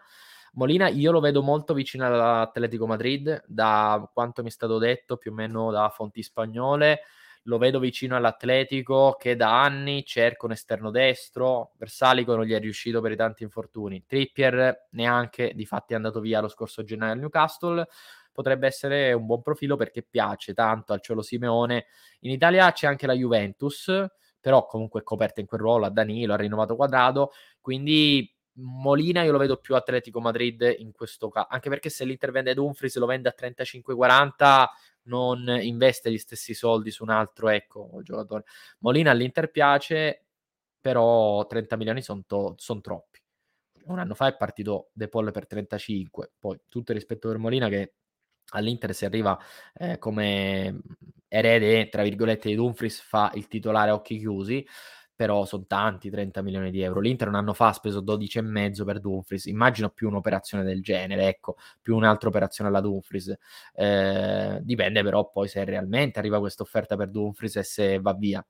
Molina 0.52 0.86
io 0.86 1.10
lo 1.10 1.18
vedo 1.18 1.42
molto 1.42 1.74
vicino 1.74 2.06
all'Atletico 2.06 2.86
Madrid, 2.86 3.42
da 3.48 4.08
quanto 4.14 4.42
mi 4.42 4.50
è 4.50 4.52
stato 4.52 4.78
detto, 4.78 5.16
più 5.16 5.32
o 5.32 5.34
meno 5.34 5.72
da 5.72 5.88
fonti 5.88 6.22
spagnole 6.22 7.00
lo 7.44 7.58
vedo 7.58 7.78
vicino 7.78 8.16
all'Atletico 8.16 9.16
che 9.18 9.36
da 9.36 9.62
anni 9.62 10.04
cerca 10.04 10.46
un 10.46 10.52
esterno 10.52 10.90
destro, 10.90 11.72
Versalico 11.76 12.34
non 12.34 12.44
gli 12.44 12.52
è 12.52 12.58
riuscito 12.58 13.00
per 13.00 13.12
i 13.12 13.16
tanti 13.16 13.42
infortuni, 13.42 14.04
Trippier 14.06 14.88
neanche, 14.90 15.52
di 15.54 15.66
fatti 15.66 15.92
è 15.92 15.96
andato 15.96 16.20
via 16.20 16.40
lo 16.40 16.48
scorso 16.48 16.84
gennaio 16.84 17.12
al 17.12 17.18
Newcastle, 17.18 17.86
potrebbe 18.32 18.66
essere 18.66 19.12
un 19.12 19.26
buon 19.26 19.42
profilo 19.42 19.76
perché 19.76 20.02
piace 20.02 20.54
tanto 20.54 20.92
al 20.92 21.00
Ciolo 21.00 21.22
Simeone. 21.22 21.86
In 22.20 22.30
Italia 22.30 22.72
c'è 22.72 22.86
anche 22.86 23.06
la 23.06 23.14
Juventus, 23.14 23.92
però 24.40 24.66
comunque 24.66 25.00
è 25.00 25.02
coperta 25.04 25.40
in 25.40 25.46
quel 25.46 25.60
ruolo, 25.60 25.86
a 25.86 25.90
Danilo, 25.90 26.32
ha 26.32 26.36
rinnovato 26.36 26.76
Quadrado, 26.76 27.32
quindi 27.60 28.28
Molina 28.56 29.22
io 29.22 29.32
lo 29.32 29.38
vedo 29.38 29.56
più 29.56 29.74
Atletico 29.74 30.20
Madrid 30.20 30.76
in 30.78 30.92
questo 30.92 31.28
caso, 31.28 31.48
anche 31.50 31.68
perché 31.68 31.90
se 31.90 32.04
l'Inter 32.04 32.30
vende 32.30 32.54
Dumfries 32.54 32.96
lo 32.96 33.06
vende 33.06 33.28
a 33.28 33.34
35-40 33.36 34.66
non 35.04 35.48
investe 35.60 36.10
gli 36.10 36.18
stessi 36.18 36.54
soldi 36.54 36.90
su 36.90 37.02
un 37.02 37.10
altro 37.10 37.48
ecco, 37.48 38.00
giocatore. 38.02 38.44
Molina 38.80 39.10
all'Inter 39.10 39.50
piace, 39.50 40.24
però 40.80 41.46
30 41.46 41.76
milioni 41.76 42.02
sono 42.02 42.22
to- 42.26 42.54
son 42.56 42.80
troppi. 42.80 43.20
Un 43.86 43.98
anno 43.98 44.14
fa 44.14 44.28
è 44.28 44.36
partito 44.36 44.90
De 44.92 45.08
Paul 45.08 45.30
per 45.30 45.46
35, 45.46 46.32
poi 46.38 46.58
tutto 46.68 46.92
il 46.92 46.98
rispetto 46.98 47.28
per 47.28 47.38
Molina 47.38 47.68
che 47.68 47.94
all'Inter 48.52 48.94
si 48.94 49.04
arriva 49.04 49.38
eh, 49.74 49.98
come 49.98 50.80
erede, 51.28 51.88
tra 51.88 52.02
virgolette, 52.02 52.48
di 52.48 52.54
Dumfries, 52.54 53.00
fa 53.00 53.30
il 53.34 53.48
titolare 53.48 53.90
a 53.90 53.94
occhi 53.94 54.18
chiusi, 54.18 54.66
però 55.14 55.44
sono 55.44 55.64
tanti 55.66 56.10
30 56.10 56.42
milioni 56.42 56.70
di 56.70 56.80
euro. 56.82 57.00
L'Inter 57.00 57.28
un 57.28 57.34
anno 57.36 57.52
fa 57.54 57.68
ha 57.68 57.72
speso 57.72 58.00
12,5 58.00 58.84
per 58.84 59.00
Dumfries, 59.00 59.46
immagino 59.46 59.90
più 59.90 60.08
un'operazione 60.08 60.64
del 60.64 60.82
genere, 60.82 61.28
ecco, 61.28 61.56
più 61.80 61.96
un'altra 61.96 62.28
operazione 62.28 62.70
alla 62.70 62.80
Dumfries. 62.80 63.34
Eh, 63.74 64.60
dipende 64.62 65.02
però 65.02 65.30
poi 65.30 65.48
se 65.48 65.64
realmente 65.64 66.18
arriva 66.18 66.38
questa 66.38 66.62
offerta 66.62 66.96
per 66.96 67.10
Dumfries 67.10 67.56
e 67.56 67.62
se 67.62 68.00
va 68.00 68.12
via. 68.14 68.44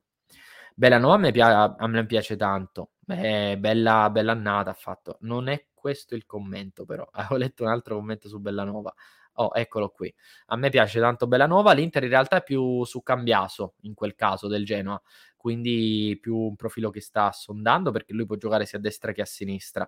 Bellanova 0.77 1.15
a 1.15 1.19
me, 1.19 1.31
pia- 1.33 1.77
a 1.77 1.87
me 1.87 2.05
piace 2.07 2.37
tanto, 2.37 2.91
Beh, 2.99 3.57
bella, 3.59 4.11
bella 4.11 4.33
annata 4.33 4.71
ha 4.71 4.75
fatto. 4.75 5.19
Non 5.21 5.49
è 5.49 5.67
questo 5.75 6.15
il 6.15 6.27
commento 6.27 6.85
però, 6.85 7.07
ho 7.31 7.37
letto 7.37 7.63
un 7.65 7.69
altro 7.71 7.97
commento 7.97 8.29
su 8.29 8.41
Bellanova. 8.41 8.93
Oh, 9.35 9.51
eccolo 9.55 9.89
qui. 9.91 10.13
A 10.47 10.57
me 10.57 10.71
piace 10.71 11.01
tanto 11.01 11.27
Bellanova, 11.27 11.73
l'Inter 11.73 12.05
in 12.05 12.09
realtà 12.09 12.37
è 12.37 12.43
più 12.43 12.85
su 12.85 13.03
Cambiaso 13.03 13.75
in 13.83 13.95
quel 13.95 14.15
caso 14.15 14.47
del 14.47 14.65
Genoa 14.65 15.01
quindi 15.45 16.19
più 16.23 16.39
un 16.39 16.57
profilo 16.57 16.89
che 16.89 17.03
sta 17.03 17.31
sondando 17.31 17.91
perché 17.91 18.15
lui 18.15 18.25
può 18.25 18.35
giocare 18.37 18.65
sia 18.65 18.79
a 18.79 18.81
destra 18.81 19.13
che 19.13 19.21
a 19.21 19.27
sinistra. 19.27 19.87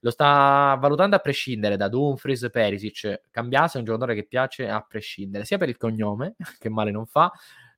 lo 0.00 0.10
sta 0.10 0.78
valutando 0.80 1.14
a 1.14 1.18
prescindere 1.18 1.76
da 1.76 1.88
Dumfries, 1.88 2.48
Perisic. 2.50 3.24
Cambiase 3.30 3.76
è 3.76 3.80
un 3.80 3.84
giocatore 3.84 4.14
che 4.14 4.24
piace 4.24 4.66
a 4.66 4.80
prescindere, 4.80 5.44
sia 5.44 5.58
per 5.58 5.68
il 5.68 5.76
cognome, 5.76 6.36
che 6.58 6.70
male 6.70 6.90
non 6.90 7.04
fa, 7.04 7.30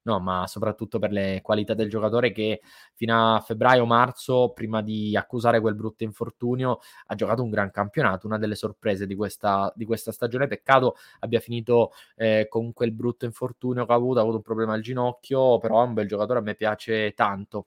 no, 0.06 0.20
ma 0.20 0.46
soprattutto 0.46 0.98
per 0.98 1.10
le 1.10 1.40
qualità 1.42 1.74
del 1.74 1.88
giocatore 1.90 2.32
che 2.32 2.60
fino 2.94 3.36
a 3.36 3.40
febbraio-marzo, 3.40 4.52
prima 4.54 4.80
di 4.80 5.16
accusare 5.16 5.60
quel 5.60 5.74
brutto 5.74 6.04
infortunio, 6.04 6.78
ha 7.06 7.14
giocato 7.14 7.42
un 7.42 7.50
gran 7.50 7.70
campionato, 7.70 8.26
una 8.26 8.38
delle 8.38 8.54
sorprese 8.54 9.06
di 9.06 9.14
questa, 9.14 9.72
di 9.74 9.84
questa 9.84 10.12
stagione. 10.12 10.46
Peccato 10.46 10.96
abbia 11.20 11.40
finito 11.40 11.92
eh, 12.14 12.46
con 12.48 12.72
quel 12.72 12.92
brutto 12.92 13.24
infortunio 13.24 13.84
che 13.84 13.92
ha 13.92 13.96
avuto, 13.96 14.18
ha 14.18 14.22
avuto 14.22 14.36
un 14.36 14.42
problema 14.42 14.74
al 14.74 14.80
ginocchio, 14.80 15.58
però 15.58 15.82
è 15.82 15.86
un 15.86 15.94
bel 15.94 16.08
giocatore, 16.08 16.38
a 16.38 16.42
me 16.42 16.54
piace 16.54 17.12
tanto. 17.12 17.66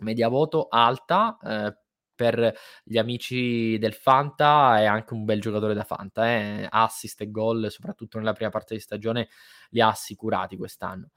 Media 0.00 0.28
voto 0.28 0.66
alta, 0.68 1.38
eh, 1.42 1.76
per 2.16 2.54
gli 2.82 2.96
amici 2.98 3.78
del 3.78 3.92
Fanta 3.92 4.78
è 4.80 4.86
anche 4.86 5.12
un 5.12 5.24
bel 5.24 5.40
giocatore 5.40 5.74
da 5.74 5.84
Fanta, 5.84 6.26
eh? 6.26 6.66
assist 6.68 7.20
e 7.20 7.30
gol, 7.30 7.70
soprattutto 7.70 8.18
nella 8.18 8.32
prima 8.32 8.50
parte 8.50 8.74
di 8.74 8.80
stagione, 8.80 9.28
li 9.70 9.80
ha 9.80 9.88
assicurati 9.88 10.56
quest'anno. 10.56 11.10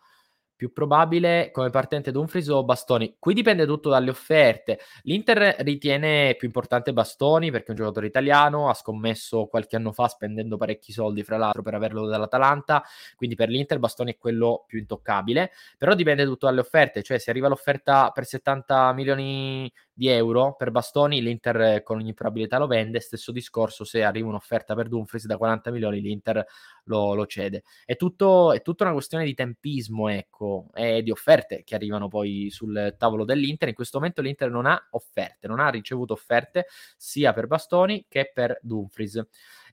Più 0.60 0.74
probabile 0.74 1.52
come 1.54 1.70
partente 1.70 2.12
Dumfries 2.12 2.50
o 2.50 2.66
Bastoni? 2.66 3.16
Qui 3.18 3.34
dipende 3.34 3.66
tutto 3.66 3.88
dalle 3.88 4.10
offerte. 4.10 4.80
L'Inter 5.04 5.56
ritiene 5.60 6.36
più 6.38 6.48
importante 6.48 6.92
Bastoni 6.92 7.50
perché 7.50 7.68
è 7.68 7.70
un 7.70 7.78
giocatore 7.78 8.08
italiano, 8.08 8.68
ha 8.68 8.74
scommesso 8.74 9.46
qualche 9.46 9.78
anno 9.78 9.94
fa 9.94 10.10
spendendo 10.10 10.58
parecchi 10.58 10.92
soldi, 10.92 11.24
fra 11.24 11.38
l'altro, 11.38 11.62
per 11.62 11.76
averlo 11.76 12.06
dall'Atalanta. 12.08 12.84
Quindi 13.16 13.38
per 13.38 13.48
l'Inter 13.48 13.80
Bastoni 13.80 14.12
è 14.12 14.18
quello 14.18 14.66
più 14.68 14.80
intoccabile. 14.80 15.52
Però 15.78 15.96
dipende 15.96 16.26
tutto 16.26 16.48
dalle 16.48 16.60
offerte, 16.60 17.04
cioè 17.04 17.20
se 17.20 17.30
arriva 17.30 17.48
l'offerta 17.48 18.10
per 18.10 18.26
70 18.26 18.92
milioni 18.92 19.72
di 20.00 20.08
euro 20.08 20.56
per 20.56 20.72
Bastoni, 20.72 21.22
l'Inter 21.22 21.84
con 21.84 21.98
ogni 21.98 22.14
probabilità 22.14 22.58
lo 22.58 22.68
vende. 22.68 23.02
Stesso 23.02 23.34
discorso 23.34 23.84
se 23.84 24.02
arriva 24.02 24.30
un'offerta 24.30 24.74
per 24.74 24.88
Dumfries 24.88 25.26
da 25.26 25.36
40 25.36 25.72
milioni, 25.72 26.00
l'Inter 26.00 26.46
lo, 26.86 27.14
lo 27.14 27.26
cede. 27.26 27.64
È 27.84 27.98
tutto, 27.98 28.54
è 28.54 28.62
tutta 28.62 28.86
una 28.86 28.94
questione 28.94 29.26
di 29.26 29.34
tempismo, 29.34 30.08
ecco, 30.08 30.68
e 30.74 31.04
di 31.04 31.12
offerte 31.12 31.64
che 31.66 31.76
arrivano 31.76 32.08
poi 32.08 32.48
sul 32.50 32.96
tavolo 32.98 33.26
dell'Inter. 33.26 33.68
In 33.68 33.76
questo 33.76 33.98
momento 33.98 34.22
l'Inter 34.22 34.50
non 34.50 34.68
ha 34.68 34.88
offerte, 34.92 35.50
non 35.50 35.60
ha 35.60 35.68
ricevuto 35.68 36.14
offerte 36.14 36.68
sia 36.96 37.34
per 37.34 37.48
Bastoni 37.48 38.06
che 38.08 38.32
per 38.34 38.58
Dumfries. 38.62 39.22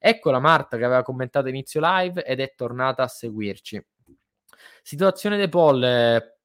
Ecco 0.00 0.32
la 0.32 0.40
Marta 0.40 0.76
che 0.76 0.84
aveva 0.84 1.04
commentato 1.04 1.46
inizio 1.46 1.80
live 1.80 2.24
ed 2.24 2.40
è 2.40 2.52
tornata 2.56 3.04
a 3.04 3.08
seguirci. 3.08 3.80
Situazione 4.82 5.36
dei 5.36 5.48
Paul, 5.48 5.84
eh, 5.84 6.35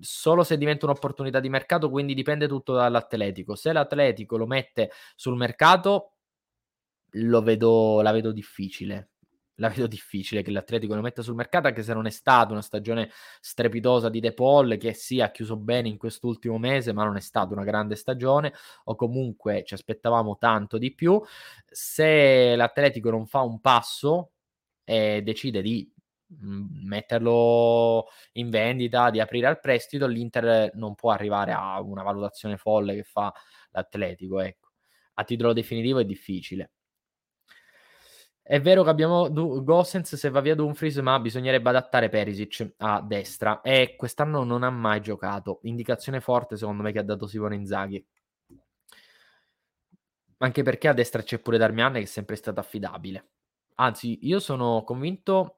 solo 0.00 0.42
se 0.44 0.56
diventa 0.56 0.86
un'opportunità 0.86 1.40
di 1.40 1.48
mercato, 1.48 1.90
quindi 1.90 2.14
dipende 2.14 2.48
tutto 2.48 2.74
dall'Atletico. 2.74 3.54
Se 3.54 3.72
l'Atletico 3.72 4.36
lo 4.36 4.46
mette 4.46 4.90
sul 5.16 5.36
mercato, 5.36 6.12
lo 7.12 7.42
vedo, 7.42 8.00
la 8.02 8.12
vedo 8.12 8.32
difficile. 8.32 9.10
La 9.60 9.68
vedo 9.68 9.88
difficile 9.88 10.42
che 10.42 10.52
l'Atletico 10.52 10.94
lo 10.94 11.00
metta 11.00 11.20
sul 11.20 11.34
mercato, 11.34 11.66
anche 11.66 11.82
se 11.82 11.92
non 11.92 12.06
è 12.06 12.10
stata 12.10 12.52
una 12.52 12.62
stagione 12.62 13.10
strepitosa 13.40 14.08
di 14.08 14.20
De 14.20 14.32
Paul, 14.32 14.76
che 14.76 14.92
sì, 14.92 15.20
ha 15.20 15.32
chiuso 15.32 15.56
bene 15.56 15.88
in 15.88 15.96
quest'ultimo 15.98 16.58
mese, 16.58 16.92
ma 16.92 17.02
non 17.04 17.16
è 17.16 17.20
stata 17.20 17.54
una 17.54 17.64
grande 17.64 17.96
stagione, 17.96 18.52
o 18.84 18.94
comunque 18.94 19.64
ci 19.64 19.74
aspettavamo 19.74 20.36
tanto 20.38 20.78
di 20.78 20.94
più. 20.94 21.20
Se 21.66 22.54
l'Atletico 22.54 23.10
non 23.10 23.26
fa 23.26 23.40
un 23.40 23.60
passo 23.60 24.30
e 24.84 25.22
decide 25.22 25.60
di 25.60 25.92
metterlo 26.28 28.06
in 28.32 28.50
vendita, 28.50 29.10
di 29.10 29.20
aprire 29.20 29.46
al 29.46 29.60
prestito, 29.60 30.06
l'Inter 30.06 30.72
non 30.74 30.94
può 30.94 31.10
arrivare 31.10 31.52
a 31.52 31.80
una 31.80 32.02
valutazione 32.02 32.56
folle 32.56 32.94
che 32.94 33.04
fa 33.04 33.32
l'Atletico, 33.70 34.40
ecco. 34.40 34.68
A 35.14 35.24
titolo 35.24 35.52
definitivo 35.52 35.98
è 35.98 36.04
difficile. 36.04 36.72
È 38.48 38.62
vero 38.62 38.82
che 38.82 38.88
abbiamo 38.88 39.28
du- 39.28 39.62
Gossens 39.62 40.14
se 40.16 40.30
va 40.30 40.40
via 40.40 40.54
Dumfries, 40.54 40.96
ma 40.98 41.20
bisognerebbe 41.20 41.68
adattare 41.68 42.08
Perisic 42.08 42.76
a 42.78 43.02
destra 43.02 43.60
e 43.60 43.94
quest'anno 43.94 44.42
non 44.42 44.62
ha 44.62 44.70
mai 44.70 45.02
giocato. 45.02 45.58
Indicazione 45.64 46.20
forte 46.22 46.56
secondo 46.56 46.82
me 46.82 46.90
che 46.90 46.98
ha 46.98 47.02
dato 47.02 47.26
Simone 47.26 47.56
Inzaghi. 47.56 48.02
Anche 50.38 50.62
perché 50.62 50.88
a 50.88 50.94
destra 50.94 51.22
c'è 51.22 51.40
pure 51.40 51.58
Darmian 51.58 51.92
che 51.92 52.00
è 52.00 52.04
sempre 52.06 52.36
stato 52.36 52.58
affidabile. 52.60 53.28
Anzi, 53.74 54.18
io 54.22 54.40
sono 54.40 54.82
convinto 54.82 55.57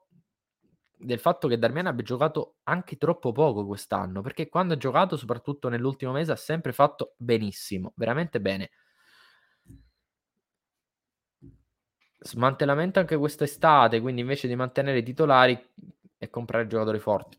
del 1.01 1.19
fatto 1.19 1.47
che 1.47 1.57
Darmian 1.57 1.87
abbia 1.87 2.03
giocato 2.03 2.57
anche 2.63 2.97
troppo 2.97 3.31
poco 3.31 3.65
quest'anno, 3.65 4.21
perché 4.21 4.49
quando 4.49 4.73
ha 4.73 4.77
giocato, 4.77 5.17
soprattutto 5.17 5.69
nell'ultimo 5.69 6.11
mese, 6.11 6.31
ha 6.31 6.35
sempre 6.35 6.73
fatto 6.73 7.13
benissimo, 7.17 7.93
veramente 7.95 8.39
bene. 8.41 8.69
Smantellamento 12.23 12.99
anche 12.99 13.17
quest'estate, 13.17 13.99
quindi 13.99 14.21
invece 14.21 14.47
di 14.47 14.55
mantenere 14.55 14.99
i 14.99 15.03
titolari 15.03 15.59
e 16.17 16.29
comprare 16.29 16.67
giocatori 16.67 16.99
forti. 16.99 17.37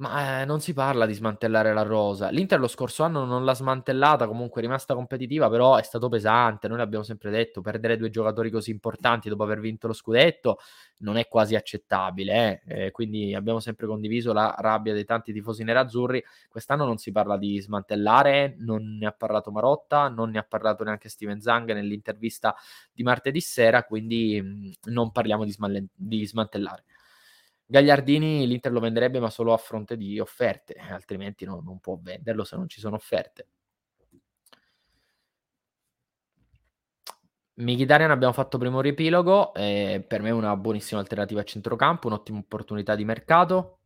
Ma 0.00 0.40
eh, 0.40 0.44
non 0.46 0.60
si 0.62 0.72
parla 0.72 1.04
di 1.04 1.12
smantellare 1.12 1.74
la 1.74 1.82
rosa. 1.82 2.30
L'Inter 2.30 2.58
lo 2.58 2.68
scorso 2.68 3.02
anno 3.02 3.26
non 3.26 3.44
l'ha 3.44 3.52
smantellata, 3.52 4.26
comunque 4.26 4.62
è 4.62 4.64
rimasta 4.64 4.94
competitiva, 4.94 5.50
però 5.50 5.76
è 5.76 5.82
stato 5.82 6.08
pesante. 6.08 6.68
Noi 6.68 6.78
l'abbiamo 6.78 7.04
sempre 7.04 7.30
detto, 7.30 7.60
perdere 7.60 7.98
due 7.98 8.08
giocatori 8.08 8.50
così 8.50 8.70
importanti 8.70 9.28
dopo 9.28 9.42
aver 9.42 9.60
vinto 9.60 9.86
lo 9.88 9.92
scudetto 9.92 10.56
non 11.00 11.16
è 11.18 11.28
quasi 11.28 11.54
accettabile. 11.54 12.62
Eh? 12.64 12.84
Eh, 12.86 12.90
quindi 12.92 13.34
abbiamo 13.34 13.60
sempre 13.60 13.86
condiviso 13.86 14.32
la 14.32 14.54
rabbia 14.56 14.94
dei 14.94 15.04
tanti 15.04 15.34
tifosi 15.34 15.64
nerazzurri. 15.64 16.24
Quest'anno 16.48 16.86
non 16.86 16.96
si 16.96 17.12
parla 17.12 17.36
di 17.36 17.60
smantellare, 17.60 18.54
non 18.60 18.96
ne 18.98 19.06
ha 19.06 19.12
parlato 19.12 19.50
Marotta, 19.50 20.08
non 20.08 20.30
ne 20.30 20.38
ha 20.38 20.46
parlato 20.48 20.82
neanche 20.82 21.10
Steven 21.10 21.42
Zang 21.42 21.72
nell'intervista 21.74 22.54
di 22.90 23.02
martedì 23.02 23.40
sera, 23.42 23.84
quindi 23.84 24.40
mh, 24.40 24.90
non 24.92 25.12
parliamo 25.12 25.44
di, 25.44 25.52
smalle- 25.52 25.88
di 25.94 26.26
smantellare. 26.26 26.84
Gagliardini 27.70 28.48
l'Inter 28.48 28.72
lo 28.72 28.80
venderebbe 28.80 29.20
ma 29.20 29.30
solo 29.30 29.52
a 29.52 29.56
fronte 29.56 29.96
di 29.96 30.18
offerte, 30.18 30.74
altrimenti 30.90 31.44
no, 31.44 31.60
non 31.64 31.78
può 31.78 31.96
venderlo 32.02 32.42
se 32.42 32.56
non 32.56 32.68
ci 32.68 32.80
sono 32.80 32.96
offerte. 32.96 33.46
Mkhitaryan 37.54 38.10
abbiamo 38.10 38.32
fatto 38.32 38.58
primo 38.58 38.80
riepilogo, 38.80 39.54
eh, 39.54 40.04
per 40.06 40.20
me 40.20 40.30
è 40.30 40.32
una 40.32 40.56
buonissima 40.56 40.98
alternativa 41.00 41.42
a 41.42 41.44
centrocampo, 41.44 42.08
un'ottima 42.08 42.38
opportunità 42.38 42.96
di 42.96 43.04
mercato. 43.04 43.76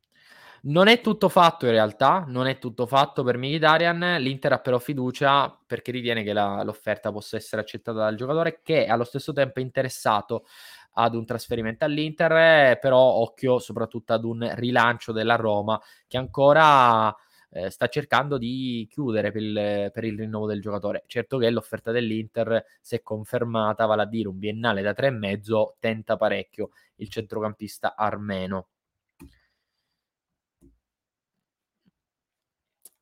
Non 0.62 0.89
è 0.89 1.03
tutto 1.03 1.28
fatto 1.28 1.66
in 1.66 1.72
realtà, 1.72 2.24
non 2.26 2.47
è 2.47 2.59
tutto 2.59 2.87
fatto 2.87 3.22
per 3.22 3.37
Mkhitaryan, 3.37 4.16
l'Inter 4.18 4.53
ha 4.55 4.61
però 4.61 4.78
fiducia 4.78 5.61
perché 5.66 5.91
ritiene 5.91 6.22
che 6.22 6.32
la, 6.32 6.62
l'offerta 6.62 7.12
possa 7.12 7.37
essere 7.37 7.61
accettata 7.61 7.99
dal 7.99 8.16
giocatore 8.16 8.61
che 8.62 8.87
allo 8.87 9.05
stesso 9.05 9.35
tempo 9.35 9.59
è 9.59 9.62
interessato 9.62 10.47
ad 10.95 11.14
un 11.14 11.24
trasferimento 11.24 11.84
all'Inter, 11.84 12.78
però 12.78 12.99
occhio 12.99 13.59
soprattutto 13.59 14.12
ad 14.12 14.24
un 14.24 14.51
rilancio 14.55 15.12
della 15.12 15.36
Roma 15.36 15.80
che 16.07 16.16
ancora 16.16 17.14
eh, 17.55 17.70
sta 17.70 17.86
cercando 17.88 18.36
di 18.36 18.86
chiudere 18.90 19.30
per 19.30 19.42
il, 19.42 19.90
per 19.92 20.05
il, 20.05 20.18
rinnovo 20.18 20.47
del 20.47 20.61
giocatore. 20.61 21.05
Certo 21.07 21.38
che 21.38 21.51
l'offerta 21.51 21.92
dell'Inter, 21.92 22.64
se 22.80 23.03
confermata, 23.03 23.86
vale 23.86 24.03
a 24.03 24.07
dire 24.07 24.28
un 24.28 24.38
biennale 24.38 24.82
da 24.82 24.92
tre 24.92 25.07
e 25.09 25.11
mezzo, 25.11 25.76
tenta 25.78 26.16
parecchio 26.16 26.70
il 26.97 27.09
centrocampista 27.09 27.95
armeno. 27.97 28.68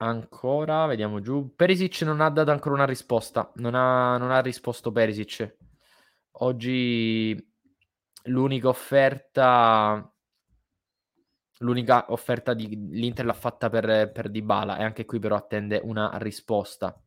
Ancora, 0.03 0.85
vediamo 0.87 1.21
giù. 1.21 1.55
Perisic 1.55 2.03
non 2.03 2.21
ha 2.21 2.29
dato 2.29 2.51
ancora 2.51 2.75
una 2.75 2.85
risposta. 2.85 3.51
Non 3.57 3.75
ha, 3.75 4.17
non 4.19 4.31
ha 4.33 4.41
risposto 4.41 4.91
Perisic. 4.91 5.57
Oggi 6.33 7.52
l'unica 8.25 8.69
offerta 8.69 10.13
l'unica 11.59 12.07
offerta 12.13 12.55
di 12.55 12.69
l'Inter 12.91 13.25
l'ha 13.25 13.33
fatta 13.33 13.71
per, 13.71 14.11
per 14.13 14.31
Dybala 14.31 14.79
e 14.79 14.83
anche 14.83 15.05
qui 15.05 15.19
però 15.19 15.37
attende 15.37 15.81
una 15.83 16.11
risposta. 16.19 17.01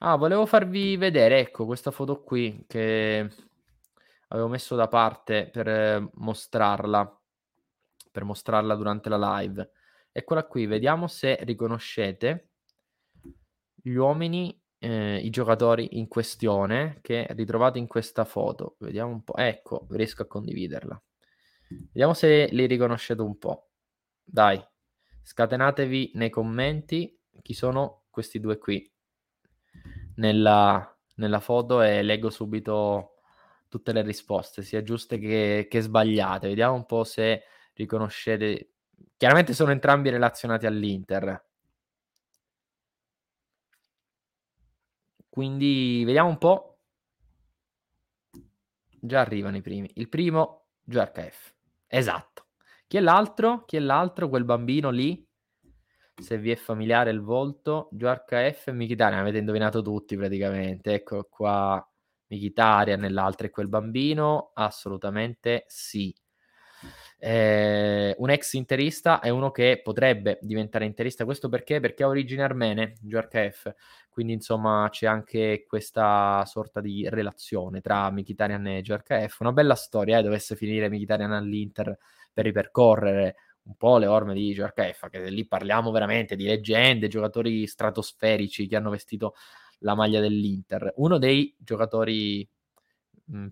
Ah, 0.00 0.16
volevo 0.16 0.46
farvi 0.46 0.96
vedere, 0.96 1.40
ecco, 1.40 1.66
questa 1.66 1.90
foto 1.90 2.22
qui 2.22 2.64
che 2.68 3.28
avevo 4.28 4.48
messo 4.48 4.76
da 4.76 4.88
parte 4.88 5.48
per 5.50 6.08
mostrarla, 6.14 7.20
per 8.10 8.24
mostrarla 8.24 8.74
durante 8.76 9.08
la 9.08 9.38
live. 9.38 9.70
Eccola 10.12 10.44
qui, 10.44 10.66
vediamo 10.66 11.06
se 11.08 11.38
riconoscete 11.42 12.50
gli 13.74 13.94
uomini 13.94 14.57
eh, 14.78 15.16
i 15.18 15.30
giocatori 15.30 15.98
in 15.98 16.08
questione 16.08 16.98
che 17.02 17.26
ritrovate 17.30 17.78
in 17.78 17.86
questa 17.86 18.24
foto. 18.24 18.76
Vediamo 18.78 19.12
un 19.12 19.24
po'. 19.24 19.36
Ecco, 19.36 19.86
riesco 19.90 20.22
a 20.22 20.26
condividerla. 20.26 21.00
Vediamo 21.68 22.14
se 22.14 22.48
li 22.50 22.66
riconoscete 22.66 23.20
un 23.20 23.36
po'. 23.38 23.70
Dai, 24.24 24.62
scatenatevi 25.22 26.12
nei 26.14 26.30
commenti 26.30 27.18
chi 27.42 27.54
sono 27.54 28.04
questi 28.10 28.40
due 28.40 28.58
qui 28.58 28.90
nella, 30.16 30.98
nella 31.16 31.40
foto 31.40 31.82
e 31.82 32.02
leggo 32.02 32.30
subito 32.30 33.14
tutte 33.68 33.92
le 33.92 34.02
risposte, 34.02 34.62
sia 34.62 34.82
giuste 34.82 35.18
che, 35.18 35.66
che 35.68 35.80
sbagliate. 35.80 36.48
Vediamo 36.48 36.74
un 36.74 36.86
po' 36.86 37.04
se 37.04 37.42
riconoscete. 37.74 38.72
Chiaramente 39.16 39.52
sono 39.52 39.72
entrambi 39.72 40.10
relazionati 40.10 40.66
all'Inter 40.66 41.47
quindi 45.38 46.02
vediamo 46.04 46.30
un 46.30 46.38
po'. 46.38 46.80
Già 49.00 49.20
arrivano 49.20 49.56
i 49.56 49.60
primi. 49.60 49.88
Il 49.94 50.08
primo, 50.08 50.70
GRKF. 50.82 51.54
Esatto. 51.86 52.46
Chi 52.88 52.96
è 52.96 53.00
l'altro? 53.00 53.64
Chi 53.64 53.76
è 53.76 53.78
l'altro? 53.78 54.28
Quel 54.28 54.42
bambino 54.42 54.90
lì? 54.90 55.24
Se 56.20 56.38
vi 56.38 56.50
è 56.50 56.56
familiare 56.56 57.12
il 57.12 57.20
volto, 57.20 57.88
GRKF 57.92 58.66
e 58.66 58.72
Mkhitaryan. 58.72 59.20
Avete 59.20 59.38
indovinato 59.38 59.80
tutti 59.80 60.16
praticamente. 60.16 60.94
Ecco 60.94 61.28
qua 61.30 61.88
Mkhitaryan 62.26 63.04
e 63.04 63.08
l'altro 63.08 63.46
è 63.46 63.50
quel 63.50 63.68
bambino. 63.68 64.50
Assolutamente 64.54 65.66
sì. 65.68 66.12
Eh, 67.20 68.14
un 68.18 68.30
ex 68.30 68.52
interista 68.52 69.18
è 69.18 69.28
uno 69.28 69.50
che 69.50 69.80
potrebbe 69.82 70.38
diventare 70.40 70.84
interista. 70.84 71.24
Questo 71.24 71.48
perché? 71.48 71.80
Perché 71.80 72.04
ha 72.04 72.08
origini 72.08 72.42
armene, 72.42 72.94
GRKF. 73.00 73.74
Quindi, 74.08 74.32
insomma, 74.34 74.88
c'è 74.90 75.06
anche 75.06 75.64
questa 75.66 76.44
sorta 76.46 76.80
di 76.80 77.08
relazione 77.08 77.80
tra 77.80 78.10
Mkhitaryan 78.10 78.66
e 78.68 78.82
GRKF. 78.82 79.40
Una 79.40 79.52
bella 79.52 79.74
storia, 79.74 80.18
eh, 80.18 80.22
dovesse 80.22 80.56
finire 80.56 80.88
Mkhitaryan 80.88 81.32
all'Inter 81.32 81.98
per 82.32 82.44
ripercorrere 82.44 83.36
un 83.64 83.74
po' 83.76 83.98
le 83.98 84.06
orme 84.06 84.32
di 84.34 84.54
GRKF, 84.54 85.10
che 85.10 85.28
lì 85.28 85.46
parliamo 85.46 85.90
veramente 85.90 86.36
di 86.36 86.44
leggende, 86.44 87.08
giocatori 87.08 87.66
stratosferici 87.66 88.66
che 88.66 88.76
hanno 88.76 88.90
vestito 88.90 89.34
la 89.80 89.94
maglia 89.94 90.20
dell'Inter. 90.20 90.92
Uno 90.96 91.18
dei 91.18 91.54
giocatori 91.58 92.48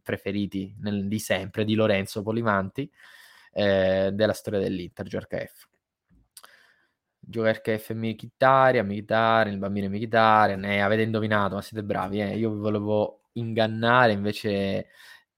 preferiti 0.03 0.75
nel, 0.81 1.07
di 1.07 1.19
sempre 1.19 1.65
di 1.65 1.75
Lorenzo 1.75 2.23
Polimanti 2.23 2.91
eh, 3.57 4.11
della 4.13 4.35
storia 4.35 4.61
dell'Inter, 4.61 5.07
GRKF. 5.07 5.67
GRKF 7.19 7.91
Mkhitaryan, 7.95 8.87
Mkhitaryan, 8.87 9.55
il 9.55 9.59
bambino 9.59 9.89
Mkhitaryan, 9.89 10.63
eh, 10.65 10.81
avete 10.81 11.03
indovinato, 11.03 11.55
ma 11.55 11.63
siete 11.63 11.83
bravi, 11.83 12.21
eh? 12.21 12.37
io 12.37 12.51
vi 12.51 12.59
volevo 12.59 13.23
ingannare, 13.33 14.13
invece 14.13 14.89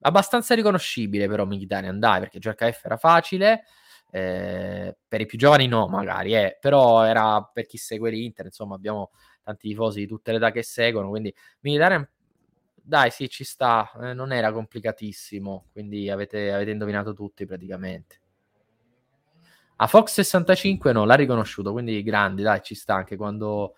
abbastanza 0.01 0.53
riconoscibile 0.53 1.27
però 1.27 1.45
Mkhitaryan, 1.45 1.97
dai, 1.97 2.19
perché 2.19 2.39
GRKF 2.39 2.85
era 2.85 2.97
facile, 2.97 3.63
eh, 4.11 4.97
per 5.07 5.21
i 5.21 5.25
più 5.25 5.37
giovani 5.37 5.67
no 5.67 5.87
magari, 5.87 6.35
eh, 6.35 6.57
però 6.59 7.03
era 7.03 7.41
per 7.41 7.65
chi 7.67 7.77
segue 7.77 8.11
l'Inter, 8.11 8.47
insomma 8.47 8.75
abbiamo 8.75 9.11
tanti 9.41 9.69
tifosi 9.69 9.99
di 10.01 10.07
tutte 10.07 10.31
le 10.31 10.37
età 10.37 10.51
che 10.51 10.61
seguono, 10.61 11.07
quindi 11.07 11.33
Mkhitaryan 11.61 12.07
dai, 12.89 13.11
sì, 13.11 13.29
ci 13.29 13.43
sta, 13.43 13.89
eh, 14.01 14.13
non 14.13 14.33
era 14.33 14.51
complicatissimo, 14.51 15.67
quindi 15.71 16.09
avete, 16.09 16.51
avete 16.51 16.71
indovinato 16.71 17.13
tutti 17.13 17.45
praticamente. 17.45 18.21
A 19.77 19.87
Fox 19.87 20.19
65 20.21 20.91
no, 20.91 21.05
l'ha 21.05 21.13
riconosciuto, 21.13 21.71
quindi 21.71 22.01
grandi, 22.03 22.41
dai, 22.41 22.61
ci 22.63 22.75
sta 22.75 22.95
anche 22.95 23.15
quando 23.15 23.75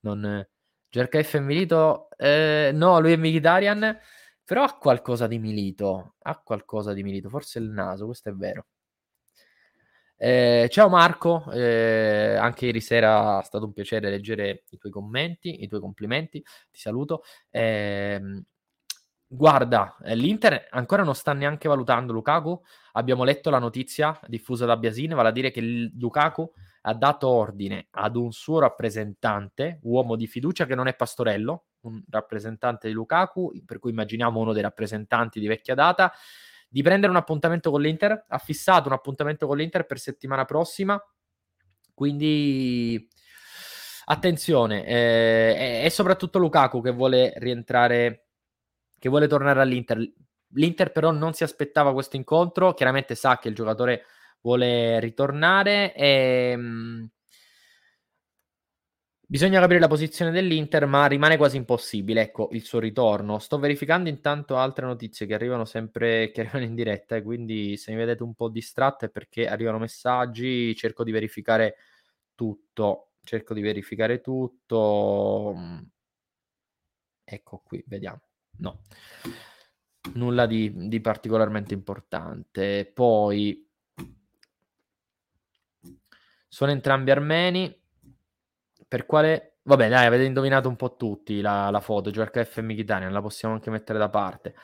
non... 0.00 0.44
GRKF 0.90 1.36
è 1.36 1.40
Milito, 1.40 2.08
eh, 2.16 2.70
no, 2.72 3.00
lui 3.00 3.12
è 3.12 3.16
Militarian, 3.16 3.98
però 4.44 4.62
ha 4.64 4.76
qualcosa 4.78 5.26
di 5.26 5.38
Milito, 5.38 6.14
ha 6.22 6.40
qualcosa 6.40 6.92
di 6.92 7.02
Milito, 7.02 7.28
forse 7.28 7.58
il 7.58 7.68
naso, 7.68 8.06
questo 8.06 8.30
è 8.30 8.32
vero. 8.32 8.66
Eh, 10.16 10.68
ciao 10.70 10.88
Marco, 10.88 11.50
eh, 11.50 12.36
anche 12.36 12.66
ieri 12.66 12.80
sera 12.80 13.40
è 13.40 13.44
stato 13.44 13.64
un 13.64 13.72
piacere 13.72 14.08
leggere 14.08 14.64
i 14.70 14.78
tuoi 14.78 14.92
commenti, 14.92 15.62
i 15.64 15.68
tuoi 15.68 15.80
complimenti, 15.80 16.40
ti 16.40 16.80
saluto. 16.80 17.22
Eh, 17.50 18.20
Guarda, 19.34 19.96
eh, 20.04 20.14
l'Inter 20.14 20.68
ancora 20.70 21.02
non 21.02 21.16
sta 21.16 21.32
neanche 21.32 21.66
valutando 21.66 22.12
Lukaku. 22.12 22.62
Abbiamo 22.92 23.24
letto 23.24 23.50
la 23.50 23.58
notizia 23.58 24.16
diffusa 24.28 24.64
da 24.64 24.76
Biasine, 24.76 25.12
vale 25.16 25.30
a 25.30 25.32
dire 25.32 25.50
che 25.50 25.60
Lukaku 25.60 26.48
ha 26.82 26.94
dato 26.94 27.28
ordine 27.28 27.88
ad 27.90 28.14
un 28.14 28.30
suo 28.30 28.60
rappresentante, 28.60 29.80
uomo 29.82 30.14
di 30.14 30.28
fiducia 30.28 30.66
che 30.66 30.76
non 30.76 30.86
è 30.86 30.94
Pastorello, 30.94 31.64
un 31.80 32.00
rappresentante 32.10 32.86
di 32.86 32.94
Lukaku, 32.94 33.50
per 33.66 33.80
cui 33.80 33.90
immaginiamo 33.90 34.38
uno 34.38 34.52
dei 34.52 34.62
rappresentanti 34.62 35.40
di 35.40 35.48
vecchia 35.48 35.74
data, 35.74 36.12
di 36.68 36.82
prendere 36.82 37.10
un 37.10 37.18
appuntamento 37.18 37.72
con 37.72 37.80
l'Inter. 37.80 38.26
Ha 38.28 38.38
fissato 38.38 38.86
un 38.86 38.94
appuntamento 38.94 39.48
con 39.48 39.56
l'Inter 39.56 39.84
per 39.84 39.98
settimana 39.98 40.44
prossima. 40.44 41.02
Quindi 41.92 43.08
attenzione, 44.04 44.86
eh, 44.86 45.82
è 45.82 45.88
soprattutto 45.88 46.38
Lukaku 46.38 46.80
che 46.80 46.92
vuole 46.92 47.32
rientrare 47.36 48.23
che 49.04 49.10
vuole 49.10 49.26
tornare 49.28 49.60
all'Inter. 49.60 49.98
L'Inter 50.54 50.90
però 50.90 51.10
non 51.10 51.34
si 51.34 51.42
aspettava 51.44 51.92
questo 51.92 52.16
incontro, 52.16 52.72
chiaramente 52.72 53.14
sa 53.14 53.38
che 53.38 53.48
il 53.48 53.54
giocatore 53.54 54.04
vuole 54.40 54.98
ritornare 54.98 55.94
e 55.94 56.56
mh, 56.56 56.62
mm, 56.62 57.04
bisogna 59.26 59.60
capire 59.60 59.78
la 59.78 59.88
posizione 59.88 60.30
dell'Inter, 60.30 60.86
ma 60.86 61.04
rimane 61.04 61.36
quasi 61.36 61.58
impossibile, 61.58 62.22
ecco, 62.22 62.48
il 62.52 62.62
suo 62.64 62.78
ritorno. 62.78 63.38
Sto 63.38 63.58
verificando 63.58 64.08
intanto 64.08 64.56
altre 64.56 64.86
notizie 64.86 65.26
che 65.26 65.34
arrivano 65.34 65.66
sempre 65.66 66.30
che 66.30 66.40
arrivano 66.40 66.64
in 66.64 66.74
diretta, 66.74 67.20
quindi 67.22 67.76
se 67.76 67.90
mi 67.92 67.98
vedete 67.98 68.22
un 68.22 68.32
po' 68.34 68.48
distratto 68.48 69.04
è 69.04 69.10
perché 69.10 69.46
arrivano 69.46 69.78
messaggi, 69.78 70.74
cerco 70.74 71.04
di 71.04 71.12
verificare 71.12 71.76
tutto, 72.34 73.10
cerco 73.22 73.52
di 73.52 73.60
verificare 73.60 74.22
tutto. 74.22 75.54
Ecco 77.26 77.60
qui, 77.62 77.84
vediamo. 77.86 78.22
No, 78.58 78.80
nulla 80.14 80.46
di, 80.46 80.88
di 80.88 81.00
particolarmente 81.00 81.74
importante. 81.74 82.90
Poi 82.92 83.68
sono 86.48 86.70
entrambi 86.70 87.10
armeni. 87.10 87.82
Per 88.86 89.06
quale... 89.06 89.58
Vabbè, 89.66 89.88
dai, 89.88 90.06
avete 90.06 90.24
indovinato 90.24 90.68
un 90.68 90.76
po' 90.76 90.94
tutti 90.96 91.40
la, 91.40 91.70
la 91.70 91.80
foto. 91.80 92.10
GRKF 92.10 92.58
e 92.58 92.62
Mkhitaryan, 92.62 93.12
la 93.12 93.22
possiamo 93.22 93.54
anche 93.54 93.70
mettere 93.70 93.98
da 93.98 94.10
parte. 94.10 94.54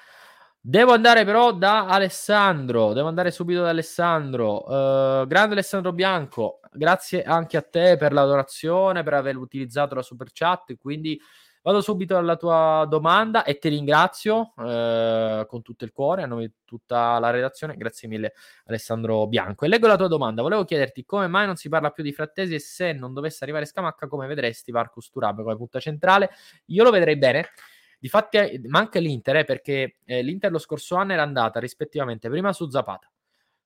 Devo 0.63 0.93
andare 0.93 1.25
però 1.25 1.53
da 1.53 1.87
Alessandro. 1.87 2.93
Devo 2.93 3.09
andare 3.09 3.31
subito 3.31 3.63
da 3.63 3.71
Alessandro. 3.71 4.63
Uh, 4.67 5.27
grande 5.27 5.55
Alessandro 5.55 5.93
Bianco, 5.93 6.61
grazie 6.71 7.23
anche 7.23 7.57
a 7.57 7.63
te 7.63 7.97
per 7.97 8.13
la 8.13 8.27
donazione, 8.27 9.03
per 9.03 9.15
aver 9.15 9.37
utilizzato 9.37 9.95
la 9.95 10.03
super 10.03 10.29
chat. 10.33 10.77
Quindi 10.77 11.19
Vado 11.63 11.83
subito 11.83 12.17
alla 12.17 12.37
tua 12.37 12.87
domanda 12.89 13.45
e 13.45 13.59
ti 13.59 13.69
ringrazio 13.69 14.55
eh, 14.57 15.45
con 15.47 15.61
tutto 15.61 15.85
il 15.85 15.93
cuore, 15.93 16.23
a 16.23 16.27
nome 16.27 16.47
di 16.47 16.53
tutta 16.65 17.19
la 17.19 17.29
redazione. 17.29 17.77
Grazie 17.77 18.09
mille 18.09 18.33
Alessandro 18.65 19.27
Bianco. 19.27 19.67
E 19.67 19.69
leggo 19.69 19.87
la 19.87 19.97
tua 19.97 20.09
domanda. 20.09 20.41
Volevo 20.41 20.65
chiederti 20.65 21.05
come 21.05 21.27
mai 21.27 21.45
non 21.45 21.57
si 21.57 21.69
parla 21.69 21.91
più 21.91 22.03
di 22.03 22.13
Frattesi 22.13 22.55
e 22.55 22.61
se 22.61 22.93
non 22.93 23.13
dovesse 23.13 23.45
arrivare 23.45 23.67
Scamacca, 23.67 24.09
come 24.09 24.27
vedresti 24.27 24.73
Marcus 24.73 25.11
Turab 25.11 25.43
come 25.43 25.57
punta 25.57 25.81
centrale? 25.81 26.31
Io 26.67 26.83
lo 26.83 26.91
vedrei 26.91 27.19
bene. 27.19 27.51
Difatti 27.99 28.39
eh, 28.39 28.61
manca 28.69 28.99
l'Inter 28.99 29.37
eh, 29.37 29.45
perché 29.45 29.97
eh, 30.07 30.23
l'Inter 30.23 30.51
lo 30.51 30.59
scorso 30.59 30.95
anno 30.97 31.13
era 31.13 31.23
andata 31.23 31.61
rispettivamente 31.61 32.31
prima 32.31 32.51
su 32.55 32.71
Zapata, 32.71 33.11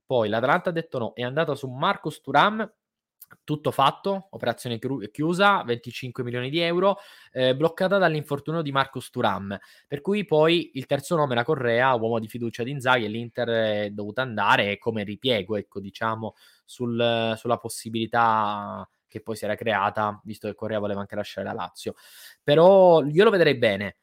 poi 0.04 0.28
l'Atalanta 0.28 0.70
ha 0.70 0.72
detto 0.72 0.98
no, 0.98 1.12
è 1.14 1.22
andata 1.22 1.54
su 1.54 1.68
Marcus 1.68 2.20
Turam 2.20 2.68
tutto 3.42 3.70
fatto, 3.70 4.28
operazione 4.30 4.78
chiusa, 5.10 5.62
25 5.64 6.22
milioni 6.22 6.50
di 6.50 6.60
euro, 6.60 6.98
eh, 7.32 7.56
bloccata 7.56 7.98
dall'infortunio 7.98 8.62
di 8.62 8.70
Marcus 8.70 9.10
Turam. 9.10 9.58
Per 9.86 10.00
cui 10.00 10.24
poi 10.24 10.72
il 10.74 10.86
terzo 10.86 11.16
nome, 11.16 11.34
la 11.34 11.44
Correa, 11.44 11.94
uomo 11.94 12.18
di 12.18 12.28
fiducia 12.28 12.62
di 12.62 12.70
Inzaghi, 12.70 13.04
e 13.04 13.08
l'Inter 13.08 13.48
è 13.48 13.90
dovuta 13.90 14.22
andare 14.22 14.78
come 14.78 15.04
ripiego, 15.04 15.56
ecco, 15.56 15.80
diciamo, 15.80 16.34
sul, 16.64 17.34
sulla 17.36 17.58
possibilità 17.58 18.88
che 19.08 19.20
poi 19.22 19.36
si 19.36 19.44
era 19.44 19.54
creata, 19.54 20.20
visto 20.24 20.48
che 20.48 20.54
Correa 20.54 20.80
voleva 20.80 21.00
anche 21.00 21.14
lasciare 21.14 21.46
la 21.46 21.52
Lazio. 21.52 21.94
Però 22.42 23.04
io 23.04 23.24
lo 23.24 23.30
vedrei 23.30 23.56
bene. 23.56 23.98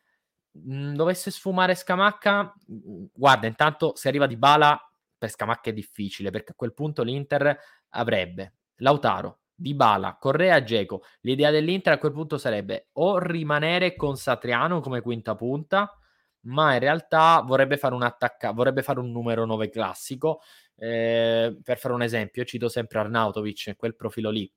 Mm, 0.57 0.95
dovesse 0.95 1.31
sfumare 1.31 1.75
Scamacca, 1.75 2.53
mm, 2.71 3.05
guarda, 3.13 3.47
intanto 3.47 3.93
se 3.95 4.07
arriva 4.07 4.27
di 4.27 4.37
bala 4.37 4.79
per 5.17 5.29
Scamacca 5.29 5.69
è 5.69 5.73
difficile, 5.73 6.29
perché 6.29 6.53
a 6.53 6.55
quel 6.55 6.73
punto 6.73 7.03
l'Inter 7.03 7.57
avrebbe 7.89 8.53
Lautaro, 8.81 9.39
Dybala, 9.55 10.17
Correa, 10.19 10.63
Geco. 10.63 11.03
L'idea 11.21 11.51
dell'Inter 11.51 11.93
a 11.93 11.97
quel 11.97 12.11
punto 12.11 12.37
sarebbe 12.37 12.89
o 12.93 13.17
rimanere 13.19 13.95
con 13.95 14.17
Satriano 14.17 14.79
come 14.81 15.01
quinta 15.01 15.35
punta, 15.35 15.97
ma 16.41 16.73
in 16.73 16.79
realtà 16.79 17.41
vorrebbe 17.45 17.77
fare 17.77 17.93
un 17.93 18.03
attacca- 18.03 18.51
vorrebbe 18.51 18.81
fare 18.81 18.99
un 18.99 19.11
numero 19.11 19.45
9 19.45 19.69
classico. 19.69 20.41
Eh, 20.75 21.57
per 21.63 21.77
fare 21.77 21.93
un 21.93 22.01
esempio, 22.01 22.43
cito 22.43 22.67
sempre 22.67 22.99
Arnautovic, 22.99 23.75
quel 23.77 23.95
profilo 23.95 24.29
lì. 24.31 24.51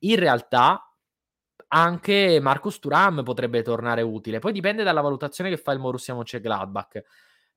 In 0.00 0.16
realtà 0.16 0.80
anche 1.68 2.38
Marcus 2.40 2.78
Turam 2.78 3.22
potrebbe 3.24 3.62
tornare 3.62 4.02
utile. 4.02 4.38
Poi 4.38 4.52
dipende 4.52 4.84
dalla 4.84 5.00
valutazione 5.00 5.50
che 5.50 5.56
fa 5.56 5.72
il 5.72 5.80
Borussia 5.80 6.14
Mönchengladbach 6.14 7.02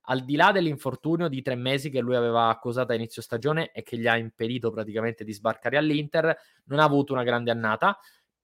al 0.09 0.25
di 0.25 0.35
là 0.35 0.51
dell'infortunio 0.51 1.27
di 1.27 1.41
tre 1.41 1.55
mesi 1.55 1.89
che 1.89 1.99
lui 1.99 2.15
aveva 2.15 2.49
accusato 2.49 2.91
a 2.91 2.95
inizio 2.95 3.21
stagione 3.21 3.71
e 3.71 3.83
che 3.83 3.97
gli 3.97 4.07
ha 4.07 4.17
impedito 4.17 4.71
praticamente 4.71 5.23
di 5.23 5.33
sbarcare 5.33 5.77
all'Inter, 5.77 6.35
non 6.65 6.79
ha 6.79 6.83
avuto 6.83 7.13
una 7.13 7.23
grande 7.23 7.51
annata, 7.51 7.97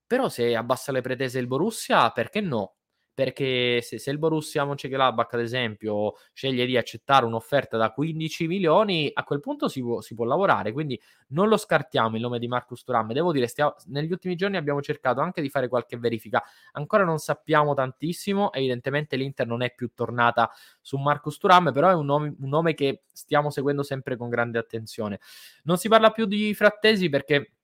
però 0.06 0.30
se 0.30 0.56
abbassa 0.56 0.92
le 0.92 1.02
pretese 1.02 1.40
il 1.40 1.48
Borussia, 1.48 2.12
perché 2.12 2.40
no? 2.40 2.76
Perché 3.16 3.82
se, 3.82 3.98
se 3.98 4.12
il 4.12 4.18
Borussia 4.18 4.66
Mönchengladbach 4.66 5.34
ad 5.34 5.40
esempio 5.40 6.16
sceglie 6.34 6.66
di 6.66 6.76
accettare 6.76 7.26
un'offerta 7.26 7.78
da 7.78 7.92
15 7.92 8.46
milioni 8.46 9.10
a 9.14 9.24
quel 9.24 9.40
punto 9.40 9.70
si 9.70 9.82
può, 9.82 10.02
si 10.02 10.14
può 10.14 10.26
lavorare. 10.26 10.74
Quindi 10.74 11.02
non 11.30 11.48
lo 11.48 11.56
scartiamo 11.56 12.18
il 12.18 12.22
nome 12.22 12.40
di 12.40 12.48
Marcus 12.48 12.84
Thuram. 12.84 13.14
Devo 13.14 13.32
dire 13.32 13.48
stiamo, 13.48 13.76
negli 13.86 14.12
ultimi 14.12 14.36
giorni 14.36 14.58
abbiamo 14.58 14.82
cercato 14.82 15.22
anche 15.22 15.42
di 15.42 15.50
fare 15.50 15.70
qualche 15.70 15.98
verifica. 15.98 16.44
Ancora 16.74 17.06
non 17.06 17.18
sappiamo 17.18 17.74
tantissimo. 17.74 18.52
Evidentemente 18.52 19.16
l'Inter 19.16 19.48
non 19.48 19.62
è 19.62 19.74
più 19.74 19.92
tornata 19.96 20.52
su 20.82 20.98
Marcus 20.98 21.38
Thuram 21.38 21.72
però 21.72 21.90
è 21.90 21.94
un 21.94 22.06
nome, 22.06 22.36
un 22.38 22.50
nome 22.50 22.74
che 22.74 23.04
stiamo 23.14 23.50
seguendo 23.50 23.82
sempre 23.82 24.18
con 24.18 24.28
grande 24.28 24.60
attenzione. 24.60 25.22
Non 25.64 25.78
si 25.78 25.88
parla 25.88 26.12
più 26.12 26.26
di 26.26 26.54
Frattesi 26.54 27.08
perché 27.08 27.55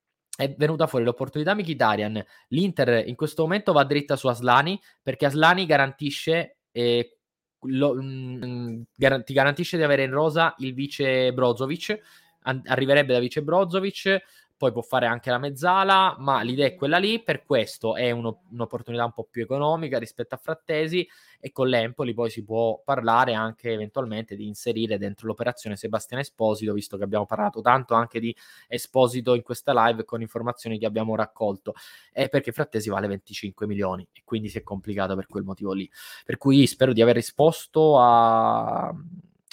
è 0.42 0.54
venuta 0.56 0.86
fuori 0.88 1.04
l'opportunità 1.04 1.54
Mkhitaryan. 1.54 2.24
L'Inter 2.48 3.06
in 3.06 3.14
questo 3.14 3.42
momento 3.42 3.72
va 3.72 3.84
dritta 3.84 4.16
su 4.16 4.26
Aslani 4.26 4.80
perché 5.00 5.26
Aslani 5.26 5.66
garantisce, 5.66 6.56
eh, 6.72 7.18
lo, 7.66 7.94
mh, 7.94 8.46
mm, 8.46 8.82
gar- 8.96 9.22
ti 9.22 9.32
garantisce 9.32 9.76
di 9.76 9.84
avere 9.84 10.02
in 10.02 10.10
rosa 10.10 10.54
il 10.58 10.74
vice 10.74 11.32
Brozovic. 11.32 11.96
An- 12.44 12.62
arriverebbe 12.64 13.12
da 13.12 13.20
vice 13.20 13.42
Brozovic 13.42 14.20
poi 14.62 14.70
può 14.70 14.82
fare 14.82 15.06
anche 15.06 15.28
la 15.28 15.38
mezzala, 15.38 16.14
ma 16.20 16.40
l'idea 16.42 16.68
è 16.68 16.76
quella 16.76 16.98
lì, 16.98 17.20
per 17.20 17.44
questo 17.44 17.96
è 17.96 18.12
uno, 18.12 18.42
un'opportunità 18.52 19.04
un 19.04 19.12
po' 19.12 19.26
più 19.28 19.42
economica 19.42 19.98
rispetto 19.98 20.36
a 20.36 20.38
Frattesi 20.38 21.04
e 21.40 21.50
con 21.50 21.66
l'Empoli 21.66 22.14
poi 22.14 22.30
si 22.30 22.44
può 22.44 22.80
parlare 22.84 23.34
anche 23.34 23.72
eventualmente 23.72 24.36
di 24.36 24.46
inserire 24.46 24.98
dentro 24.98 25.26
l'operazione 25.26 25.74
Sebastiano 25.74 26.22
Esposito, 26.22 26.74
visto 26.74 26.96
che 26.96 27.02
abbiamo 27.02 27.26
parlato 27.26 27.60
tanto 27.60 27.94
anche 27.94 28.20
di 28.20 28.32
Esposito 28.68 29.34
in 29.34 29.42
questa 29.42 29.72
live 29.86 30.04
con 30.04 30.20
informazioni 30.20 30.78
che 30.78 30.86
abbiamo 30.86 31.16
raccolto, 31.16 31.74
è 32.12 32.28
perché 32.28 32.52
Frattesi 32.52 32.88
vale 32.88 33.08
25 33.08 33.66
milioni 33.66 34.06
e 34.12 34.22
quindi 34.24 34.48
si 34.48 34.58
è 34.58 34.62
complicato 34.62 35.16
per 35.16 35.26
quel 35.26 35.42
motivo 35.42 35.72
lì. 35.72 35.90
Per 36.24 36.38
cui 36.38 36.68
spero 36.68 36.92
di 36.92 37.02
aver 37.02 37.16
risposto 37.16 37.98
a 37.98 38.94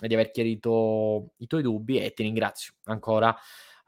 di 0.07 0.13
aver 0.13 0.31
chiarito 0.31 1.31
i 1.39 1.47
tuoi 1.47 1.61
dubbi 1.61 1.99
e 1.99 2.13
ti 2.13 2.23
ringrazio 2.23 2.75
ancora 2.85 3.35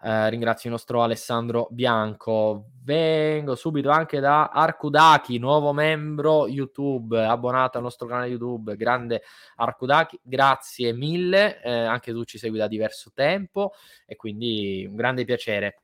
eh, 0.03 0.29
ringrazio 0.29 0.69
il 0.69 0.75
nostro 0.75 1.03
Alessandro 1.03 1.67
Bianco. 1.69 2.71
Vengo 2.83 3.55
subito 3.55 3.89
anche 3.89 4.19
da 4.19 4.47
Arkudaki, 4.47 5.37
nuovo 5.37 5.73
membro 5.73 6.47
YouTube, 6.47 7.23
abbonato 7.23 7.77
al 7.77 7.83
nostro 7.83 8.07
canale 8.07 8.27
YouTube. 8.27 8.75
Grande 8.75 9.21
Arkudaki, 9.57 10.19
grazie 10.23 10.93
mille. 10.93 11.61
Eh, 11.61 11.71
anche 11.71 12.11
tu 12.11 12.23
ci 12.23 12.37
segui 12.37 12.57
da 12.57 12.67
diverso 12.67 13.11
tempo 13.13 13.73
e 14.05 14.15
quindi 14.15 14.85
un 14.89 14.95
grande 14.95 15.23
piacere 15.23 15.81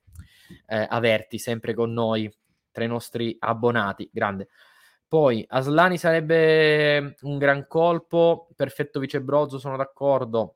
eh, 0.66 0.88
averti 0.90 1.38
sempre 1.38 1.74
con 1.74 1.94
noi 1.94 2.32
tra 2.72 2.84
i 2.84 2.88
nostri 2.88 3.36
abbonati. 3.40 4.10
Grande. 4.12 4.48
Poi 5.08 5.46
Aslani 5.48 5.98
sarebbe 5.98 7.16
un 7.22 7.38
gran 7.38 7.66
colpo, 7.68 8.50
perfetto 8.56 9.00
vice 9.00 9.22
Brozzo, 9.22 9.58
sono 9.58 9.78
d'accordo. 9.78 10.56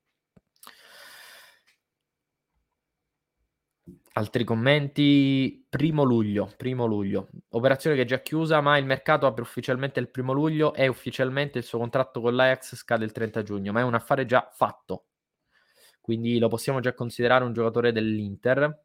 Altri 4.13 4.43
commenti? 4.43 5.65
Primo 5.69 6.03
luglio, 6.03 6.51
primo 6.57 6.85
luglio. 6.85 7.29
Operazione 7.51 7.95
che 7.95 8.01
è 8.01 8.05
già 8.05 8.19
chiusa, 8.19 8.59
ma 8.59 8.77
il 8.77 8.85
mercato 8.85 9.25
apre 9.25 9.41
ufficialmente 9.41 10.01
il 10.01 10.09
primo 10.09 10.33
luglio 10.33 10.73
e 10.73 10.89
ufficialmente 10.89 11.59
il 11.59 11.63
suo 11.63 11.79
contratto 11.79 12.19
con 12.19 12.35
l'Ajax 12.35 12.75
scade 12.75 13.05
il 13.05 13.13
30 13.13 13.41
giugno, 13.43 13.71
ma 13.71 13.79
è 13.79 13.83
un 13.83 13.93
affare 13.93 14.25
già 14.25 14.49
fatto. 14.53 15.05
Quindi 16.01 16.39
lo 16.39 16.49
possiamo 16.49 16.81
già 16.81 16.93
considerare 16.93 17.45
un 17.45 17.53
giocatore 17.53 17.93
dell'Inter. 17.93 18.83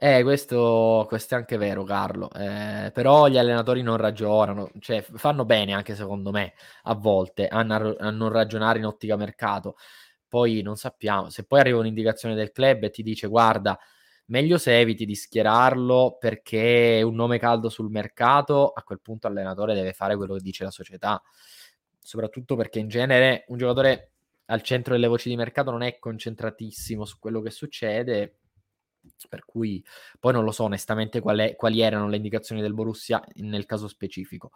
Eh, 0.00 0.22
questo, 0.22 1.04
questo 1.08 1.34
è 1.34 1.38
anche 1.38 1.56
vero, 1.56 1.82
Carlo. 1.82 2.30
Eh, 2.32 2.90
però 2.94 3.26
gli 3.26 3.36
allenatori 3.36 3.82
non 3.82 3.96
ragionano, 3.96 4.70
cioè 4.78 5.02
fanno 5.02 5.44
bene 5.44 5.74
anche 5.74 5.94
secondo 5.96 6.30
me 6.30 6.54
a 6.84 6.94
volte 6.94 7.48
a, 7.48 7.58
a 7.58 8.10
non 8.10 8.28
ragionare 8.30 8.78
in 8.78 8.86
ottica 8.86 9.16
mercato 9.16 9.76
poi 10.28 10.62
non 10.62 10.76
sappiamo, 10.76 11.30
se 11.30 11.44
poi 11.44 11.60
arriva 11.60 11.78
un'indicazione 11.78 12.34
del 12.34 12.52
club 12.52 12.84
e 12.84 12.90
ti 12.90 13.02
dice 13.02 13.26
guarda, 13.26 13.78
meglio 14.26 14.58
se 14.58 14.78
eviti 14.78 15.06
di 15.06 15.14
schierarlo 15.14 16.16
perché 16.18 16.98
è 16.98 17.02
un 17.02 17.14
nome 17.14 17.38
caldo 17.38 17.68
sul 17.68 17.90
mercato, 17.90 18.68
a 18.70 18.82
quel 18.82 19.00
punto 19.00 19.28
l'allenatore 19.28 19.74
deve 19.74 19.92
fare 19.92 20.16
quello 20.16 20.34
che 20.34 20.42
dice 20.42 20.64
la 20.64 20.70
società, 20.70 21.22
soprattutto 21.98 22.56
perché 22.56 22.78
in 22.78 22.88
genere 22.88 23.44
un 23.48 23.58
giocatore 23.58 24.12
al 24.46 24.62
centro 24.62 24.94
delle 24.94 25.08
voci 25.08 25.28
di 25.28 25.36
mercato 25.36 25.70
non 25.70 25.82
è 25.82 25.98
concentratissimo 25.98 27.04
su 27.04 27.18
quello 27.18 27.40
che 27.40 27.50
succede, 27.50 28.38
per 29.28 29.44
cui 29.44 29.84
poi 30.18 30.32
non 30.32 30.44
lo 30.44 30.52
so 30.52 30.64
onestamente 30.64 31.20
qual 31.20 31.38
è, 31.38 31.56
quali 31.56 31.80
erano 31.80 32.08
le 32.08 32.16
indicazioni 32.16 32.60
del 32.60 32.74
Borussia 32.74 33.22
nel 33.36 33.66
caso 33.66 33.88
specifico. 33.88 34.52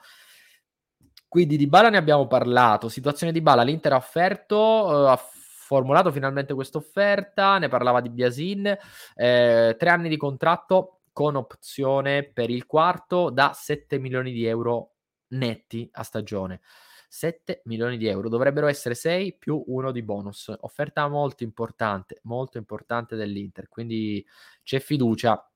Quindi 1.28 1.56
di 1.56 1.66
Bala 1.66 1.88
ne 1.88 1.96
abbiamo 1.96 2.26
parlato, 2.26 2.90
situazione 2.90 3.32
di 3.32 3.40
Bala, 3.40 3.62
l'Inter 3.62 3.94
ha 3.94 3.96
offerto, 3.96 4.56
uh, 4.58 5.16
formulato 5.62 6.10
finalmente 6.10 6.54
questa 6.54 6.78
offerta, 6.78 7.58
ne 7.58 7.68
parlava 7.68 8.00
di 8.00 8.10
Biasin, 8.10 8.66
eh, 9.14 9.76
tre 9.78 9.90
anni 9.90 10.08
di 10.08 10.16
contratto 10.16 11.02
con 11.12 11.36
opzione 11.36 12.24
per 12.24 12.50
il 12.50 12.66
quarto 12.66 13.30
da 13.30 13.52
7 13.54 13.98
milioni 13.98 14.32
di 14.32 14.44
euro 14.44 14.94
netti 15.28 15.88
a 15.92 16.02
stagione. 16.02 16.60
7 17.08 17.62
milioni 17.66 17.96
di 17.96 18.06
euro, 18.06 18.28
dovrebbero 18.28 18.66
essere 18.66 18.94
6 18.94 19.36
più 19.38 19.62
uno 19.66 19.92
di 19.92 20.02
bonus. 20.02 20.52
Offerta 20.60 21.06
molto 21.08 21.44
importante, 21.44 22.18
molto 22.22 22.58
importante 22.58 23.14
dell'Inter, 23.14 23.68
quindi 23.68 24.26
c'è 24.62 24.80
fiducia. 24.80 25.46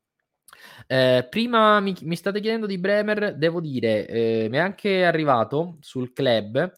Eh, 0.87 1.27
prima 1.29 1.81
mi, 1.81 1.97
mi, 2.03 2.15
state 2.15 2.41
chiedendo 2.41 2.67
di 2.67 2.79
Bremer, 2.79 3.37
devo 3.37 3.61
dire, 3.61 4.07
eh, 4.07 4.47
mi 4.51 4.59
è 4.59 4.61
anche 4.61 5.05
arrivato 5.05 5.79
sul 5.81 6.13
club 6.13 6.73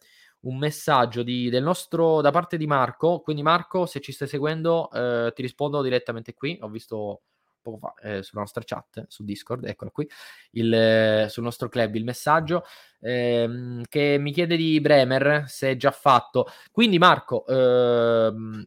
un 0.49 0.59
messaggio 0.59 1.23
di, 1.23 1.51
del 1.51 1.63
nostro, 1.63 2.21
da 2.21 2.31
parte 2.31 2.57
di 2.57 2.67
Marco. 2.67 3.21
Quindi, 3.21 3.43
Marco, 3.43 3.87
se 3.87 4.01
ci 4.01 4.13
stai 4.13 4.29
seguendo, 4.29 4.91
eh, 4.91 5.33
ti 5.35 5.43
rispondo 5.43 5.83
direttamente 5.83 6.35
qui. 6.35 6.59
Ho 6.63 6.69
visto 6.69 7.23
poco 7.61 7.79
fa 7.79 7.95
eh, 8.03 8.23
sulla 8.23 8.43
nostra 8.43 8.63
chat 8.65 9.05
su 9.09 9.25
Discord, 9.25 9.65
eccolo 9.65 9.91
qui, 9.91 10.09
il, 10.53 10.73
eh, 10.73 11.27
sul 11.29 11.43
nostro 11.43 11.69
club 11.69 11.95
il 11.97 12.05
messaggio 12.05 12.65
ehm, 13.01 13.83
che 13.89 14.17
mi 14.19 14.33
chiede 14.33 14.57
di 14.57 14.81
Bremer 14.81 15.45
se 15.47 15.73
è 15.73 15.77
già 15.77 15.91
fatto. 15.91 16.47
Quindi, 16.71 16.99
Marco, 16.99 17.47
ehm, 17.47 18.67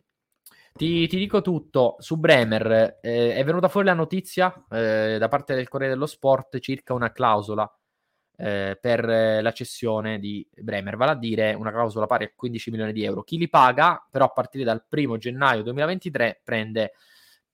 ti, 0.73 1.07
ti, 1.07 1.17
dico 1.17 1.41
tutto 1.41 1.95
su 1.99 2.17
Bremer. 2.17 2.99
Eh, 3.01 3.35
è 3.35 3.43
venuta 3.43 3.67
fuori 3.69 3.87
la 3.87 3.93
notizia 3.93 4.53
eh, 4.69 5.17
da 5.19 5.27
parte 5.27 5.55
del 5.55 5.67
Corriere 5.67 5.93
dello 5.93 6.05
Sport 6.05 6.59
circa 6.59 6.93
una 6.93 7.11
clausola 7.11 7.69
eh, 8.37 8.77
per 8.79 9.05
la 9.05 9.51
cessione 9.51 10.19
di 10.19 10.47
Bremer, 10.51 10.95
vale 10.95 11.11
a 11.11 11.15
dire 11.15 11.53
una 11.53 11.71
clausola 11.71 12.07
pari 12.07 12.25
a 12.25 12.31
15 12.35 12.71
milioni 12.71 12.93
di 12.93 13.03
euro. 13.03 13.23
Chi 13.23 13.37
li 13.37 13.49
paga, 13.49 14.05
però, 14.09 14.25
a 14.25 14.29
partire 14.29 14.63
dal 14.63 14.83
1 14.89 15.17
gennaio 15.17 15.63
2023 15.63 16.41
prende, 16.43 16.93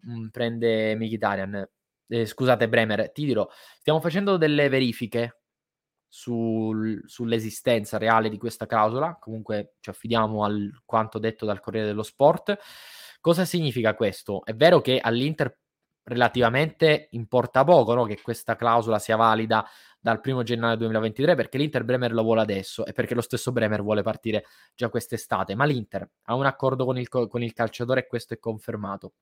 mh, 0.02 0.20
mm, 0.20 0.28
prende 0.28 0.96
Mkhitaryan. 0.96 1.70
Eh, 2.08 2.26
scusate, 2.26 2.70
Bremer, 2.70 3.12
ti 3.12 3.26
dirò, 3.26 3.48
stiamo 3.80 4.00
facendo 4.00 4.38
delle 4.38 4.70
verifiche 4.70 5.42
sul, 6.08 7.02
sull'esistenza 7.06 7.98
reale 7.98 8.30
di 8.30 8.38
questa 8.38 8.66
clausola. 8.66 9.18
Comunque 9.20 9.76
ci 9.80 9.90
affidiamo 9.90 10.46
a 10.46 10.52
quanto 10.86 11.20
detto 11.20 11.46
dal 11.46 11.60
Corriere 11.60 11.88
dello 11.88 12.04
Sport. 12.04 12.58
Cosa 13.20 13.46
significa 13.46 13.94
questo? 13.96 14.44
È 14.46 14.54
vero 14.54 14.80
che 14.82 15.00
all'Inter 15.00 15.58
relativamente 16.04 17.10
importa 17.12 17.64
poco 17.66 17.94
no? 17.94 18.06
che 18.06 18.22
questa 18.22 18.56
clausola 18.56 18.98
sia 18.98 19.18
valida 19.18 19.68
dal 20.08 20.22
primo 20.22 20.42
gennaio 20.42 20.78
2023 20.78 21.36
perché 21.36 21.58
l'Inter 21.58 21.84
Bremer 21.84 22.14
lo 22.14 22.24
vuole 22.24 22.40
adesso 22.40 22.86
e 22.86 22.94
perché 22.94 23.14
lo 23.14 23.20
stesso 23.20 23.52
Bremer 23.52 23.82
vuole 23.82 24.04
partire 24.04 24.46
già 24.74 24.88
quest'estate, 24.88 25.54
ma 25.54 25.66
l'Inter 25.66 26.10
ha 26.24 26.36
un 26.36 26.46
accordo 26.46 26.86
con 26.86 26.98
il, 26.98 27.10
con 27.10 27.44
il 27.44 27.52
calciatore 27.52 28.00
e 28.00 28.08
questo 28.08 28.34
è 28.34 28.40
confermato. 28.40 29.16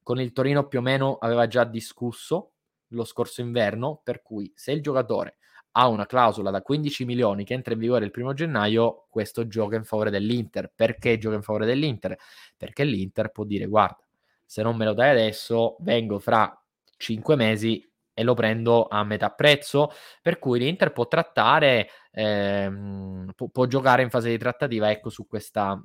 Con 0.00 0.20
il 0.20 0.30
Torino 0.30 0.68
più 0.68 0.78
o 0.78 0.82
meno 0.82 1.16
aveva 1.16 1.48
già 1.48 1.64
discusso 1.64 2.52
lo 2.90 3.02
scorso 3.02 3.40
inverno, 3.40 4.00
per 4.04 4.22
cui 4.22 4.52
se 4.54 4.70
il 4.70 4.80
giocatore 4.80 5.38
ha 5.72 5.88
una 5.88 6.06
clausola 6.06 6.52
da 6.52 6.62
15 6.62 7.04
milioni 7.04 7.42
che 7.42 7.54
entra 7.54 7.74
in 7.74 7.80
vigore 7.80 8.04
il 8.04 8.12
primo 8.12 8.32
gennaio, 8.32 9.06
questo 9.10 9.48
gioca 9.48 9.74
in 9.74 9.84
favore 9.84 10.10
dell'Inter. 10.10 10.70
Perché 10.72 11.18
gioca 11.18 11.34
in 11.34 11.42
favore 11.42 11.66
dell'Inter? 11.66 12.16
Perché 12.56 12.84
l'Inter 12.84 13.32
può 13.32 13.42
dire 13.42 13.66
guarda, 13.66 14.06
se 14.46 14.62
non 14.62 14.76
me 14.76 14.84
lo 14.84 14.92
dai 14.92 15.10
adesso, 15.10 15.78
vengo 15.80 16.20
fra 16.20 16.56
5 16.96 17.34
mesi 17.34 17.91
e 18.14 18.22
lo 18.22 18.34
prendo 18.34 18.86
a 18.88 19.04
metà 19.04 19.30
prezzo, 19.30 19.90
per 20.20 20.38
cui 20.38 20.58
l'Inter 20.58 20.92
può 20.92 21.06
trattare, 21.08 21.88
ehm, 22.12 23.32
può, 23.34 23.48
può, 23.48 23.66
giocare 23.66 24.02
in 24.02 24.10
fase 24.10 24.30
di 24.30 24.38
trattativa 24.38 24.90
ecco, 24.90 25.08
su 25.10 25.26
questa, 25.26 25.82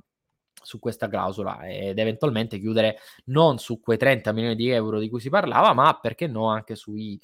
su 0.62 0.80
questa 0.80 1.08
clausola 1.08 1.68
ed 1.68 1.98
eventualmente 2.00 2.60
chiudere 2.60 2.98
non 3.26 3.58
su 3.60 3.80
quei 3.80 3.98
30 3.98 4.32
milioni 4.34 4.56
di 4.56 4.70
euro 4.70 5.00
di 5.00 5.10
cui 5.10 5.20
si 5.20 5.30
parlava, 5.30 5.74
ma 5.74 5.98
perché 6.02 6.28
no 6.28 6.48
anche 6.48 6.76
sui 6.76 7.20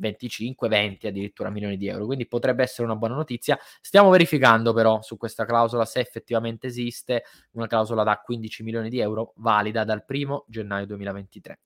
25, 0.00 0.68
20 0.68 1.06
addirittura 1.06 1.50
milioni 1.50 1.76
di 1.76 1.86
euro. 1.88 2.06
Quindi 2.06 2.26
potrebbe 2.26 2.62
essere 2.62 2.84
una 2.84 2.96
buona 2.96 3.14
notizia. 3.14 3.58
Stiamo 3.80 4.10
verificando 4.10 4.72
però 4.72 5.00
su 5.02 5.16
questa 5.16 5.44
clausola 5.44 5.84
se 5.84 6.00
effettivamente 6.00 6.66
esiste 6.66 7.24
una 7.52 7.66
clausola 7.66 8.02
da 8.02 8.18
15 8.18 8.62
milioni 8.62 8.88
di 8.88 8.98
euro 9.00 9.32
valida 9.36 9.84
dal 9.84 10.04
1 10.06 10.44
gennaio 10.48 10.86
2023. 10.86 11.58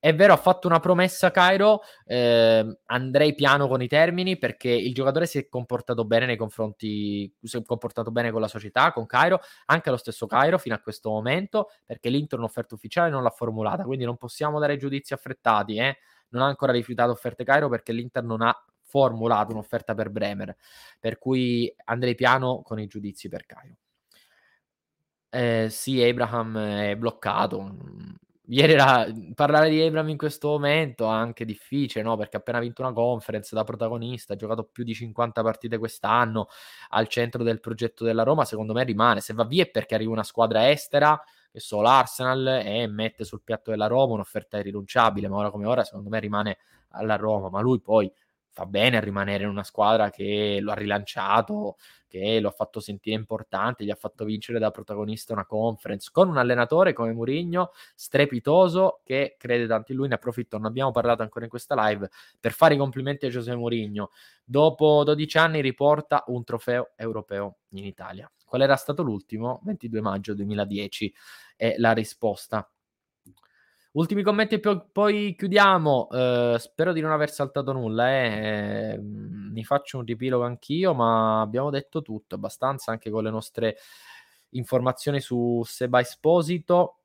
È 0.00 0.14
vero, 0.14 0.32
ha 0.32 0.36
fatto 0.36 0.68
una 0.68 0.78
promessa 0.78 1.32
Cairo, 1.32 1.80
eh, 2.04 2.78
andrei 2.86 3.34
piano 3.34 3.66
con 3.66 3.82
i 3.82 3.88
termini 3.88 4.38
perché 4.38 4.68
il 4.68 4.94
giocatore 4.94 5.26
si 5.26 5.38
è 5.38 5.48
comportato 5.48 6.04
bene 6.04 6.26
nei 6.26 6.36
confronti, 6.36 7.34
si 7.42 7.56
è 7.56 7.62
comportato 7.64 8.12
bene 8.12 8.30
con 8.30 8.40
la 8.40 8.46
società, 8.46 8.92
con 8.92 9.06
Cairo, 9.06 9.40
anche 9.66 9.90
lo 9.90 9.96
stesso 9.96 10.26
Cairo 10.26 10.56
fino 10.58 10.76
a 10.76 10.78
questo 10.78 11.10
momento, 11.10 11.70
perché 11.84 12.10
l'Inter 12.10 12.38
un'offerta 12.38 12.76
ufficiale 12.76 13.10
non 13.10 13.24
l'ha 13.24 13.30
formulata, 13.30 13.82
quindi 13.82 14.04
non 14.04 14.16
possiamo 14.16 14.60
dare 14.60 14.76
giudizi 14.76 15.14
affrettati, 15.14 15.78
eh? 15.78 15.98
non 16.28 16.42
ha 16.42 16.46
ancora 16.46 16.70
rifiutato 16.70 17.10
offerte 17.10 17.42
Cairo 17.42 17.68
perché 17.68 17.92
l'Inter 17.92 18.22
non 18.22 18.42
ha 18.42 18.54
formulato 18.82 19.50
un'offerta 19.50 19.94
per 19.94 20.10
Bremer, 20.10 20.56
per 21.00 21.18
cui 21.18 21.72
andrei 21.86 22.14
piano 22.14 22.62
con 22.62 22.78
i 22.78 22.86
giudizi 22.86 23.28
per 23.28 23.46
Cairo. 23.46 23.74
Eh, 25.30 25.68
sì, 25.70 26.00
Abraham 26.02 26.56
è 26.58 26.96
bloccato, 26.96 27.76
Ieri 28.50 28.72
era 28.72 29.06
parlare 29.34 29.68
di 29.68 29.82
Abram 29.82 30.08
in 30.08 30.16
questo 30.16 30.48
momento 30.48 31.04
anche 31.04 31.44
difficile, 31.44 32.02
no? 32.02 32.16
Perché 32.16 32.36
ha 32.36 32.40
appena 32.40 32.60
vinto 32.60 32.80
una 32.80 32.94
conference 32.94 33.54
da 33.54 33.62
protagonista, 33.62 34.32
ha 34.32 34.36
giocato 34.36 34.64
più 34.64 34.84
di 34.84 34.94
50 34.94 35.42
partite 35.42 35.76
quest'anno 35.76 36.48
al 36.90 37.08
centro 37.08 37.42
del 37.42 37.60
progetto 37.60 38.04
della 38.04 38.22
Roma, 38.22 38.46
secondo 38.46 38.72
me 38.72 38.84
rimane. 38.84 39.20
Se 39.20 39.34
va 39.34 39.44
via 39.44 39.64
è 39.64 39.68
perché 39.68 39.94
arriva 39.94 40.12
una 40.12 40.22
squadra 40.22 40.70
estera, 40.70 41.20
che 41.52 41.60
so 41.60 41.82
l'Arsenal, 41.82 42.62
e 42.64 42.86
mette 42.86 43.24
sul 43.24 43.42
piatto 43.42 43.70
della 43.70 43.86
Roma 43.86 44.14
un'offerta 44.14 44.56
irrinunciabile, 44.56 45.28
ma 45.28 45.36
ora 45.36 45.50
come 45.50 45.66
ora 45.66 45.84
secondo 45.84 46.08
me 46.08 46.18
rimane 46.18 46.56
alla 46.92 47.16
Roma, 47.16 47.50
ma 47.50 47.60
lui 47.60 47.82
poi 47.82 48.10
fa 48.58 48.66
bene 48.66 48.96
a 48.96 49.00
rimanere 49.00 49.44
in 49.44 49.50
una 49.50 49.62
squadra 49.62 50.10
che 50.10 50.58
lo 50.60 50.72
ha 50.72 50.74
rilanciato, 50.74 51.76
che 52.08 52.40
lo 52.40 52.48
ha 52.48 52.50
fatto 52.50 52.80
sentire 52.80 53.14
importante, 53.14 53.84
gli 53.84 53.90
ha 53.90 53.94
fatto 53.94 54.24
vincere 54.24 54.58
da 54.58 54.72
protagonista 54.72 55.32
una 55.32 55.46
conference, 55.46 56.10
con 56.10 56.28
un 56.28 56.38
allenatore 56.38 56.92
come 56.92 57.12
Murigno, 57.12 57.70
strepitoso, 57.94 59.00
che 59.04 59.36
crede 59.38 59.68
tanto 59.68 59.92
in 59.92 59.98
lui, 59.98 60.08
ne 60.08 60.14
approfitto, 60.14 60.56
non 60.56 60.66
abbiamo 60.66 60.90
parlato 60.90 61.22
ancora 61.22 61.44
in 61.44 61.50
questa 61.50 61.76
live, 61.86 62.10
per 62.40 62.50
fare 62.50 62.74
i 62.74 62.78
complimenti 62.78 63.26
a 63.26 63.28
Giuseppe 63.28 63.56
Murigno. 63.56 64.10
Dopo 64.42 65.04
12 65.04 65.38
anni 65.38 65.60
riporta 65.60 66.24
un 66.26 66.42
trofeo 66.42 66.90
europeo 66.96 67.58
in 67.70 67.84
Italia. 67.84 68.28
Qual 68.44 68.60
era 68.60 68.74
stato 68.74 69.04
l'ultimo? 69.04 69.60
22 69.62 70.00
maggio 70.00 70.34
2010 70.34 71.14
è 71.54 71.74
la 71.76 71.92
risposta. 71.92 72.68
Ultimi 73.98 74.22
commenti 74.22 74.54
e 74.54 74.60
poi, 74.92 75.34
chiudiamo. 75.36 76.06
Uh, 76.08 76.56
spero 76.56 76.92
di 76.92 77.00
non 77.00 77.10
aver 77.10 77.30
saltato 77.32 77.72
nulla. 77.72 78.08
Eh. 78.10 78.92
Eh, 78.92 78.98
mi 79.00 79.64
faccio 79.64 79.98
un 79.98 80.04
riepilogo 80.04 80.44
anch'io, 80.44 80.94
ma 80.94 81.40
abbiamo 81.40 81.68
detto 81.70 82.00
tutto 82.00 82.36
abbastanza 82.36 82.92
anche 82.92 83.10
con 83.10 83.24
le 83.24 83.30
nostre 83.30 83.76
informazioni 84.50 85.18
su 85.18 85.64
Seba 85.64 85.98
Esposito. 85.98 87.00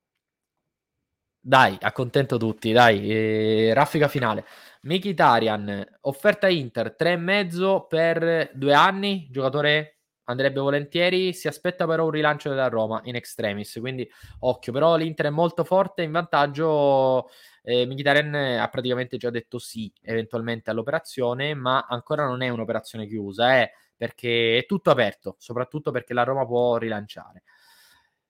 Dai, 1.40 1.76
accontento 1.82 2.38
tutti, 2.38 2.72
dai. 2.72 3.10
Eh, 3.10 3.74
raffica 3.74 4.08
finale. 4.08 4.46
Mikitarian, 4.82 5.98
offerta 6.02 6.48
Inter, 6.48 6.96
3,5 6.96 7.88
per 7.88 8.52
due 8.54 8.74
anni, 8.76 9.30
giocatore 9.32 10.03
andrebbe 10.26 10.60
volentieri. 10.60 11.34
Si 11.34 11.48
aspetta 11.48 11.86
però 11.88 12.06
un 12.06 12.12
rilancio 12.12 12.50
della 12.50 12.68
Roma 12.70 13.02
in 13.06 13.16
extremis, 13.16 13.78
quindi 13.80 14.10
occhio. 14.40 14.72
Però 14.74 14.96
l'Inter 14.96 15.28
è 15.28 15.30
molto 15.30 15.64
forte, 15.64 16.04
in 16.04 16.12
vantaggio. 16.12 17.30
Eh, 17.64 17.86
Mkhitaryan 17.86 18.34
ha 18.60 18.68
praticamente 18.68 19.18
già 19.18 19.30
detto 19.30 19.58
sì 19.60 19.92
eventualmente 20.02 20.70
all'operazione, 20.70 21.54
ma 21.54 21.86
ancora 21.88 22.26
non 22.26 22.42
è 22.42 22.50
un'operazione 22.50 23.08
chiusa, 23.08 23.62
eh, 23.62 23.72
perché 23.96 24.58
è 24.58 24.66
tutto 24.66 24.92
aperto, 24.92 25.36
soprattutto 25.40 25.92
perché 25.92 26.14
la 26.14 26.24
Roma 26.24 26.46
può 26.46 26.78
rilanciare. 26.78 27.44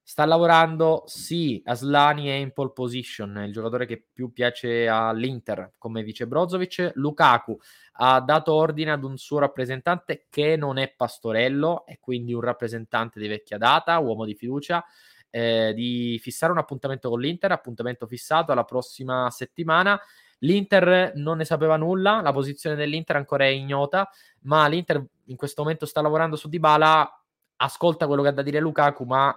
Sta 0.05 0.25
lavorando, 0.25 1.03
sì, 1.05 1.61
Aslani 1.63 2.27
è 2.27 2.33
in 2.33 2.51
pole 2.51 2.73
position, 2.73 3.41
il 3.45 3.53
giocatore 3.53 3.85
che 3.85 4.05
più 4.11 4.33
piace 4.33 4.85
all'Inter 4.89 5.75
come 5.77 6.03
vice 6.03 6.27
Brozovic. 6.27 6.91
Lukaku 6.95 7.57
ha 7.93 8.19
dato 8.19 8.53
ordine 8.53 8.91
ad 8.91 9.05
un 9.05 9.17
suo 9.17 9.39
rappresentante 9.39 10.25
che 10.29 10.57
non 10.57 10.77
è 10.77 10.93
Pastorello, 10.93 11.85
è 11.85 11.99
quindi 12.01 12.33
un 12.33 12.41
rappresentante 12.41 13.17
di 13.17 13.29
vecchia 13.29 13.57
data, 13.57 13.97
uomo 13.99 14.25
di 14.25 14.35
fiducia, 14.35 14.83
eh, 15.29 15.71
di 15.73 16.19
fissare 16.21 16.51
un 16.51 16.57
appuntamento 16.57 17.09
con 17.09 17.21
l'Inter, 17.21 17.53
appuntamento 17.53 18.05
fissato 18.05 18.51
alla 18.51 18.65
prossima 18.65 19.29
settimana. 19.29 19.97
L'Inter 20.39 21.13
non 21.15 21.37
ne 21.37 21.45
sapeva 21.45 21.77
nulla, 21.77 22.19
la 22.19 22.33
posizione 22.33 22.75
dell'Inter 22.75 23.15
ancora 23.15 23.45
è 23.45 23.47
ignota, 23.47 24.09
ma 24.41 24.67
l'Inter 24.67 25.01
in 25.27 25.37
questo 25.37 25.61
momento 25.61 25.85
sta 25.85 26.01
lavorando 26.01 26.35
su 26.35 26.49
Dybala, 26.49 27.23
ascolta 27.55 28.05
quello 28.05 28.21
che 28.21 28.27
ha 28.27 28.33
da 28.33 28.41
dire 28.41 28.59
Lukaku, 28.59 29.05
ma 29.05 29.33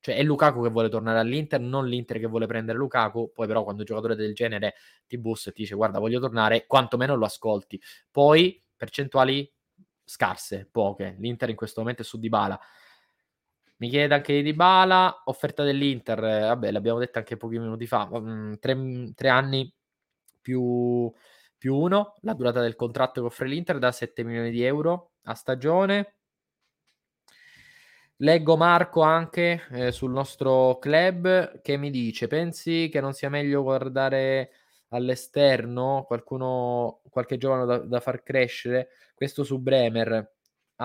cioè 0.00 0.16
è 0.16 0.22
Lukaku 0.22 0.62
che 0.62 0.70
vuole 0.70 0.88
tornare 0.88 1.18
all'Inter, 1.18 1.60
non 1.60 1.86
l'Inter 1.86 2.18
che 2.18 2.26
vuole 2.26 2.46
prendere 2.46 2.78
Lukaku. 2.78 3.32
Poi, 3.32 3.46
però, 3.46 3.62
quando 3.62 3.82
un 3.82 3.86
giocatore 3.86 4.16
del 4.16 4.34
genere 4.34 4.74
ti 5.06 5.18
bussa 5.18 5.50
e 5.50 5.52
ti 5.52 5.62
dice 5.62 5.74
guarda, 5.74 5.98
voglio 5.98 6.20
tornare, 6.20 6.66
quantomeno 6.66 7.14
lo 7.14 7.26
ascolti. 7.26 7.80
Poi, 8.10 8.62
percentuali 8.76 9.50
scarse, 10.04 10.68
poche. 10.70 11.16
L'Inter 11.18 11.50
in 11.50 11.56
questo 11.56 11.80
momento 11.80 12.02
è 12.02 12.04
su 12.04 12.18
Dybala. 12.18 12.58
Mi 13.76 13.88
chiede 13.88 14.14
anche 14.14 14.34
di 14.34 14.42
Dybala, 14.42 15.22
offerta 15.26 15.64
dell'Inter, 15.64 16.18
vabbè, 16.18 16.70
l'abbiamo 16.70 16.98
detto 16.98 17.18
anche 17.18 17.36
pochi 17.36 17.58
minuti 17.58 17.86
fa, 17.86 18.08
mm, 18.12 18.54
tre, 18.58 19.12
tre 19.14 19.28
anni 19.28 19.72
più, 20.40 21.12
più 21.56 21.76
uno, 21.76 22.14
la 22.22 22.34
durata 22.34 22.60
del 22.60 22.76
contratto 22.76 23.20
che 23.20 23.26
offre 23.26 23.48
l'Inter 23.48 23.78
da 23.78 23.92
7 23.92 24.24
milioni 24.24 24.50
di 24.50 24.62
euro 24.62 25.12
a 25.24 25.34
stagione 25.34 26.19
Leggo 28.22 28.56
Marco 28.56 29.00
anche 29.00 29.62
eh, 29.70 29.92
sul 29.92 30.10
nostro 30.10 30.78
club 30.78 31.60
che 31.62 31.76
mi 31.78 31.90
dice: 31.90 32.26
Pensi 32.26 32.88
che 32.90 33.00
non 33.00 33.14
sia 33.14 33.30
meglio 33.30 33.62
guardare 33.62 34.50
all'esterno 34.88 36.04
qualcuno, 36.06 37.00
qualche 37.08 37.38
giovane 37.38 37.64
da, 37.64 37.78
da 37.78 38.00
far 38.00 38.22
crescere? 38.22 38.88
Questo 39.14 39.42
su 39.42 39.58
Bremer 39.58 40.32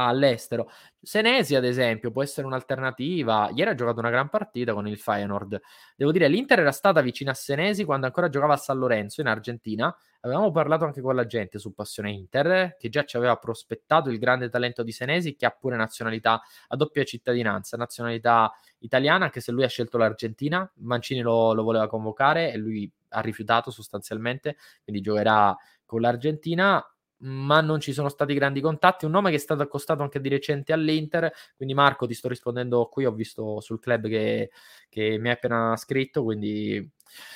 all'estero. 0.03 0.69
Senesi, 1.01 1.55
ad 1.55 1.63
esempio, 1.63 2.11
può 2.11 2.23
essere 2.23 2.47
un'alternativa. 2.47 3.49
Ieri 3.53 3.71
ha 3.71 3.75
giocato 3.75 3.99
una 3.99 4.09
gran 4.09 4.29
partita 4.29 4.73
con 4.73 4.87
il 4.87 4.97
Feyenoord. 4.97 5.61
Devo 5.95 6.11
dire, 6.11 6.27
l'Inter 6.27 6.59
era 6.59 6.71
stata 6.71 7.01
vicina 7.01 7.31
a 7.31 7.33
Senesi 7.33 7.85
quando 7.85 8.05
ancora 8.05 8.29
giocava 8.29 8.53
a 8.53 8.57
San 8.57 8.77
Lorenzo 8.77 9.21
in 9.21 9.27
Argentina. 9.27 9.95
Avevamo 10.21 10.51
parlato 10.51 10.85
anche 10.85 11.01
con 11.01 11.15
la 11.15 11.25
gente 11.25 11.59
su 11.59 11.73
Passione 11.73 12.11
Inter, 12.11 12.75
che 12.77 12.89
già 12.89 13.03
ci 13.03 13.15
aveva 13.15 13.35
prospettato 13.37 14.09
il 14.09 14.17
grande 14.17 14.49
talento 14.49 14.81
di 14.83 14.91
Senesi, 14.91 15.35
che 15.35 15.45
ha 15.45 15.51
pure 15.51 15.75
nazionalità 15.75 16.41
a 16.67 16.75
doppia 16.75 17.03
cittadinanza, 17.03 17.77
nazionalità 17.77 18.51
italiana, 18.79 19.25
anche 19.25 19.39
se 19.39 19.51
lui 19.51 19.63
ha 19.63 19.67
scelto 19.69 19.97
l'Argentina. 19.97 20.69
Mancini 20.77 21.21
lo, 21.21 21.53
lo 21.53 21.63
voleva 21.63 21.87
convocare 21.87 22.51
e 22.51 22.57
lui 22.57 22.91
ha 23.09 23.21
rifiutato 23.21 23.71
sostanzialmente, 23.71 24.57
quindi 24.83 25.01
giocherà 25.01 25.55
con 25.85 26.01
l'Argentina 26.01 26.83
ma 27.19 27.61
non 27.61 27.79
ci 27.79 27.93
sono 27.93 28.09
stati 28.09 28.33
grandi 28.33 28.61
contatti. 28.61 29.05
Un 29.05 29.11
nome 29.11 29.29
che 29.29 29.37
è 29.37 29.39
stato 29.39 29.61
accostato 29.61 30.03
anche 30.03 30.19
di 30.19 30.29
recente 30.29 30.73
all'Inter. 30.73 31.31
Quindi, 31.55 31.73
Marco, 31.73 32.05
ti 32.07 32.13
sto 32.13 32.27
rispondendo 32.27 32.87
qui. 32.87 33.05
Ho 33.05 33.11
visto 33.11 33.59
sul 33.61 33.79
club 33.79 34.07
che, 34.07 34.51
che 34.89 35.17
mi 35.19 35.29
hai 35.29 35.35
appena 35.35 35.75
scritto. 35.77 36.23
Quindi, 36.23 36.91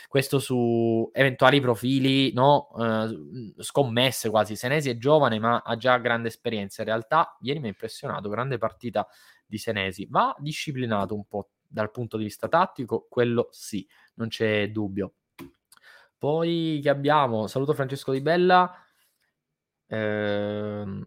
questo 0.08 0.40
su 0.40 1.10
eventuali 1.14 1.62
profili, 1.62 2.34
no? 2.34 2.70
Eh, 2.78 3.54
scommesse 3.64 4.30
quasi. 4.30 4.56
Senesi 4.56 4.90
è 4.90 4.98
giovane, 4.98 5.40
ma 5.40 5.62
ha 5.66 5.76
già 5.78 5.98
grande 5.98 6.28
esperienza. 6.28 6.82
In 6.82 6.88
realtà, 6.88 7.38
ieri 7.42 7.60
mi 7.60 7.66
ha 7.66 7.70
impressionato. 7.70 8.30
Grande 8.30 8.58
partita 8.58 9.08
di 9.46 9.58
Senesi. 9.58 10.08
Va 10.10 10.36
disciplinato 10.40 11.16
un 11.16 11.26
po' 11.26 11.50
dal 11.70 11.92
punto 11.92 12.18
di 12.18 12.24
vista 12.24 12.48
tattico, 12.48 13.06
quello 13.08 13.48
sì, 13.52 13.88
non 14.16 14.28
c'è 14.28 14.70
dubbio. 14.72 15.14
Poi 16.18 16.80
che 16.82 16.90
abbiamo? 16.90 17.48
Saluto 17.48 17.74
Francesco 17.74 18.12
Di 18.12 18.22
Bella. 18.22 18.74
Ehm, 19.90 21.04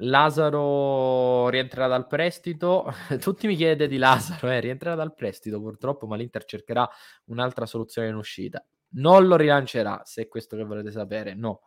Lazaro 0.00 1.48
rientrerà 1.48 1.86
dal 1.86 2.06
prestito. 2.06 2.86
Tutti 3.20 3.46
mi 3.46 3.56
chiede 3.56 3.88
di 3.88 3.96
Lazaro, 3.96 4.50
eh, 4.50 4.60
rientrerà 4.60 4.94
dal 4.94 5.14
prestito 5.14 5.60
purtroppo, 5.60 6.06
ma 6.06 6.16
l'Inter 6.16 6.44
cercherà 6.44 6.88
un'altra 7.26 7.66
soluzione 7.66 8.08
in 8.08 8.14
uscita. 8.16 8.64
Non 8.90 9.26
lo 9.26 9.36
rilancerà, 9.36 10.02
se 10.04 10.22
è 10.22 10.28
questo 10.28 10.56
che 10.56 10.64
volete 10.64 10.90
sapere, 10.90 11.34
no. 11.34 11.60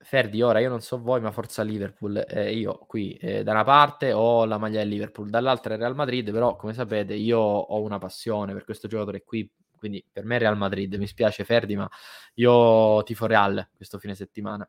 Ferdi, 0.00 0.40
ora 0.42 0.60
io 0.60 0.68
non 0.68 0.80
so 0.80 1.00
voi, 1.00 1.20
ma 1.20 1.30
forza 1.32 1.62
Liverpool. 1.62 2.24
Eh, 2.28 2.54
io 2.54 2.78
qui 2.86 3.14
eh, 3.14 3.42
da 3.42 3.50
una 3.52 3.64
parte 3.64 4.12
ho 4.12 4.44
la 4.44 4.56
maglia 4.58 4.78
del 4.78 4.88
Liverpool, 4.88 5.28
dall'altra 5.28 5.74
il 5.74 5.80
Real 5.80 5.94
Madrid, 5.94 6.30
però 6.30 6.56
come 6.56 6.72
sapete 6.72 7.14
io 7.14 7.38
ho 7.38 7.80
una 7.82 7.98
passione 7.98 8.52
per 8.52 8.64
questo 8.64 8.86
giocatore 8.88 9.24
qui, 9.24 9.48
quindi 9.78 10.04
per 10.10 10.24
me 10.24 10.38
Real 10.38 10.56
Madrid. 10.56 10.94
Mi 10.96 11.06
spiace 11.06 11.44
Ferdi, 11.44 11.76
ma 11.76 11.88
io 12.34 13.02
tifo 13.04 13.26
Real 13.26 13.68
questo 13.74 13.98
fine 13.98 14.14
settimana. 14.14 14.68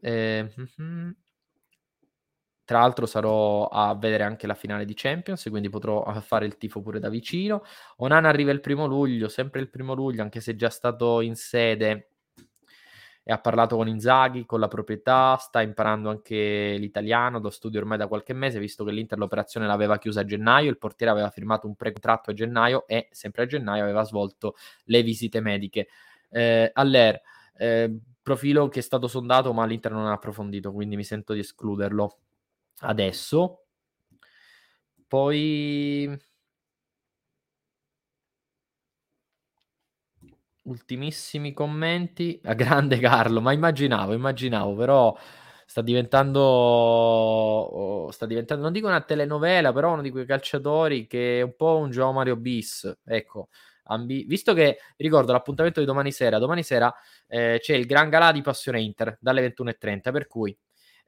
Eh. 0.00 0.52
Tra 2.64 2.80
l'altro 2.80 3.06
sarò 3.06 3.66
a 3.68 3.94
vedere 3.94 4.24
anche 4.24 4.46
la 4.46 4.54
finale 4.54 4.84
di 4.84 4.92
Champions, 4.94 5.46
quindi 5.48 5.70
potrò 5.70 6.04
fare 6.20 6.44
il 6.44 6.58
tifo 6.58 6.82
pure 6.82 6.98
da 7.00 7.08
vicino. 7.08 7.64
Onana 7.96 8.28
arriva 8.28 8.50
il 8.50 8.60
primo 8.60 8.84
luglio, 8.84 9.28
sempre 9.28 9.60
il 9.60 9.70
primo 9.70 9.94
luglio, 9.94 10.20
anche 10.20 10.40
se 10.40 10.52
è 10.52 10.54
già 10.54 10.68
stato 10.68 11.22
in 11.22 11.34
sede 11.34 12.10
e 13.28 13.32
ha 13.32 13.38
parlato 13.38 13.76
con 13.76 13.88
Inzaghi, 13.88 14.46
con 14.46 14.58
la 14.58 14.68
proprietà, 14.68 15.36
sta 15.36 15.60
imparando 15.60 16.08
anche 16.08 16.76
l'italiano, 16.78 17.38
lo 17.40 17.50
studio 17.50 17.78
ormai 17.78 17.98
da 17.98 18.08
qualche 18.08 18.32
mese, 18.32 18.58
visto 18.58 18.84
che 18.84 18.90
l'Inter 18.90 19.18
l'operazione 19.18 19.66
l'aveva 19.66 19.98
chiusa 19.98 20.20
a 20.20 20.24
gennaio, 20.24 20.70
il 20.70 20.78
portiere 20.78 21.12
aveva 21.12 21.28
firmato 21.28 21.66
un 21.66 21.76
pre-contratto 21.76 22.30
a 22.30 22.32
gennaio 22.32 22.86
e 22.86 23.08
sempre 23.10 23.42
a 23.42 23.46
gennaio 23.46 23.82
aveva 23.82 24.02
svolto 24.04 24.54
le 24.84 25.02
visite 25.02 25.40
mediche. 25.40 25.88
Eh, 26.30 26.70
Aller, 26.72 27.20
eh, 27.58 27.98
profilo 28.22 28.68
che 28.68 28.78
è 28.78 28.82
stato 28.82 29.08
sondato 29.08 29.52
ma 29.52 29.66
l'Inter 29.66 29.92
non 29.92 30.06
ha 30.06 30.12
approfondito, 30.12 30.72
quindi 30.72 30.96
mi 30.96 31.04
sento 31.04 31.34
di 31.34 31.40
escluderlo 31.40 32.20
adesso. 32.78 33.66
Poi 35.06 36.18
ultimissimi 40.68 41.52
commenti. 41.52 42.40
A 42.44 42.54
grande 42.54 42.98
Carlo, 42.98 43.40
ma 43.40 43.52
immaginavo, 43.52 44.12
immaginavo, 44.12 44.74
però 44.74 45.16
sta 45.66 45.82
diventando, 45.82 46.40
oh, 46.40 48.10
sta 48.10 48.26
diventando, 48.26 48.62
non 48.62 48.72
dico 48.72 48.86
una 48.86 49.00
telenovela, 49.02 49.72
però 49.72 49.92
uno 49.92 50.02
di 50.02 50.10
quei 50.10 50.26
calciatori 50.26 51.06
che 51.06 51.40
è 51.40 51.42
un 51.42 51.54
po' 51.56 51.76
un 51.78 51.90
Gio 51.90 52.12
Mario 52.12 52.36
bis. 52.36 52.90
Ecco, 53.04 53.48
ambi- 53.84 54.24
visto 54.24 54.54
che 54.54 54.78
ricordo 54.96 55.32
l'appuntamento 55.32 55.80
di 55.80 55.86
domani 55.86 56.12
sera, 56.12 56.38
domani 56.38 56.62
sera 56.62 56.92
eh, 57.26 57.58
c'è 57.60 57.74
il 57.74 57.86
Gran 57.86 58.08
Galà 58.08 58.32
di 58.32 58.40
Passione 58.42 58.80
Inter 58.80 59.16
dalle 59.20 59.42
21.30, 59.42 60.12
per 60.12 60.26
cui 60.26 60.56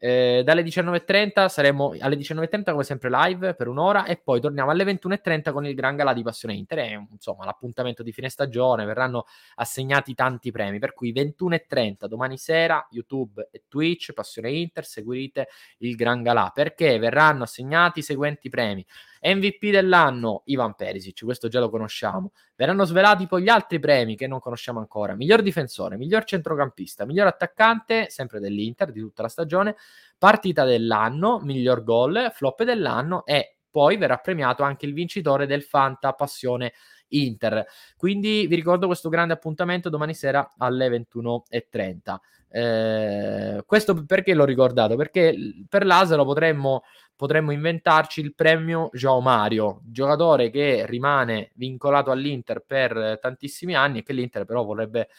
eh, 0.03 0.40
dalle 0.42 0.62
19.30 0.62 1.48
saremo 1.48 1.94
alle 2.01 2.16
19.30 2.16 2.70
come 2.70 2.84
sempre 2.84 3.11
live 3.11 3.55
per 3.55 3.68
un'ora 3.68 4.07
e 4.07 4.16
poi 4.16 4.40
torniamo 4.40 4.70
alle 4.70 4.84
21.30 4.84 5.53
con 5.53 5.66
il 5.66 5.74
Gran 5.74 5.94
Galà 5.94 6.14
di 6.14 6.22
Passione 6.22 6.55
Inter. 6.55 6.78
È 6.78 6.98
insomma 7.11 7.44
l'appuntamento 7.44 8.03
di 8.03 8.11
fine 8.11 8.30
stagione, 8.30 8.86
verranno 8.86 9.26
assegnati 9.57 10.14
tanti 10.14 10.51
premi, 10.51 10.78
per 10.78 10.94
cui 10.94 11.12
21.30 11.12 12.07
domani 12.07 12.38
sera 12.38 12.86
YouTube 12.90 13.51
e 13.53 13.64
Twitch, 13.68 14.14
Passione 14.14 14.51
Inter, 14.51 14.86
seguite 14.86 15.48
il 15.80 15.94
Gran 15.96 16.22
Galà 16.22 16.51
perché 16.55 16.98
verranno 16.98 17.42
assegnati 17.42 17.98
i 17.98 18.03
seguenti 18.03 18.48
premi. 18.48 18.82
MVP 19.22 19.70
dell'anno 19.70 20.42
Ivan 20.46 20.74
Perisic, 20.74 21.24
questo 21.24 21.48
già 21.48 21.60
lo 21.60 21.70
conosciamo. 21.70 22.32
Verranno 22.56 22.84
svelati 22.84 23.26
poi 23.26 23.42
gli 23.42 23.48
altri 23.48 23.78
premi 23.78 24.16
che 24.16 24.26
non 24.26 24.40
conosciamo 24.40 24.78
ancora. 24.78 25.14
Miglior 25.14 25.42
difensore, 25.42 25.96
miglior 25.96 26.24
centrocampista, 26.24 27.04
miglior 27.04 27.26
attaccante, 27.26 28.08
sempre 28.08 28.40
dell'Inter 28.40 28.92
di 28.92 29.00
tutta 29.00 29.22
la 29.22 29.28
stagione, 29.28 29.76
partita 30.16 30.64
dell'anno, 30.64 31.40
miglior 31.40 31.82
gol, 31.84 32.30
flop 32.32 32.62
dell'anno 32.64 33.24
e 33.24 33.56
poi 33.70 33.96
verrà 33.96 34.16
premiato 34.16 34.62
anche 34.62 34.86
il 34.86 34.92
vincitore 34.92 35.46
del 35.46 35.62
Fanta 35.62 36.12
Passione 36.12 36.72
Inter. 37.11 37.64
Quindi 37.96 38.46
vi 38.46 38.54
ricordo 38.54 38.86
questo 38.86 39.08
grande 39.08 39.34
appuntamento 39.34 39.88
domani 39.88 40.14
sera 40.14 40.52
alle 40.58 40.88
21.30. 40.88 42.18
Eh, 42.52 43.62
questo 43.64 44.04
perché 44.04 44.34
l'ho 44.34 44.44
ricordato? 44.44 44.96
Perché 44.96 45.36
per 45.68 45.86
l'Aselo 45.86 46.24
potremmo 46.24 46.82
potremmo 47.20 47.50
inventarci 47.52 48.22
il 48.22 48.34
premio 48.34 48.88
João 48.94 49.20
Mario, 49.20 49.82
giocatore 49.84 50.48
che 50.48 50.86
rimane 50.86 51.50
vincolato 51.56 52.11
all'Inter 52.11 52.64
per 52.66 53.18
tantissimi 53.20 53.74
anni 53.74 53.98
e 53.98 54.02
che 54.02 54.14
l'Inter 54.14 54.46
però 54.46 54.64
vorrebbe 54.64 55.11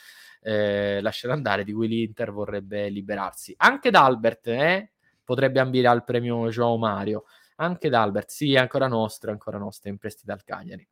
eh, 0.42 1.00
lasciare 1.02 1.34
andare, 1.34 1.64
di 1.64 1.72
cui 1.74 1.88
l'Inter 1.88 2.32
vorrebbe 2.32 2.90
liberarsi. 2.90 3.54
Anche 3.58 3.92
D'Albert 3.92 4.48
eh, 4.48 4.92
potrebbe 5.24 5.60
ambire 5.60 5.90
al 5.90 6.04
premio 6.04 6.50
João 6.50 6.80
Mario. 6.80 7.26
Anche 7.58 7.90
D'Albert, 7.90 8.30
sì, 8.30 8.56
ancora 8.56 8.88
nostro, 8.88 9.30
ancora 9.30 9.60
nostro, 9.60 9.92
in 9.92 9.98
prestito 9.98 10.32
al 10.32 10.44
Cagliari. 10.44 10.88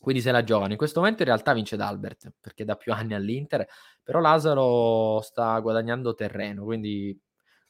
Quindi 0.00 0.22
se 0.22 0.30
la 0.30 0.44
giocano. 0.44 0.72
In 0.72 0.78
questo 0.78 1.00
momento 1.00 1.22
in 1.22 1.28
realtà 1.28 1.52
vince 1.52 1.76
D'Albert, 1.76 2.32
perché 2.40 2.64
da 2.64 2.76
più 2.76 2.92
anni 2.94 3.14
all'Inter, 3.14 3.66
però 4.02 4.20
Lazaro 4.20 5.20
sta 5.22 5.58
guadagnando 5.60 6.14
terreno, 6.14 6.64
quindi 6.64 7.18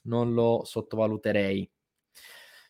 non 0.03 0.33
lo 0.35 0.63
sottovaluterei. 0.65 1.71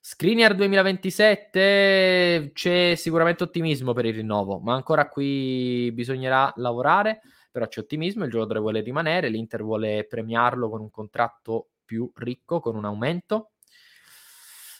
Skriniar 0.00 0.54
2027 0.54 2.50
c'è 2.54 2.94
sicuramente 2.94 3.42
ottimismo 3.42 3.92
per 3.92 4.06
il 4.06 4.14
rinnovo, 4.14 4.58
ma 4.58 4.74
ancora 4.74 5.08
qui 5.08 5.90
bisognerà 5.92 6.52
lavorare, 6.56 7.20
però 7.50 7.66
c'è 7.66 7.80
ottimismo, 7.80 8.24
il 8.24 8.30
giocatore 8.30 8.60
vuole 8.60 8.80
rimanere, 8.80 9.28
l'Inter 9.28 9.62
vuole 9.62 10.06
premiarlo 10.06 10.70
con 10.70 10.80
un 10.80 10.90
contratto 10.90 11.70
più 11.84 12.10
ricco, 12.14 12.60
con 12.60 12.76
un 12.76 12.84
aumento. 12.84 13.50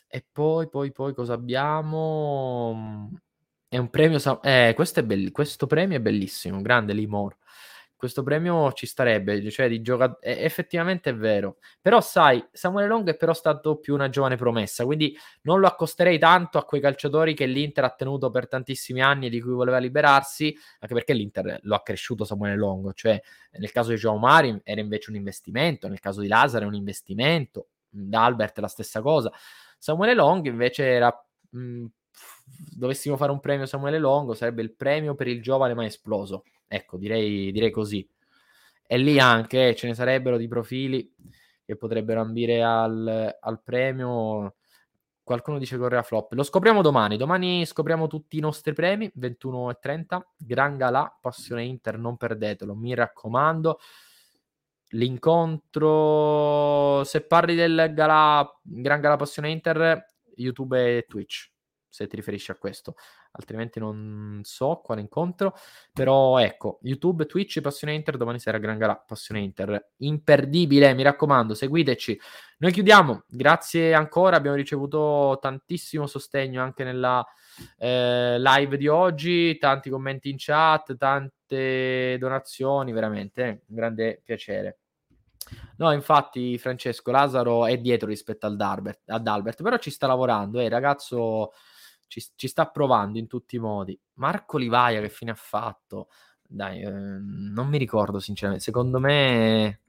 E 0.06 0.24
poi, 0.32 0.68
poi, 0.70 0.92
poi 0.92 1.12
cosa 1.12 1.34
abbiamo? 1.34 3.10
È 3.68 3.76
un 3.76 3.90
premio, 3.90 4.18
eh, 4.42 4.72
questo, 4.74 5.00
è 5.00 5.02
bell- 5.02 5.30
questo 5.30 5.66
premio 5.66 5.96
è 5.98 6.00
bellissimo, 6.00 6.60
grande 6.62 6.92
Limor 6.94 7.36
questo 7.98 8.22
premio 8.22 8.72
ci 8.74 8.86
starebbe, 8.86 9.50
cioè 9.50 9.68
di 9.68 9.82
gioca- 9.82 10.18
effettivamente 10.20 11.10
è 11.10 11.16
vero. 11.16 11.56
Però 11.80 12.00
sai, 12.00 12.42
Samuele 12.52 12.86
Long 12.86 13.08
è 13.08 13.16
però 13.16 13.32
stato 13.32 13.78
più 13.78 13.92
una 13.92 14.08
giovane 14.08 14.36
promessa, 14.36 14.84
quindi 14.84 15.18
non 15.42 15.58
lo 15.58 15.66
accosterei 15.66 16.16
tanto 16.16 16.58
a 16.58 16.64
quei 16.64 16.80
calciatori 16.80 17.34
che 17.34 17.46
l'Inter 17.46 17.82
ha 17.82 17.90
tenuto 17.90 18.30
per 18.30 18.46
tantissimi 18.46 19.02
anni 19.02 19.26
e 19.26 19.30
di 19.30 19.40
cui 19.40 19.52
voleva 19.52 19.78
liberarsi, 19.78 20.56
anche 20.78 20.94
perché 20.94 21.12
l'Inter 21.12 21.58
lo 21.62 21.74
ha 21.74 21.82
cresciuto 21.82 22.24
Samuele 22.24 22.56
Long, 22.56 22.92
cioè 22.94 23.20
nel 23.58 23.72
caso 23.72 23.90
di 23.90 23.96
Joao 23.96 24.16
Mari 24.16 24.60
era 24.62 24.80
invece 24.80 25.10
un 25.10 25.16
investimento, 25.16 25.88
nel 25.88 25.98
caso 25.98 26.20
di 26.20 26.28
Lazaro 26.28 26.66
è 26.66 26.68
un 26.68 26.74
investimento, 26.74 27.70
da 27.88 28.24
Albert 28.24 28.58
la 28.60 28.68
stessa 28.68 29.00
cosa. 29.00 29.32
Samuele 29.76 30.14
Long 30.14 30.46
invece 30.46 30.84
era 30.84 31.12
mh, 31.50 31.86
dovessimo 32.78 33.16
fare 33.16 33.32
un 33.32 33.40
premio 33.40 33.66
Samuele 33.66 33.98
Longo, 33.98 34.34
sarebbe 34.34 34.62
il 34.62 34.72
premio 34.72 35.14
per 35.14 35.28
il 35.28 35.42
giovane 35.42 35.74
ma 35.74 35.84
esploso. 35.84 36.44
Ecco, 36.66 36.96
direi, 36.96 37.52
direi 37.52 37.70
così. 37.70 38.08
E 38.86 38.98
lì 38.98 39.18
anche 39.18 39.74
ce 39.74 39.86
ne 39.86 39.94
sarebbero 39.94 40.36
di 40.38 40.48
profili 40.48 41.12
che 41.64 41.76
potrebbero 41.76 42.20
ambire 42.20 42.62
al, 42.62 43.36
al 43.38 43.62
premio. 43.62 44.54
Qualcuno 45.22 45.58
dice 45.58 45.76
Correa 45.76 46.02
flop. 46.02 46.32
Lo 46.32 46.42
scopriamo 46.42 46.80
domani. 46.80 47.18
Domani 47.18 47.66
scopriamo 47.66 48.06
tutti 48.06 48.38
i 48.38 48.40
nostri 48.40 48.72
premi. 48.72 49.12
21.30. 49.18 50.20
Gran 50.38 50.78
Galà, 50.78 51.14
Passione 51.20 51.64
Inter, 51.64 51.98
non 51.98 52.16
perdetelo, 52.16 52.74
mi 52.74 52.94
raccomando. 52.94 53.78
L'incontro, 54.92 55.44
se 57.04 57.20
parli 57.26 57.54
del 57.54 57.92
Galà, 57.94 58.50
Gran 58.62 59.02
Galà 59.02 59.16
Passione 59.16 59.50
Inter, 59.50 60.06
YouTube 60.34 60.96
e 60.96 61.04
Twitch 61.06 61.50
se 61.88 62.06
ti 62.06 62.16
riferisci 62.16 62.50
a 62.50 62.56
questo, 62.56 62.96
altrimenti 63.32 63.78
non 63.78 64.40
so 64.44 64.80
quale 64.84 65.00
incontro, 65.00 65.54
però 65.92 66.38
ecco, 66.38 66.78
YouTube, 66.82 67.26
Twitch, 67.26 67.60
Passione 67.60 67.94
Inter, 67.94 68.16
domani 68.16 68.38
sera 68.38 68.58
Gran 68.58 68.78
Galà, 68.78 68.96
Passione 68.96 69.40
Inter, 69.40 69.92
imperdibile, 69.98 70.94
mi 70.94 71.02
raccomando, 71.02 71.54
seguiteci. 71.54 72.20
Noi 72.58 72.72
chiudiamo, 72.72 73.24
grazie 73.28 73.94
ancora, 73.94 74.36
abbiamo 74.36 74.56
ricevuto 74.56 75.38
tantissimo 75.40 76.06
sostegno 76.06 76.62
anche 76.62 76.84
nella 76.84 77.24
eh, 77.78 78.36
live 78.38 78.76
di 78.76 78.88
oggi, 78.88 79.56
tanti 79.58 79.90
commenti 79.90 80.28
in 80.28 80.36
chat, 80.38 80.96
tante 80.96 82.16
donazioni, 82.18 82.92
veramente, 82.92 83.42
eh, 83.44 83.62
un 83.66 83.76
grande 83.76 84.20
piacere. 84.24 84.78
No, 85.76 85.92
infatti 85.92 86.58
Francesco 86.58 87.10
Lazaro 87.10 87.66
è 87.66 87.78
dietro 87.78 88.08
rispetto 88.08 88.46
ad 88.46 88.60
Albert, 88.60 89.08
ad 89.10 89.26
Albert 89.26 89.62
però 89.62 89.78
ci 89.78 89.90
sta 89.90 90.06
lavorando, 90.06 90.60
eh, 90.60 90.64
il 90.64 90.70
ragazzo 90.70 91.52
ci, 92.08 92.24
ci, 92.34 92.48
sta 92.48 92.66
provando 92.68 93.18
in 93.18 93.28
tutti 93.28 93.56
i 93.56 93.58
modi. 93.60 93.98
Marco 94.14 94.58
Livaia 94.58 95.00
che 95.00 95.08
fine 95.08 95.30
ha 95.30 95.36
fatto? 95.36 96.08
Dai, 96.42 96.80
eh, 96.80 96.90
non 96.90 97.68
mi 97.68 97.78
ricordo 97.78 98.18
sinceramente. 98.18 98.64
Secondo 98.64 98.98
me 98.98 99.82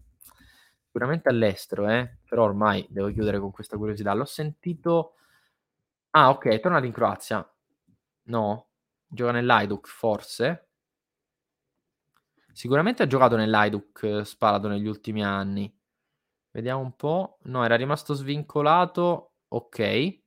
sicuramente 0.86 1.30
all'estero, 1.30 1.88
eh? 1.88 2.18
però 2.28 2.44
ormai 2.44 2.86
devo 2.90 3.12
chiudere 3.12 3.40
con 3.40 3.52
questa 3.52 3.78
curiosità. 3.78 4.14
L'ho 4.14 4.26
sentito... 4.26 5.14
Ah, 6.12 6.30
ok, 6.30 6.48
è 6.48 6.60
tornato 6.60 6.86
in 6.86 6.92
Croazia. 6.92 7.48
No, 8.24 8.70
gioca 9.08 9.32
nell'Aiduk 9.32 9.88
forse. 9.88 10.68
Sicuramente 12.52 13.04
ha 13.04 13.08
giocato 13.08 13.36
nell'Aiduk 13.36 14.04
eh, 14.04 14.26
Spalato 14.26 14.68
negli 14.68 14.88
ultimi 14.88 15.24
anni. 15.24 15.74
Vediamo 16.52 16.82
un 16.82 16.96
po'. 16.96 17.38
No, 17.44 17.64
era 17.64 17.76
rimasto 17.76 18.14
svincolato. 18.14 19.34
Ok. 19.50 20.19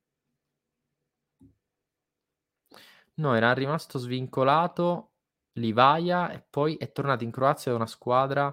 No, 3.22 3.36
era 3.36 3.52
rimasto 3.52 3.98
svincolato 4.00 5.12
Livaia 5.52 6.32
e 6.32 6.44
poi 6.50 6.74
è 6.74 6.90
tornato 6.90 7.22
in 7.22 7.30
Croazia 7.30 7.70
da 7.70 7.76
una 7.76 7.86
squadra 7.86 8.52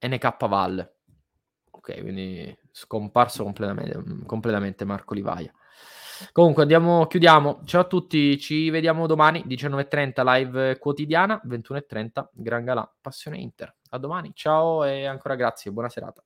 NK 0.00 0.46
Val. 0.46 0.94
ok, 1.70 2.00
quindi 2.00 2.56
scomparso 2.70 3.42
completamente, 3.42 4.24
completamente 4.24 4.86
Marco 4.86 5.12
Livaia. 5.12 5.52
Comunque 6.32 6.62
andiamo, 6.62 7.06
chiudiamo. 7.06 7.60
Ciao 7.64 7.82
a 7.82 7.84
tutti, 7.84 8.38
ci 8.38 8.70
vediamo 8.70 9.06
domani 9.06 9.44
19.30 9.46 10.24
live 10.24 10.78
quotidiana, 10.78 11.38
21.30 11.46 12.28
Gran 12.32 12.64
Galà 12.64 12.90
Passione 12.98 13.36
Inter. 13.36 13.76
A 13.90 13.98
domani, 13.98 14.32
ciao 14.34 14.82
e 14.84 15.04
ancora 15.04 15.34
grazie, 15.34 15.70
buona 15.72 15.90
serata. 15.90 16.24